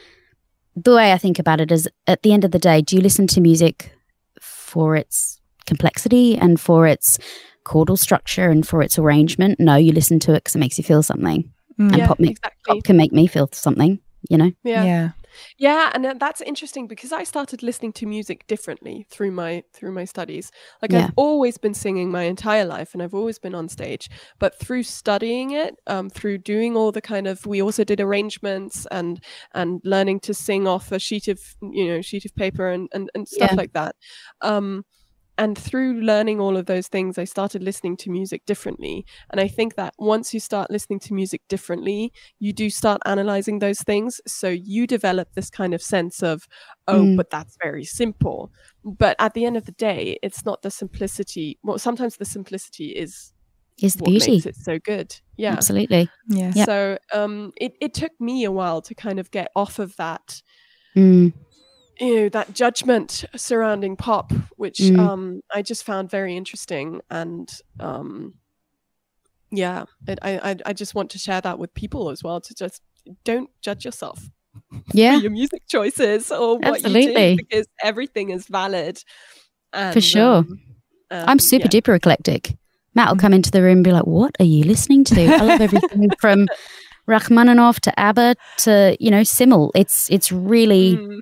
the 0.77 0.95
way 0.95 1.13
I 1.13 1.19
think 1.19 1.39
about 1.41 1.61
it 1.61 1.73
is 1.73 1.89
at 2.07 2.23
the 2.23 2.33
end 2.33 2.45
of 2.45 2.53
the 2.53 2.59
day, 2.61 2.81
do 2.81 2.95
you 2.95 3.03
listen 3.03 3.27
to 3.29 3.41
music 3.41 3.93
for 4.41 4.95
its 4.95 5.40
complexity 5.67 6.37
and 6.37 6.61
for 6.61 6.87
its 6.87 7.19
chordal 7.65 7.99
structure 7.99 8.49
and 8.51 8.67
for 8.67 8.83
its 8.83 8.99
arrangement? 8.99 9.61
No, 9.61 9.77
you 9.77 9.93
listen 9.93 10.19
to 10.21 10.33
it 10.33 10.45
because 10.45 10.55
it 10.57 10.59
makes 10.61 10.79
you 10.79 10.85
feel 10.85 11.03
something. 11.03 11.45
Mm. 11.79 11.89
And 11.89 11.97
yeah 11.99 12.07
pop 12.07 12.19
me- 12.21 12.31
exactly 12.31 12.77
Pop 12.77 12.85
can 12.85 12.97
make 12.97 13.13
me 13.13 13.27
feel 13.27 13.49
something, 13.53 13.99
you 14.29 14.37
know? 14.39 14.51
yeah 14.65 14.85
yeah. 14.85 15.11
Yeah, 15.59 15.93
and 15.95 16.19
that's 16.21 16.41
interesting 16.41 16.89
because 16.89 17.13
I 17.13 17.23
started 17.23 17.63
listening 17.63 17.93
to 17.95 18.07
music 18.07 18.45
differently 18.49 19.07
through 19.11 19.31
my 19.31 19.63
through 19.73 19.93
my 19.93 20.05
studies. 20.05 20.51
Like 20.83 20.91
Yeah. 20.91 21.05
I've 21.05 21.13
always 21.15 21.57
been 21.57 21.73
singing 21.73 22.11
my 22.11 22.25
entire 22.25 22.65
life, 22.65 22.93
and 22.93 23.03
I've 23.03 23.15
always 23.15 23.39
been 23.39 23.55
on 23.55 23.69
stage. 23.69 24.11
But 24.41 24.59
through 24.59 24.83
studying 24.83 25.53
it, 25.53 25.77
um, 25.87 26.11
through 26.11 26.39
doing 26.39 26.77
all 26.77 26.91
the 26.91 27.01
kind 27.01 27.29
of, 27.29 27.47
we 27.47 27.63
also 27.63 27.85
did 27.85 28.01
arrangements 28.01 28.87
and 28.91 29.23
and 29.55 29.81
learning 29.85 30.21
to 30.21 30.35
sing 30.35 30.67
off 30.67 30.91
a 30.91 30.99
sheet 30.99 31.29
of 31.29 31.39
you 31.63 31.87
know 31.87 32.03
sheet 32.03 32.25
of 32.25 32.35
paper 32.35 32.69
and 32.69 32.89
and, 32.93 33.09
and 33.15 33.29
stuff 33.29 33.51
Yeah. 33.53 33.57
like 33.57 33.73
that. 33.75 33.95
Um, 34.43 34.85
and 35.43 35.57
through 35.67 35.91
learning 36.13 36.39
all 36.41 36.57
of 36.57 36.67
those 36.67 36.89
things, 36.89 37.19
I 37.19 37.25
started 37.25 37.63
listening 37.63 37.97
to 38.03 38.11
music 38.11 38.41
differently. 38.47 38.97
And 39.31 39.41
I 39.41 39.49
think 39.49 39.75
that 39.81 39.95
once 39.99 40.35
you 40.35 40.41
start 40.41 40.71
listening 40.71 41.01
to 41.07 41.15
music 41.15 41.41
differently, 41.49 42.13
you 42.39 42.53
do 42.53 42.69
start 42.71 43.01
analyzing 43.07 43.59
those 43.59 43.81
things. 43.91 44.21
So 44.27 44.49
you 44.49 44.87
develop 44.87 45.29
this 45.35 45.49
kind 45.61 45.73
of 45.75 45.81
sense 45.83 46.23
of, 46.23 46.47
oh, 46.87 47.05
Mm. 47.05 47.17
but 47.17 47.31
that's 47.31 47.57
very 47.67 47.85
simple. 47.85 48.39
But 48.85 49.17
at 49.19 49.33
the 49.35 49.45
end 49.49 49.57
of 49.57 49.65
the 49.65 49.73
day, 49.91 50.19
it's 50.23 50.45
not 50.45 50.61
the 50.63 50.71
simplicity. 50.71 51.59
Well, 51.65 51.79
sometimes 51.79 52.17
the 52.17 52.25
simplicity 52.37 52.89
is 53.05 53.33
Is 53.83 53.95
the 53.95 54.05
beauty. 54.05 54.33
makes 54.33 54.47
it 54.47 54.57
so 54.57 54.79
good. 54.93 55.09
Yeah. 55.39 55.53
Absolutely. 55.55 56.11
Yeah. 56.29 56.53
So 56.67 56.99
um, 57.15 57.53
it, 57.57 57.73
it 57.81 57.95
took 57.95 58.13
me 58.21 58.45
a 58.45 58.53
while 58.53 58.83
to 58.83 58.95
kind 58.95 59.19
of 59.19 59.31
get 59.31 59.49
off 59.57 59.79
of 59.79 59.97
that 59.97 60.43
Mm. 60.97 61.33
You 62.01 62.17
know 62.17 62.29
that 62.31 62.53
judgment 62.55 63.25
surrounding 63.37 63.95
pop 63.97 64.33
which 64.57 64.79
Mm. 64.79 64.99
um 64.99 65.41
i 65.55 65.63
just 65.63 65.85
found 65.85 66.11
very 66.11 66.37
interesting 66.37 67.01
and 67.11 67.49
um 67.79 68.35
yeah 69.51 69.85
it, 70.07 70.19
I, 70.23 70.51
I 70.51 70.57
i 70.67 70.73
just 70.73 70.95
want 70.95 71.11
to 71.11 71.19
share 71.19 71.41
that 71.41 71.59
with 71.59 71.75
people 71.75 72.11
as 72.11 72.23
well 72.23 72.41
to 72.41 72.55
just 72.55 72.83
don't 73.25 73.51
judge 73.61 73.85
yourself 73.85 74.29
Yeah. 74.93 75.17
your 75.17 75.31
music 75.31 75.63
choices 75.69 76.31
or 76.33 76.59
what 76.59 76.81
you 76.83 76.91
Absolutely. 76.91 77.37
do 77.37 77.37
because 77.37 77.67
everything 77.83 78.31
is 78.31 78.47
valid 78.47 79.03
and, 79.73 79.93
For 79.93 80.01
sure. 80.01 80.37
um, 80.39 80.61
I'm 81.13 81.29
um, 81.29 81.39
super 81.39 81.69
yeah. 81.73 81.81
duper 81.81 81.95
eclectic. 81.97 82.57
Matt 82.95 83.09
will 83.09 83.17
Mm. 83.17 83.21
come 83.21 83.35
into 83.35 83.51
the 83.53 83.63
room 83.63 83.79
and 83.79 83.85
be 83.85 83.93
like, 83.93 84.07
What 84.07 84.35
are 84.41 84.45
you 84.45 84.65
listening 84.65 85.05
to? 85.05 85.21
I 85.23 85.43
love 85.45 85.61
everything 85.61 86.11
from 86.21 86.49
Rachmaninoff 87.07 87.79
to 87.83 88.01
ABBA 88.01 88.35
to, 88.59 88.97
you 88.99 89.11
know, 89.13 89.23
Simmel. 89.23 89.71
It's 89.77 90.11
it's 90.11 90.33
really 90.33 90.97
Mm, 90.97 91.21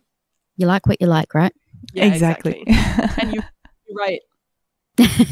you 0.58 0.66
like 0.66 0.86
what 0.86 1.00
you 1.00 1.06
like, 1.06 1.32
right? 1.34 1.52
yeah, 1.94 2.04
exactly. 2.04 2.62
and 2.68 3.32
you 3.32 3.40
you're 3.86 3.96
right 3.96 4.20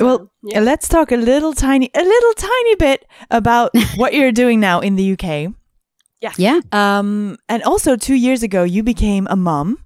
Well, 0.00 0.32
yeah. 0.42 0.58
Let's 0.60 0.88
talk 0.88 1.12
a 1.12 1.16
little 1.16 1.52
tiny, 1.52 1.88
a 1.94 2.02
little 2.02 2.32
tiny 2.34 2.74
bit 2.74 3.06
about 3.30 3.70
what 3.96 4.12
you're 4.12 4.32
doing 4.32 4.58
now 4.58 4.80
in 4.80 4.96
the 4.96 5.12
UK. 5.12 5.54
Yeah. 6.20 6.32
Yeah, 6.36 6.60
Um, 6.72 7.36
and 7.48 7.62
also, 7.62 7.96
two 7.96 8.14
years 8.14 8.42
ago, 8.42 8.64
you 8.64 8.82
became 8.82 9.26
a 9.30 9.36
mom. 9.36 9.78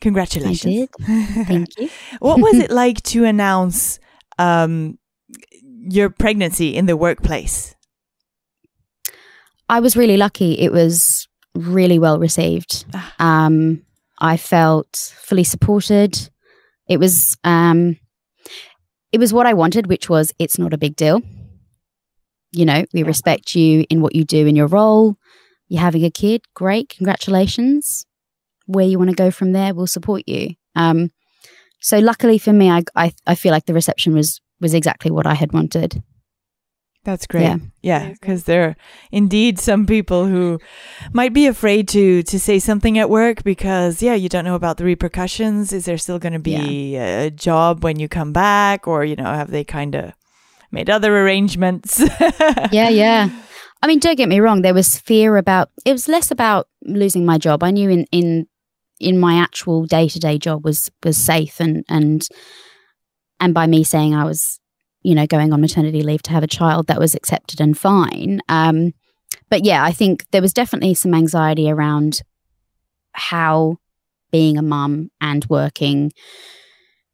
Congratulations. 0.00 0.88
Thank 1.46 1.78
you. 1.78 1.88
what 2.18 2.40
was 2.40 2.58
it 2.58 2.70
like 2.70 3.00
to 3.04 3.24
announce 3.24 4.00
um, 4.38 4.98
your 5.62 6.10
pregnancy 6.10 6.74
in 6.74 6.86
the 6.86 6.96
workplace? 6.96 7.74
I 9.68 9.80
was 9.80 9.96
really 9.96 10.16
lucky. 10.18 10.58
It 10.58 10.72
was 10.72 11.26
really 11.54 11.98
well 11.98 12.18
received. 12.18 12.84
Ah. 12.94 13.14
Um, 13.46 13.82
I 14.18 14.36
felt 14.36 15.12
fully 15.20 15.44
supported. 15.44 16.30
It 16.88 16.98
was 16.98 17.36
um, 17.44 17.98
it 19.12 19.18
was 19.18 19.32
what 19.32 19.46
I 19.46 19.54
wanted, 19.54 19.86
which 19.86 20.08
was 20.08 20.32
it's 20.38 20.58
not 20.58 20.72
a 20.72 20.78
big 20.78 20.96
deal. 20.96 21.20
You 22.52 22.64
know, 22.64 22.84
we 22.92 23.00
Yeah. 23.00 23.06
respect 23.06 23.54
you 23.54 23.84
in 23.90 24.00
what 24.00 24.14
you 24.14 24.24
do 24.24 24.46
in 24.46 24.56
your 24.56 24.66
role. 24.68 25.16
You're 25.68 25.80
having 25.80 26.04
a 26.04 26.10
kid, 26.10 26.42
great, 26.54 26.88
congratulations. 26.90 28.06
Where 28.66 28.86
you 28.86 28.98
want 28.98 29.10
to 29.10 29.16
go 29.16 29.30
from 29.30 29.52
there, 29.52 29.74
we'll 29.74 29.86
support 29.86 30.22
you. 30.26 30.54
Um, 30.76 31.10
so 31.80 31.98
luckily 31.98 32.38
for 32.38 32.52
me, 32.52 32.70
I, 32.70 32.82
I 32.94 33.12
I 33.26 33.34
feel 33.34 33.52
like 33.52 33.66
the 33.66 33.74
reception 33.74 34.14
was 34.14 34.40
was 34.60 34.72
exactly 34.74 35.10
what 35.10 35.26
I 35.26 35.34
had 35.34 35.52
wanted. 35.52 36.02
That's 37.04 37.26
great. 37.26 37.42
Yeah. 37.42 37.56
Yeah, 37.82 38.08
because 38.08 38.44
there 38.44 38.64
are 38.64 38.76
indeed 39.12 39.58
some 39.58 39.86
people 39.86 40.26
who 40.26 40.58
might 41.12 41.34
be 41.34 41.46
afraid 41.46 41.86
to 41.88 42.22
to 42.22 42.40
say 42.40 42.58
something 42.58 42.98
at 42.98 43.10
work 43.10 43.44
because 43.44 44.02
yeah, 44.02 44.14
you 44.14 44.30
don't 44.30 44.44
know 44.44 44.54
about 44.54 44.78
the 44.78 44.84
repercussions. 44.84 45.72
Is 45.72 45.84
there 45.84 45.98
still 45.98 46.18
going 46.18 46.32
to 46.32 46.38
be 46.38 46.96
a 46.96 47.30
job 47.30 47.84
when 47.84 47.98
you 47.98 48.08
come 48.08 48.32
back, 48.32 48.88
or 48.88 49.04
you 49.04 49.16
know, 49.16 49.24
have 49.24 49.50
they 49.50 49.64
kind 49.64 49.94
of 49.94 50.12
made 50.72 50.88
other 50.88 51.16
arrangements? 51.16 52.00
yeah, 52.72 52.88
yeah. 52.88 53.28
I 53.82 53.86
mean, 53.86 53.98
don't 53.98 54.16
get 54.16 54.30
me 54.30 54.40
wrong. 54.40 54.62
There 54.62 54.72
was 54.72 54.96
fear 54.98 55.36
about. 55.36 55.68
It 55.84 55.92
was 55.92 56.08
less 56.08 56.30
about 56.30 56.68
losing 56.82 57.26
my 57.26 57.36
job. 57.36 57.62
I 57.62 57.70
knew 57.70 57.90
in 57.90 58.06
in 58.12 58.46
in 58.98 59.20
my 59.20 59.34
actual 59.34 59.84
day 59.84 60.08
to 60.08 60.18
day 60.18 60.38
job 60.38 60.64
was 60.64 60.90
was 61.04 61.18
safe, 61.18 61.60
and 61.60 61.84
and 61.86 62.26
and 63.40 63.52
by 63.52 63.66
me 63.66 63.84
saying 63.84 64.14
I 64.14 64.24
was, 64.24 64.58
you 65.04 65.14
know, 65.14 65.26
going 65.26 65.52
on 65.52 65.60
maternity 65.60 66.02
leave 66.02 66.22
to 66.22 66.32
have 66.32 66.42
a 66.42 66.48
child, 66.48 66.88
that 66.88 66.98
was 66.98 67.14
accepted 67.14 67.60
and 67.60 67.78
fine. 67.78 68.40
Um, 68.48 68.92
but 69.50 69.64
yeah, 69.64 69.84
I 69.84 69.92
think 69.92 70.28
there 70.32 70.42
was 70.42 70.52
definitely 70.52 70.94
some 70.94 71.14
anxiety 71.14 71.70
around 71.70 72.22
how 73.12 73.76
being 74.32 74.58
a 74.58 74.62
mum 74.62 75.10
and 75.20 75.44
working 75.48 76.12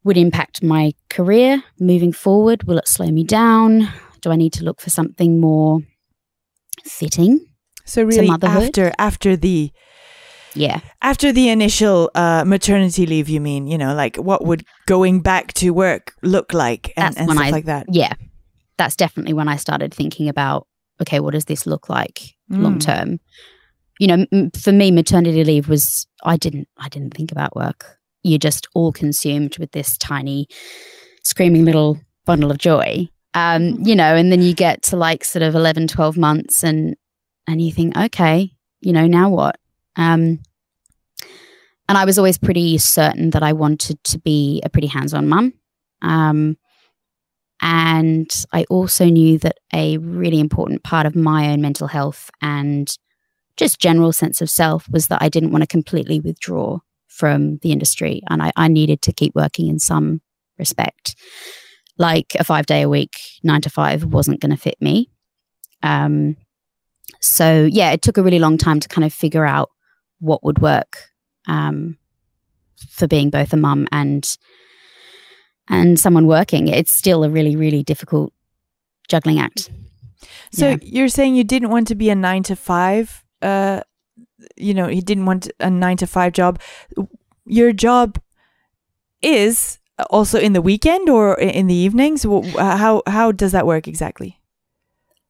would 0.05 0.17
impact 0.17 0.63
my 0.63 0.93
career 1.11 1.63
moving 1.79 2.13
forward. 2.13 2.63
Will 2.63 2.79
it 2.79 2.89
slow 2.89 3.11
me 3.11 3.25
down? 3.25 3.89
Do 4.23 4.31
I 4.31 4.37
need 4.37 4.55
to 4.55 4.65
look 4.65 4.81
for 4.81 4.89
something 4.89 5.39
more 5.39 5.81
fitting? 6.85 7.47
so 7.85 8.05
really, 8.05 8.31
after 8.31 8.93
after 8.99 9.37
the 9.37 9.73
Yeah. 10.55 10.81
after 11.03 11.33
the 11.33 11.49
initial 11.49 12.11
uh, 12.15 12.45
maternity 12.47 13.07
leave, 13.07 13.29
you 13.29 13.41
mean 13.41 13.67
you 13.67 13.79
know, 13.79 13.95
like 13.95 14.17
what 14.17 14.45
would 14.45 14.65
going 14.87 15.21
back 15.21 15.53
to 15.55 15.71
work 15.71 16.15
look 16.23 16.53
like 16.53 16.93
and, 16.97 17.17
and 17.19 17.31
stuff 17.31 17.45
I- 17.45 17.51
like 17.51 17.65
that? 17.67 17.87
Yeah. 17.91 18.13
That's 18.79 18.97
definitely 18.97 19.35
when 19.35 19.49
I 19.49 19.57
started 19.57 19.93
thinking 19.95 20.29
about 20.29 20.67
okay, 21.01 21.21
what 21.21 21.33
does 21.33 21.45
this 21.47 21.67
look 21.67 21.89
like 21.89 22.21
long 22.49 22.79
Mm. 22.79 22.81
term? 22.85 23.21
You 23.99 24.07
know, 24.09 24.27
m- 24.33 24.51
for 24.53 24.73
me 24.73 24.91
maternity 24.91 25.45
leave 25.45 25.69
was 25.69 26.07
I 26.25 26.37
didn't 26.37 26.69
I 26.79 26.89
didn't 26.89 27.15
think 27.15 27.31
about 27.33 27.55
work. 27.55 27.97
You're 28.23 28.39
just 28.39 28.67
all 28.75 28.93
consumed 28.93 29.59
with 29.59 29.73
this 29.73 29.97
tiny 29.99 30.47
screaming 31.25 31.65
little 31.65 31.99
bundle 32.27 32.51
of 32.51 32.59
joy. 32.59 33.09
Um, 33.35 33.79
you 33.85 33.95
know, 33.95 34.17
and 34.17 34.33
then 34.33 34.43
you 34.43 34.55
get 34.55 34.83
to 34.85 34.97
like 34.97 35.23
sort 35.25 35.43
of 35.43 35.55
11 35.55 35.87
12 35.87 36.17
months 36.17 36.65
and 36.65 36.97
and 37.47 37.61
you 37.61 37.71
think, 37.73 37.97
okay, 37.97 38.51
you 38.81 38.93
know, 38.93 39.07
now 39.07 39.29
what? 39.29 39.57
Um 40.01 40.41
and 41.89 41.99
I 41.99 42.05
was 42.05 42.19
always 42.19 42.39
pretty 42.39 42.79
certain 42.79 43.31
that 43.31 43.43
I 43.43 43.53
wanted 43.53 44.03
to 44.05 44.19
be 44.19 44.63
a 44.65 44.71
pretty 44.71 44.89
hands-on 44.89 45.29
mum. 45.29 45.53
Um 46.03 46.57
And 47.63 48.31
I 48.53 48.65
also 48.71 49.05
knew 49.05 49.39
that 49.39 49.59
a 49.75 49.99
really 49.99 50.41
important 50.41 50.83
part 50.83 51.07
of 51.07 51.15
my 51.15 51.51
own 51.51 51.61
mental 51.61 51.89
health 51.89 52.31
and 52.41 52.89
just 53.57 53.79
general 53.81 54.13
sense 54.13 54.41
of 54.41 54.49
self 54.49 54.89
was 54.91 55.09
that 55.09 55.23
I 55.23 55.29
didn't 55.29 55.53
want 55.53 55.63
to 55.63 55.77
completely 55.77 56.21
withdraw 56.21 56.79
from 57.09 57.59
the 57.59 57.73
industry 57.73 58.23
and 58.31 58.43
I, 58.43 58.51
I 58.57 58.69
needed 58.69 59.03
to 59.03 59.13
keep 59.13 59.35
working 59.35 59.67
in 59.69 59.79
some 59.79 60.23
respect. 60.59 61.17
Like 61.99 62.35
a 62.39 62.45
five 62.45 62.65
day 62.65 62.83
a 62.83 62.89
week, 62.89 63.15
nine 63.43 63.61
to 63.61 63.71
five 63.71 64.05
wasn't 64.05 64.41
going 64.41 64.57
to 64.57 64.63
fit 64.63 64.79
me. 64.81 65.11
Um, 65.83 66.37
so, 67.21 67.69
yeah, 67.71 67.91
it 67.93 68.01
took 68.01 68.17
a 68.17 68.23
really 68.23 68.39
long 68.39 68.57
time 68.57 68.81
to 68.81 68.89
kind 68.89 69.05
of 69.05 69.13
figure 69.13 69.45
out 69.45 69.69
what 70.21 70.43
would 70.45 70.61
work 70.61 70.97
um, 71.49 71.97
for 72.91 73.07
being 73.09 73.31
both 73.31 73.53
a 73.53 73.57
mum 73.57 73.89
and 73.93 74.37
and 75.69 76.01
someone 76.01 76.27
working. 76.27 76.69
It's 76.69 76.91
still 76.93 77.23
a 77.25 77.31
really, 77.31 77.55
really 77.57 77.83
difficult 77.83 78.33
juggling 79.09 79.39
act. 79.39 79.71
So 80.53 80.71
Yeah. 80.71 80.77
you're 80.83 81.09
saying 81.09 81.37
you 81.37 81.45
didn't 81.45 81.71
want 81.71 81.89
to 81.89 81.95
be 81.95 82.11
a 82.11 82.15
nine 82.15 82.43
to 82.45 82.57
five, 82.57 83.25
uh, 83.41 83.83
you 84.57 84.75
know, 84.75 84.89
you 84.89 85.03
didn't 85.03 85.27
want 85.27 85.49
a 85.61 85.71
nine 85.71 85.97
to 85.99 86.07
five 86.07 86.33
job. 86.33 86.61
Your 87.47 87.73
job 87.73 88.19
is 89.23 89.79
also 90.11 90.39
in 90.41 90.55
the 90.55 90.63
weekend 90.63 91.09
or 91.09 91.39
in 91.39 91.67
the 91.67 91.75
evenings. 91.75 92.25
How 92.25 93.03
how 93.07 93.33
does 93.33 93.53
that 93.53 93.67
work 93.67 93.87
exactly? 93.87 94.37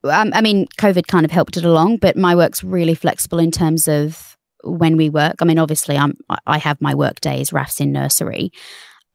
um, 0.05 0.31
I 0.33 0.41
mean, 0.41 0.67
COVID 0.79 1.07
kind 1.07 1.25
of 1.27 1.31
helped 1.31 1.57
it 1.59 1.65
along, 1.65 1.99
but 1.99 2.17
my 2.17 2.35
work's 2.35 2.65
really 2.65 2.95
flexible 2.95 3.39
in 3.39 3.51
terms 3.51 3.87
of 3.89 4.30
when 4.65 4.97
we 4.97 5.11
work. 5.11 5.37
I 5.41 5.45
mean, 5.45 5.59
obviously, 5.59 5.97
I'm 5.97 6.15
I- 6.47 6.59
have 6.59 6.81
my 6.81 6.95
work 6.95 7.21
days. 7.21 7.53
Raf's 7.53 7.81
in 7.81 7.93
nursery, 7.93 8.51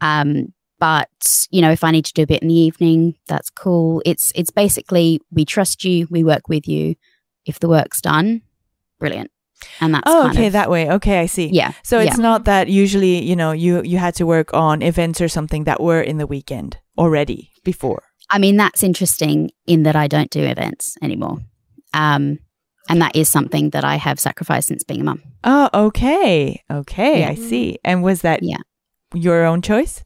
um, 0.02 0.54
but 0.80 1.48
you 1.52 1.62
know, 1.62 1.72
if 1.72 1.84
I 1.84 1.92
need 1.92 2.06
to 2.06 2.14
do 2.14 2.24
a 2.24 2.28
bit 2.28 2.42
in 2.42 2.48
the 2.50 2.54
evening, 2.60 3.16
that's 3.28 3.50
cool. 3.50 4.02
It's 4.06 4.32
it's 4.36 4.52
basically 4.52 5.20
we 5.32 5.46
trust 5.46 5.84
you, 5.84 6.08
we 6.10 6.24
work 6.24 6.48
with 6.50 6.68
you. 6.68 6.96
If 7.46 7.60
the 7.60 7.70
work's 7.70 8.02
done, 8.02 8.42
brilliant, 9.00 9.32
and 9.80 9.94
that's 9.94 10.04
Oh, 10.06 10.30
okay, 10.30 10.48
of- 10.48 10.54
that 10.54 10.70
way. 10.70 10.90
Okay, 10.90 11.20
I 11.20 11.28
see. 11.28 11.48
yeah. 11.54 11.74
So 11.84 12.00
it's 12.00 12.18
yeah. 12.18 12.22
not 12.24 12.46
that 12.46 12.68
usually, 12.68 13.24
you 13.24 13.36
know, 13.36 13.52
you 13.52 13.82
you 13.84 13.98
had 14.00 14.16
to 14.16 14.26
work 14.26 14.54
on 14.54 14.82
events 14.82 15.22
or 15.22 15.28
something 15.28 15.64
that 15.66 15.80
were 15.82 16.02
in 16.02 16.18
the 16.18 16.28
weekend 16.28 16.78
already 16.98 17.52
before. 17.64 18.04
I 18.32 18.40
mean, 18.40 18.58
that's 18.58 18.82
interesting 18.84 19.52
in 19.68 19.84
that 19.84 19.96
I 19.96 20.08
don't 20.08 20.32
do 20.32 20.42
events 20.42 20.98
anymore. 21.04 21.38
Um, 21.94 22.40
and 22.90 23.02
that 23.02 23.16
is 23.16 23.30
something 23.30 23.72
that 23.72 23.84
I 23.84 23.96
have 23.96 24.20
sacrificed 24.20 24.68
since 24.68 24.84
being 24.84 25.02
a 25.02 25.04
mum. 25.04 25.22
Oh, 25.44 25.70
okay. 25.74 26.64
Okay, 26.72 27.22
Yeah. 27.22 27.30
I 27.30 27.36
see. 27.36 27.78
And 27.84 28.04
was 28.04 28.22
that 28.22 28.44
Yeah. 28.44 28.58
your 29.14 29.46
own 29.46 29.62
choice? 29.62 30.04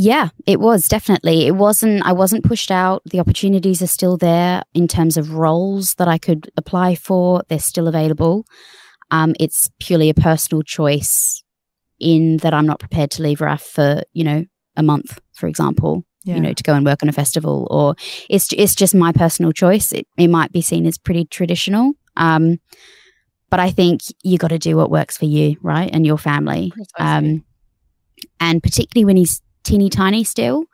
Yeah, 0.00 0.28
it 0.46 0.60
was 0.60 0.86
definitely. 0.86 1.46
It 1.46 1.56
wasn't, 1.56 2.06
I 2.06 2.12
wasn't 2.12 2.44
pushed 2.44 2.70
out. 2.70 3.02
The 3.06 3.18
opportunities 3.18 3.82
are 3.82 3.88
still 3.88 4.16
there 4.16 4.62
in 4.72 4.86
terms 4.86 5.16
of 5.16 5.34
roles 5.34 5.94
that 5.94 6.06
I 6.06 6.18
could 6.18 6.50
apply 6.56 6.94
for. 6.94 7.42
They're 7.48 7.58
still 7.58 7.88
available. 7.88 8.44
Um, 9.10 9.34
it's 9.40 9.68
purely 9.80 10.08
a 10.08 10.14
personal 10.14 10.62
choice 10.62 11.42
in 11.98 12.36
that 12.38 12.54
I'm 12.54 12.66
not 12.66 12.78
prepared 12.78 13.10
to 13.12 13.22
leave 13.24 13.40
Raf 13.40 13.62
for, 13.62 14.02
you 14.12 14.22
know, 14.22 14.44
a 14.76 14.84
month, 14.84 15.18
for 15.34 15.48
example, 15.48 16.04
Yeah. 16.24 16.34
you 16.34 16.40
know, 16.40 16.52
to 16.52 16.62
go 16.62 16.74
and 16.74 16.84
work 16.84 17.02
on 17.02 17.08
a 17.08 17.12
festival 17.12 17.66
or 17.70 17.94
it's, 18.28 18.52
it's 18.52 18.74
just 18.74 18.94
my 18.94 19.12
personal 19.12 19.52
choice. 19.52 19.92
It, 19.92 20.06
it 20.16 20.28
might 20.28 20.52
be 20.52 20.60
seen 20.60 20.84
as 20.86 20.98
pretty 20.98 21.24
traditional. 21.24 21.92
Um, 22.16 22.58
but 23.50 23.60
I 23.60 23.70
think 23.70 24.02
you 24.22 24.36
got 24.36 24.48
to 24.48 24.58
do 24.58 24.76
what 24.76 24.90
works 24.90 25.16
for 25.16 25.24
you, 25.24 25.56
right? 25.62 25.88
And 25.92 26.04
your 26.04 26.18
family. 26.18 26.72
Um, 26.98 27.44
and 28.40 28.62
particularly 28.62 29.04
when 29.06 29.16
he's 29.16 29.40
teeny 29.64 29.88
tiny 29.88 30.24
still, 30.24 30.64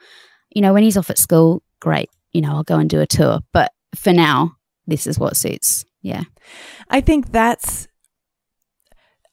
you 0.50 0.62
know, 0.62 0.72
when 0.72 0.82
he's 0.82 0.96
off 0.96 1.10
at 1.10 1.18
school, 1.18 1.62
great. 1.80 2.10
You 2.32 2.40
know, 2.40 2.50
I'll 2.50 2.64
go 2.64 2.78
and 2.78 2.90
do 2.90 3.00
a 3.00 3.06
tour. 3.06 3.40
But 3.52 3.70
for 3.94 4.12
now, 4.12 4.56
this 4.86 5.06
is 5.06 5.18
what 5.18 5.36
suits. 5.36 5.84
Yeah. 6.02 6.24
I 6.90 7.00
think 7.00 7.30
that's 7.32 7.86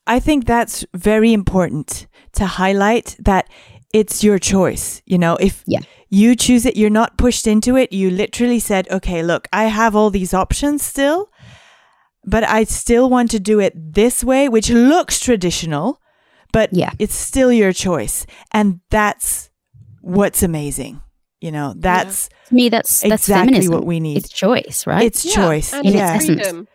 I 0.08 0.20
think 0.20 0.46
that's 0.46 0.86
very 0.94 1.32
important 1.34 2.08
to 2.34 2.46
highlight 2.46 3.16
that 3.20 3.50
it's 3.94 4.24
your 4.24 4.40
choice. 4.40 5.02
You 5.06 5.18
know, 5.18 5.36
if 5.36 5.64
Yeah. 5.66 5.82
You 6.12 6.36
choose 6.36 6.66
it, 6.66 6.76
you're 6.78 6.90
not 6.92 7.18
pushed 7.18 7.48
into 7.48 7.76
it. 7.78 7.92
You 7.94 8.12
literally 8.12 8.60
said, 8.60 8.88
okay, 8.92 9.24
look, 9.24 9.48
I 9.54 9.66
have 9.66 9.96
all 9.96 10.10
these 10.12 10.34
options 10.34 10.84
still, 10.86 11.30
but 12.26 12.44
I 12.44 12.66
still 12.66 13.10
want 13.10 13.32
to 13.32 13.40
do 13.40 13.60
it 13.60 13.74
this 13.76 14.24
way, 14.24 14.48
which 14.50 14.70
looks 14.70 15.20
traditional, 15.20 16.02
but 16.52 16.70
Yeah. 16.74 16.92
it's 17.00 17.16
still 17.16 17.52
your 17.52 17.72
choice. 17.74 18.26
And 18.52 18.82
that's 18.90 19.50
what's 20.02 20.44
amazing. 20.44 21.02
You 21.40 21.52
know, 21.52 21.74
that's 21.78 22.30
To 22.50 22.54
me, 22.54 22.70
that's 22.70 23.00
that's 23.00 23.24
exactly 23.24 23.54
feminism. 23.54 23.74
what 23.74 23.86
we 23.86 24.00
need. 24.00 24.18
It's 24.18 24.30
choice, 24.30 24.86
right? 24.86 25.04
It's 25.04 25.24
choice. 25.34 25.74
and 25.74 25.86
In 25.88 25.96
it's 25.96 26.12
its 26.16 26.26
freedom. 26.26 26.68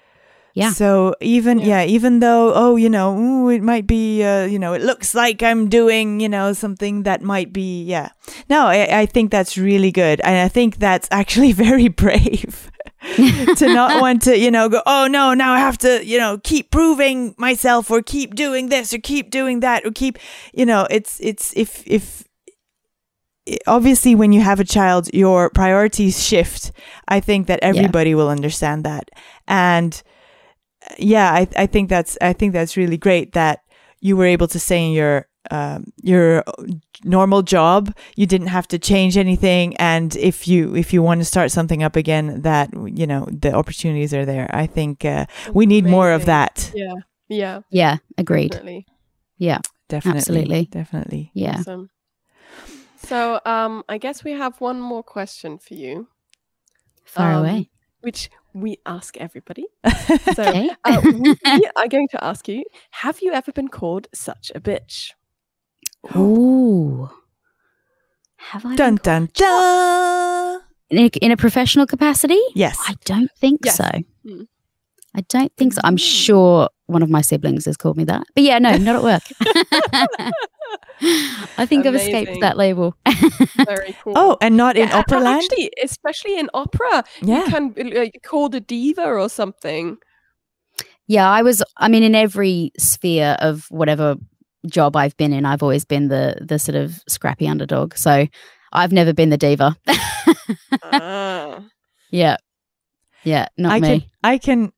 Yeah. 0.57 0.73
So 0.73 1.15
even 1.21 1.59
Yeah. 1.59 1.83
yeah. 1.83 1.85
even 1.85 2.21
though 2.21 2.53
oh 2.55 2.77
you 2.77 2.89
know 2.89 3.15
ooh, 3.17 3.51
it 3.51 3.63
might 3.63 3.87
be 3.87 4.25
uh, 4.25 4.47
you 4.47 4.59
know 4.59 4.73
it 4.73 4.81
looks 4.83 5.15
like 5.15 5.43
I'm 5.43 5.69
doing 5.69 6.19
you 6.19 6.31
know 6.31 6.55
something 6.55 7.03
that 7.05 7.21
might 7.21 7.53
be 7.53 7.85
yeah. 7.85 8.09
No, 8.49 8.67
I, 8.67 9.01
I 9.03 9.07
think 9.07 9.31
that's 9.31 9.59
really 9.59 9.93
good, 9.93 10.21
and 10.23 10.35
I 10.35 10.49
think 10.49 10.79
that's 10.79 11.09
actually 11.11 11.53
very 11.67 11.89
brave 11.89 12.71
to 13.61 13.67
not 13.69 14.01
want 14.05 14.23
to 14.23 14.39
you 14.39 14.51
know 14.51 14.71
go 14.71 14.81
oh 14.87 15.07
no 15.07 15.35
now 15.35 15.53
I 15.53 15.59
have 15.59 15.77
to 15.79 16.01
you 16.03 16.19
know 16.19 16.39
keep 16.43 16.71
proving 16.71 17.35
myself 17.37 17.91
or 17.91 18.01
keep 18.01 18.35
doing 18.35 18.71
this 18.71 18.95
or 18.95 18.99
keep 18.99 19.31
doing 19.31 19.61
that 19.61 19.85
or 19.85 19.91
keep 19.93 20.19
you 20.55 20.65
know 20.65 20.87
it's 20.91 21.21
it's 21.21 21.53
if 21.55 21.83
if 21.87 22.25
obviously 23.67 24.15
when 24.15 24.33
you 24.33 24.41
have 24.41 24.59
a 24.59 24.65
child 24.65 25.09
your 25.15 25.51
priorities 25.51 26.21
shift 26.25 26.73
i 27.07 27.21
think 27.21 27.47
that 27.47 27.61
everybody 27.63 28.13
will 28.13 28.29
understand 28.29 28.83
that 28.83 29.09
and 29.47 30.03
yeah 30.99 31.33
I, 31.33 31.49
I 31.57 31.67
think 31.67 31.89
that's 31.89 32.17
i 32.21 32.33
think 32.33 32.53
that's 32.53 32.77
really 32.77 32.97
great 32.99 33.33
that 33.33 33.61
you 34.01 34.17
were 34.17 34.27
able 34.27 34.49
to 34.49 34.59
say 34.59 34.85
in 34.87 34.93
your 34.93 35.27
um, 35.51 35.93
your 36.03 36.43
normal 37.05 37.43
job 37.43 37.95
you 38.17 38.27
didn't 38.27 38.49
have 38.49 38.67
to 38.69 38.79
change 38.79 39.17
anything 39.17 39.77
and 39.77 40.17
if 40.17 40.49
you 40.49 40.75
if 40.75 40.93
you 40.93 41.03
want 41.03 41.21
to 41.21 41.25
start 41.25 41.53
something 41.53 41.83
up 41.85 41.95
again 41.95 42.43
that 42.43 42.69
you 42.99 43.07
know 43.07 43.27
the 43.31 43.53
opportunities 43.53 44.13
are 44.13 44.25
there 44.27 44.51
i 44.53 44.67
think 44.67 45.05
uh, 45.05 45.25
we 45.53 45.65
need 45.67 45.85
more 45.87 46.11
of 46.11 46.25
that 46.25 46.73
Yeah. 46.75 46.95
Yeah. 47.29 47.61
yeah. 47.71 47.97
Agreed. 48.19 48.53
Definitely. 48.53 48.87
Yeah. 49.39 49.59
definitely 49.89 50.19
Absolutely. 50.19 50.65
definitely 50.67 51.31
Yeah. 51.35 51.59
Awesome. 51.61 51.91
So 52.97 53.41
um 53.45 53.83
I 53.89 53.99
guess 53.99 54.25
we 54.25 54.33
have 54.33 54.61
one 54.61 54.81
more 54.81 55.03
question 55.03 55.59
for 55.59 55.75
you, 55.75 56.09
Far 57.05 57.33
Um, 57.33 57.39
away. 57.41 57.71
which 58.01 58.31
we 58.57 58.79
ask 58.87 59.17
everybody. 59.19 59.67
So 60.37 60.43
Okay. 60.43 60.71
uh, 60.85 61.01
we 61.05 61.69
are 61.77 61.89
going 61.89 62.09
to 62.09 62.25
ask 62.25 62.49
you, 62.49 62.65
have 63.03 63.21
you 63.21 63.33
ever 63.33 63.53
been 63.53 63.69
called 63.69 64.09
such 64.15 64.51
a 64.55 64.61
bitch? 64.61 65.13
Ooh. 66.17 67.09
Have 68.37 68.65
I 68.67 68.77
dun 68.77 68.97
dun 69.03 69.29
dun 69.35 70.61
in 70.91 70.99
a, 70.99 71.09
in 71.25 71.33
a 71.33 71.37
professional 71.37 71.87
capacity? 71.87 72.41
yes 72.55 72.77
I 72.89 72.95
don't 73.05 73.31
think 73.41 73.61
Yes. 73.65 73.77
so. 73.77 73.91
Mm. 74.25 74.47
I 75.15 75.21
don't 75.29 75.53
think 75.57 75.73
so. 75.73 75.81
I'm 75.85 75.97
Mm. 75.97 76.01
sure 76.27 76.69
one 76.87 77.03
of 77.03 77.11
my 77.11 77.23
siblings 77.23 77.65
has 77.67 77.77
called 77.77 77.97
me 77.97 78.05
that. 78.05 78.23
But 78.35 78.45
yeah, 78.45 78.59
no, 78.59 78.77
not 78.77 78.97
at 78.97 79.03
work. 79.03 79.23
I 81.59 81.67
think 81.67 81.87
I've 81.87 81.95
escaped 81.95 82.41
that 82.41 82.57
label. 82.57 82.97
Very 83.67 83.95
cool. 84.03 84.15
oh 84.17 84.37
and 84.41 84.57
not 84.57 84.77
in 84.77 84.89
Yeah, 84.89 84.97
a- 84.97 84.99
opera 85.01 85.21
land 85.21 85.43
Actually, 85.45 85.71
especially 85.83 86.39
in 86.39 86.49
opera, 86.55 87.05
yeah 87.23 87.45
you 87.45 87.51
can 87.51 87.71
be, 87.71 87.85
like, 87.85 88.21
called 88.25 88.55
a 88.55 88.61
diva 88.61 89.05
or 89.05 89.29
something. 89.29 89.99
yeah, 91.07 91.29
I 91.31 91.43
was 91.43 91.63
I 91.77 91.89
mean 91.89 92.03
in 92.03 92.15
every 92.15 92.73
sphere 92.79 93.37
of 93.41 93.67
whatever 93.71 94.17
job 94.67 94.97
I've 94.97 95.17
been 95.17 95.33
in, 95.33 95.45
I've 95.45 95.63
always 95.63 95.85
been 95.85 96.09
the 96.09 96.37
the 96.41 96.59
sort 96.59 96.77
of 96.77 97.03
scrappy 97.09 97.47
underdog. 97.49 97.95
So 97.97 98.27
I've 98.73 98.93
never 98.93 99.13
been 99.13 99.31
the 99.31 99.39
diva. 99.39 99.77
ah. 100.83 101.63
yeah. 102.11 102.37
Yeah, 103.25 103.47
not 103.59 103.73
I 103.73 103.81
me. 103.81 103.89
can 104.01 104.03
I 104.23 104.39
can 104.39 104.73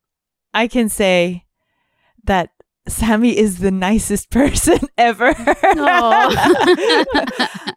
I 0.53 0.67
can 0.67 0.89
say 0.89 1.45
that 2.25 2.49
Sammy 2.89 3.37
is 3.37 3.59
the 3.59 3.71
nicest 3.71 4.29
person 4.31 4.79
ever. 4.97 5.33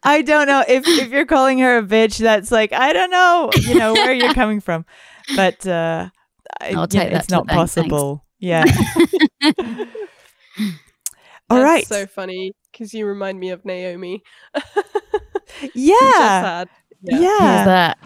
I 0.03 0.23
don't 0.25 0.47
know 0.47 0.63
if 0.67 0.87
if 0.87 1.09
you're 1.09 1.25
calling 1.25 1.59
her 1.59 1.77
a 1.77 1.83
bitch. 1.83 2.17
That's 2.17 2.51
like 2.51 2.73
I 2.73 2.93
don't 2.93 3.11
know, 3.11 3.49
you 3.61 3.75
know 3.75 3.93
where 3.93 4.13
you're 4.13 4.33
coming 4.33 4.59
from, 4.59 4.85
but 5.35 5.65
uh, 5.65 6.09
I, 6.59 6.73
I'll 6.73 6.87
take 6.87 7.05
know, 7.05 7.09
that 7.11 7.21
it's 7.21 7.29
not 7.29 7.43
the 7.43 7.53
bank, 7.53 7.69
thanks. 7.69 7.75
possible. 7.75 8.25
Yeah. 8.39 8.65
All 11.49 11.59
That's 11.59 11.63
right. 11.63 11.87
so 11.87 12.05
funny 12.07 12.53
because 12.71 12.93
you 12.93 13.05
remind 13.05 13.39
me 13.39 13.49
of 13.49 13.65
Naomi. 13.65 14.23
Which 14.53 14.63
is 15.63 15.71
yeah. 15.75 16.65
Yeah. 17.03 17.29
Who's 17.29 17.65
that? 17.65 17.97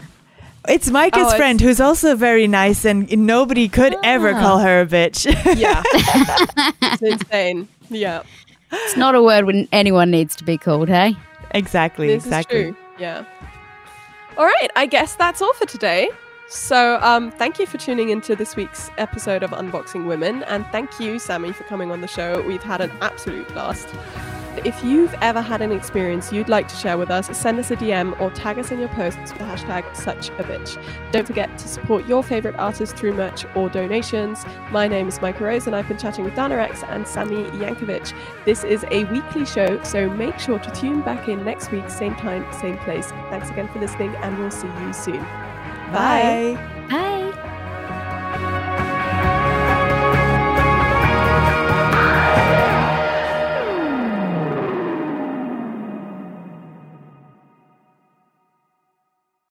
It's 0.68 0.90
Micah's 0.90 1.18
Oh, 1.18 1.22
it's- 1.28 1.38
friend 1.38 1.62
who's 1.62 1.80
also 1.80 2.16
very 2.16 2.48
nice, 2.48 2.84
and 2.86 3.10
nobody 3.26 3.68
could 3.70 3.96
ever 4.04 4.34
Ah. 4.34 4.40
call 4.42 4.60
her 4.60 4.82
a 4.82 4.86
bitch. 4.86 5.26
Yeah. 5.58 5.82
it's 6.82 7.02
insane. 7.02 7.68
Yeah. 7.90 8.24
It's 8.72 8.98
not 8.98 9.16
a 9.16 9.22
word 9.24 9.46
when 9.46 9.68
anyone 9.72 10.12
needs 10.12 10.36
to 10.38 10.44
be 10.44 10.58
called, 10.58 10.90
hey? 10.90 11.16
exactly. 11.52 12.08
This 12.08 12.26
exactly. 12.26 12.60
is 12.60 12.66
true. 12.74 12.78
Yeah. 13.00 13.24
All 14.38 14.46
right, 14.46 14.70
I 14.76 14.86
guess 14.86 15.16
that's 15.16 15.42
all 15.42 15.54
for 15.54 15.66
today. 15.66 16.10
So, 16.50 17.00
um, 17.02 17.32
thank 17.32 17.60
you 17.60 17.66
for 17.66 17.78
tuning 17.78 18.10
into 18.10 18.36
this 18.36 18.56
week's 18.56 18.90
episode 18.98 19.44
of 19.44 19.50
Unboxing 19.52 20.06
Women, 20.06 20.44
and 20.44 20.66
thank 20.68 21.00
you, 21.00 21.18
Sammy, 21.20 21.52
for 21.54 21.64
coming 21.64 21.92
on 21.92 22.02
the 22.02 22.08
show. 22.08 22.42
We've 22.42 22.62
had 22.64 22.82
an 22.82 22.92
absolute 23.02 23.48
blast. 23.50 23.88
If 24.66 24.84
you've 24.84 25.14
ever 25.22 25.42
had 25.42 25.62
an 25.62 25.72
experience 25.72 26.32
you'd 26.32 26.50
like 26.50 26.68
to 26.68 26.76
share 26.76 26.98
with 26.98 27.10
us, 27.10 27.36
send 27.38 27.60
us 27.60 27.72
a 27.72 27.76
DM 27.76 28.20
or 28.20 28.32
tag 28.32 28.60
us 28.60 28.72
in 28.72 28.80
your 28.80 28.90
posts 28.90 29.32
with 29.32 29.40
the 29.40 29.46
hashtag 29.46 29.96
such 29.96 30.30
a 30.30 30.44
bitch. 30.44 30.82
Don't 31.12 31.26
forget 31.26 31.58
to 31.58 31.68
support 31.68 32.06
your 32.08 32.24
favorite 32.24 32.56
artists 32.58 33.00
through 33.00 33.14
merch 33.14 33.46
or 33.56 33.70
donations. 33.70 34.46
My 34.72 34.88
name 34.88 35.08
is 35.08 35.22
Micah 35.22 35.44
Rose, 35.44 35.68
and 35.68 35.76
I've 35.76 35.88
been 35.88 35.98
chatting 35.98 36.26
with 36.26 36.36
Dana 36.36 36.56
Rex 36.56 36.84
and 36.84 37.08
Sammy 37.08 37.44
Yankovic. 37.52 38.14
This 38.46 38.64
is 38.64 38.86
a 38.92 39.06
weekly 39.06 39.46
show, 39.46 39.82
so 39.84 40.10
make 40.10 40.40
sure 40.40 40.60
to 40.60 40.72
tune 40.72 41.02
back 41.02 41.28
in 41.28 41.44
next 41.46 41.72
week, 41.72 41.90
same 41.90 42.16
time, 42.16 42.46
same 42.54 42.78
place. 42.80 43.12
Thanks 43.30 43.50
again 43.50 43.68
for 43.70 43.80
listening, 43.80 44.16
and 44.18 44.38
we'll 44.38 44.52
see 44.52 44.68
you 44.68 44.94
soon. 44.94 45.22
Bye. 45.92 46.58
Bye. 46.90 47.54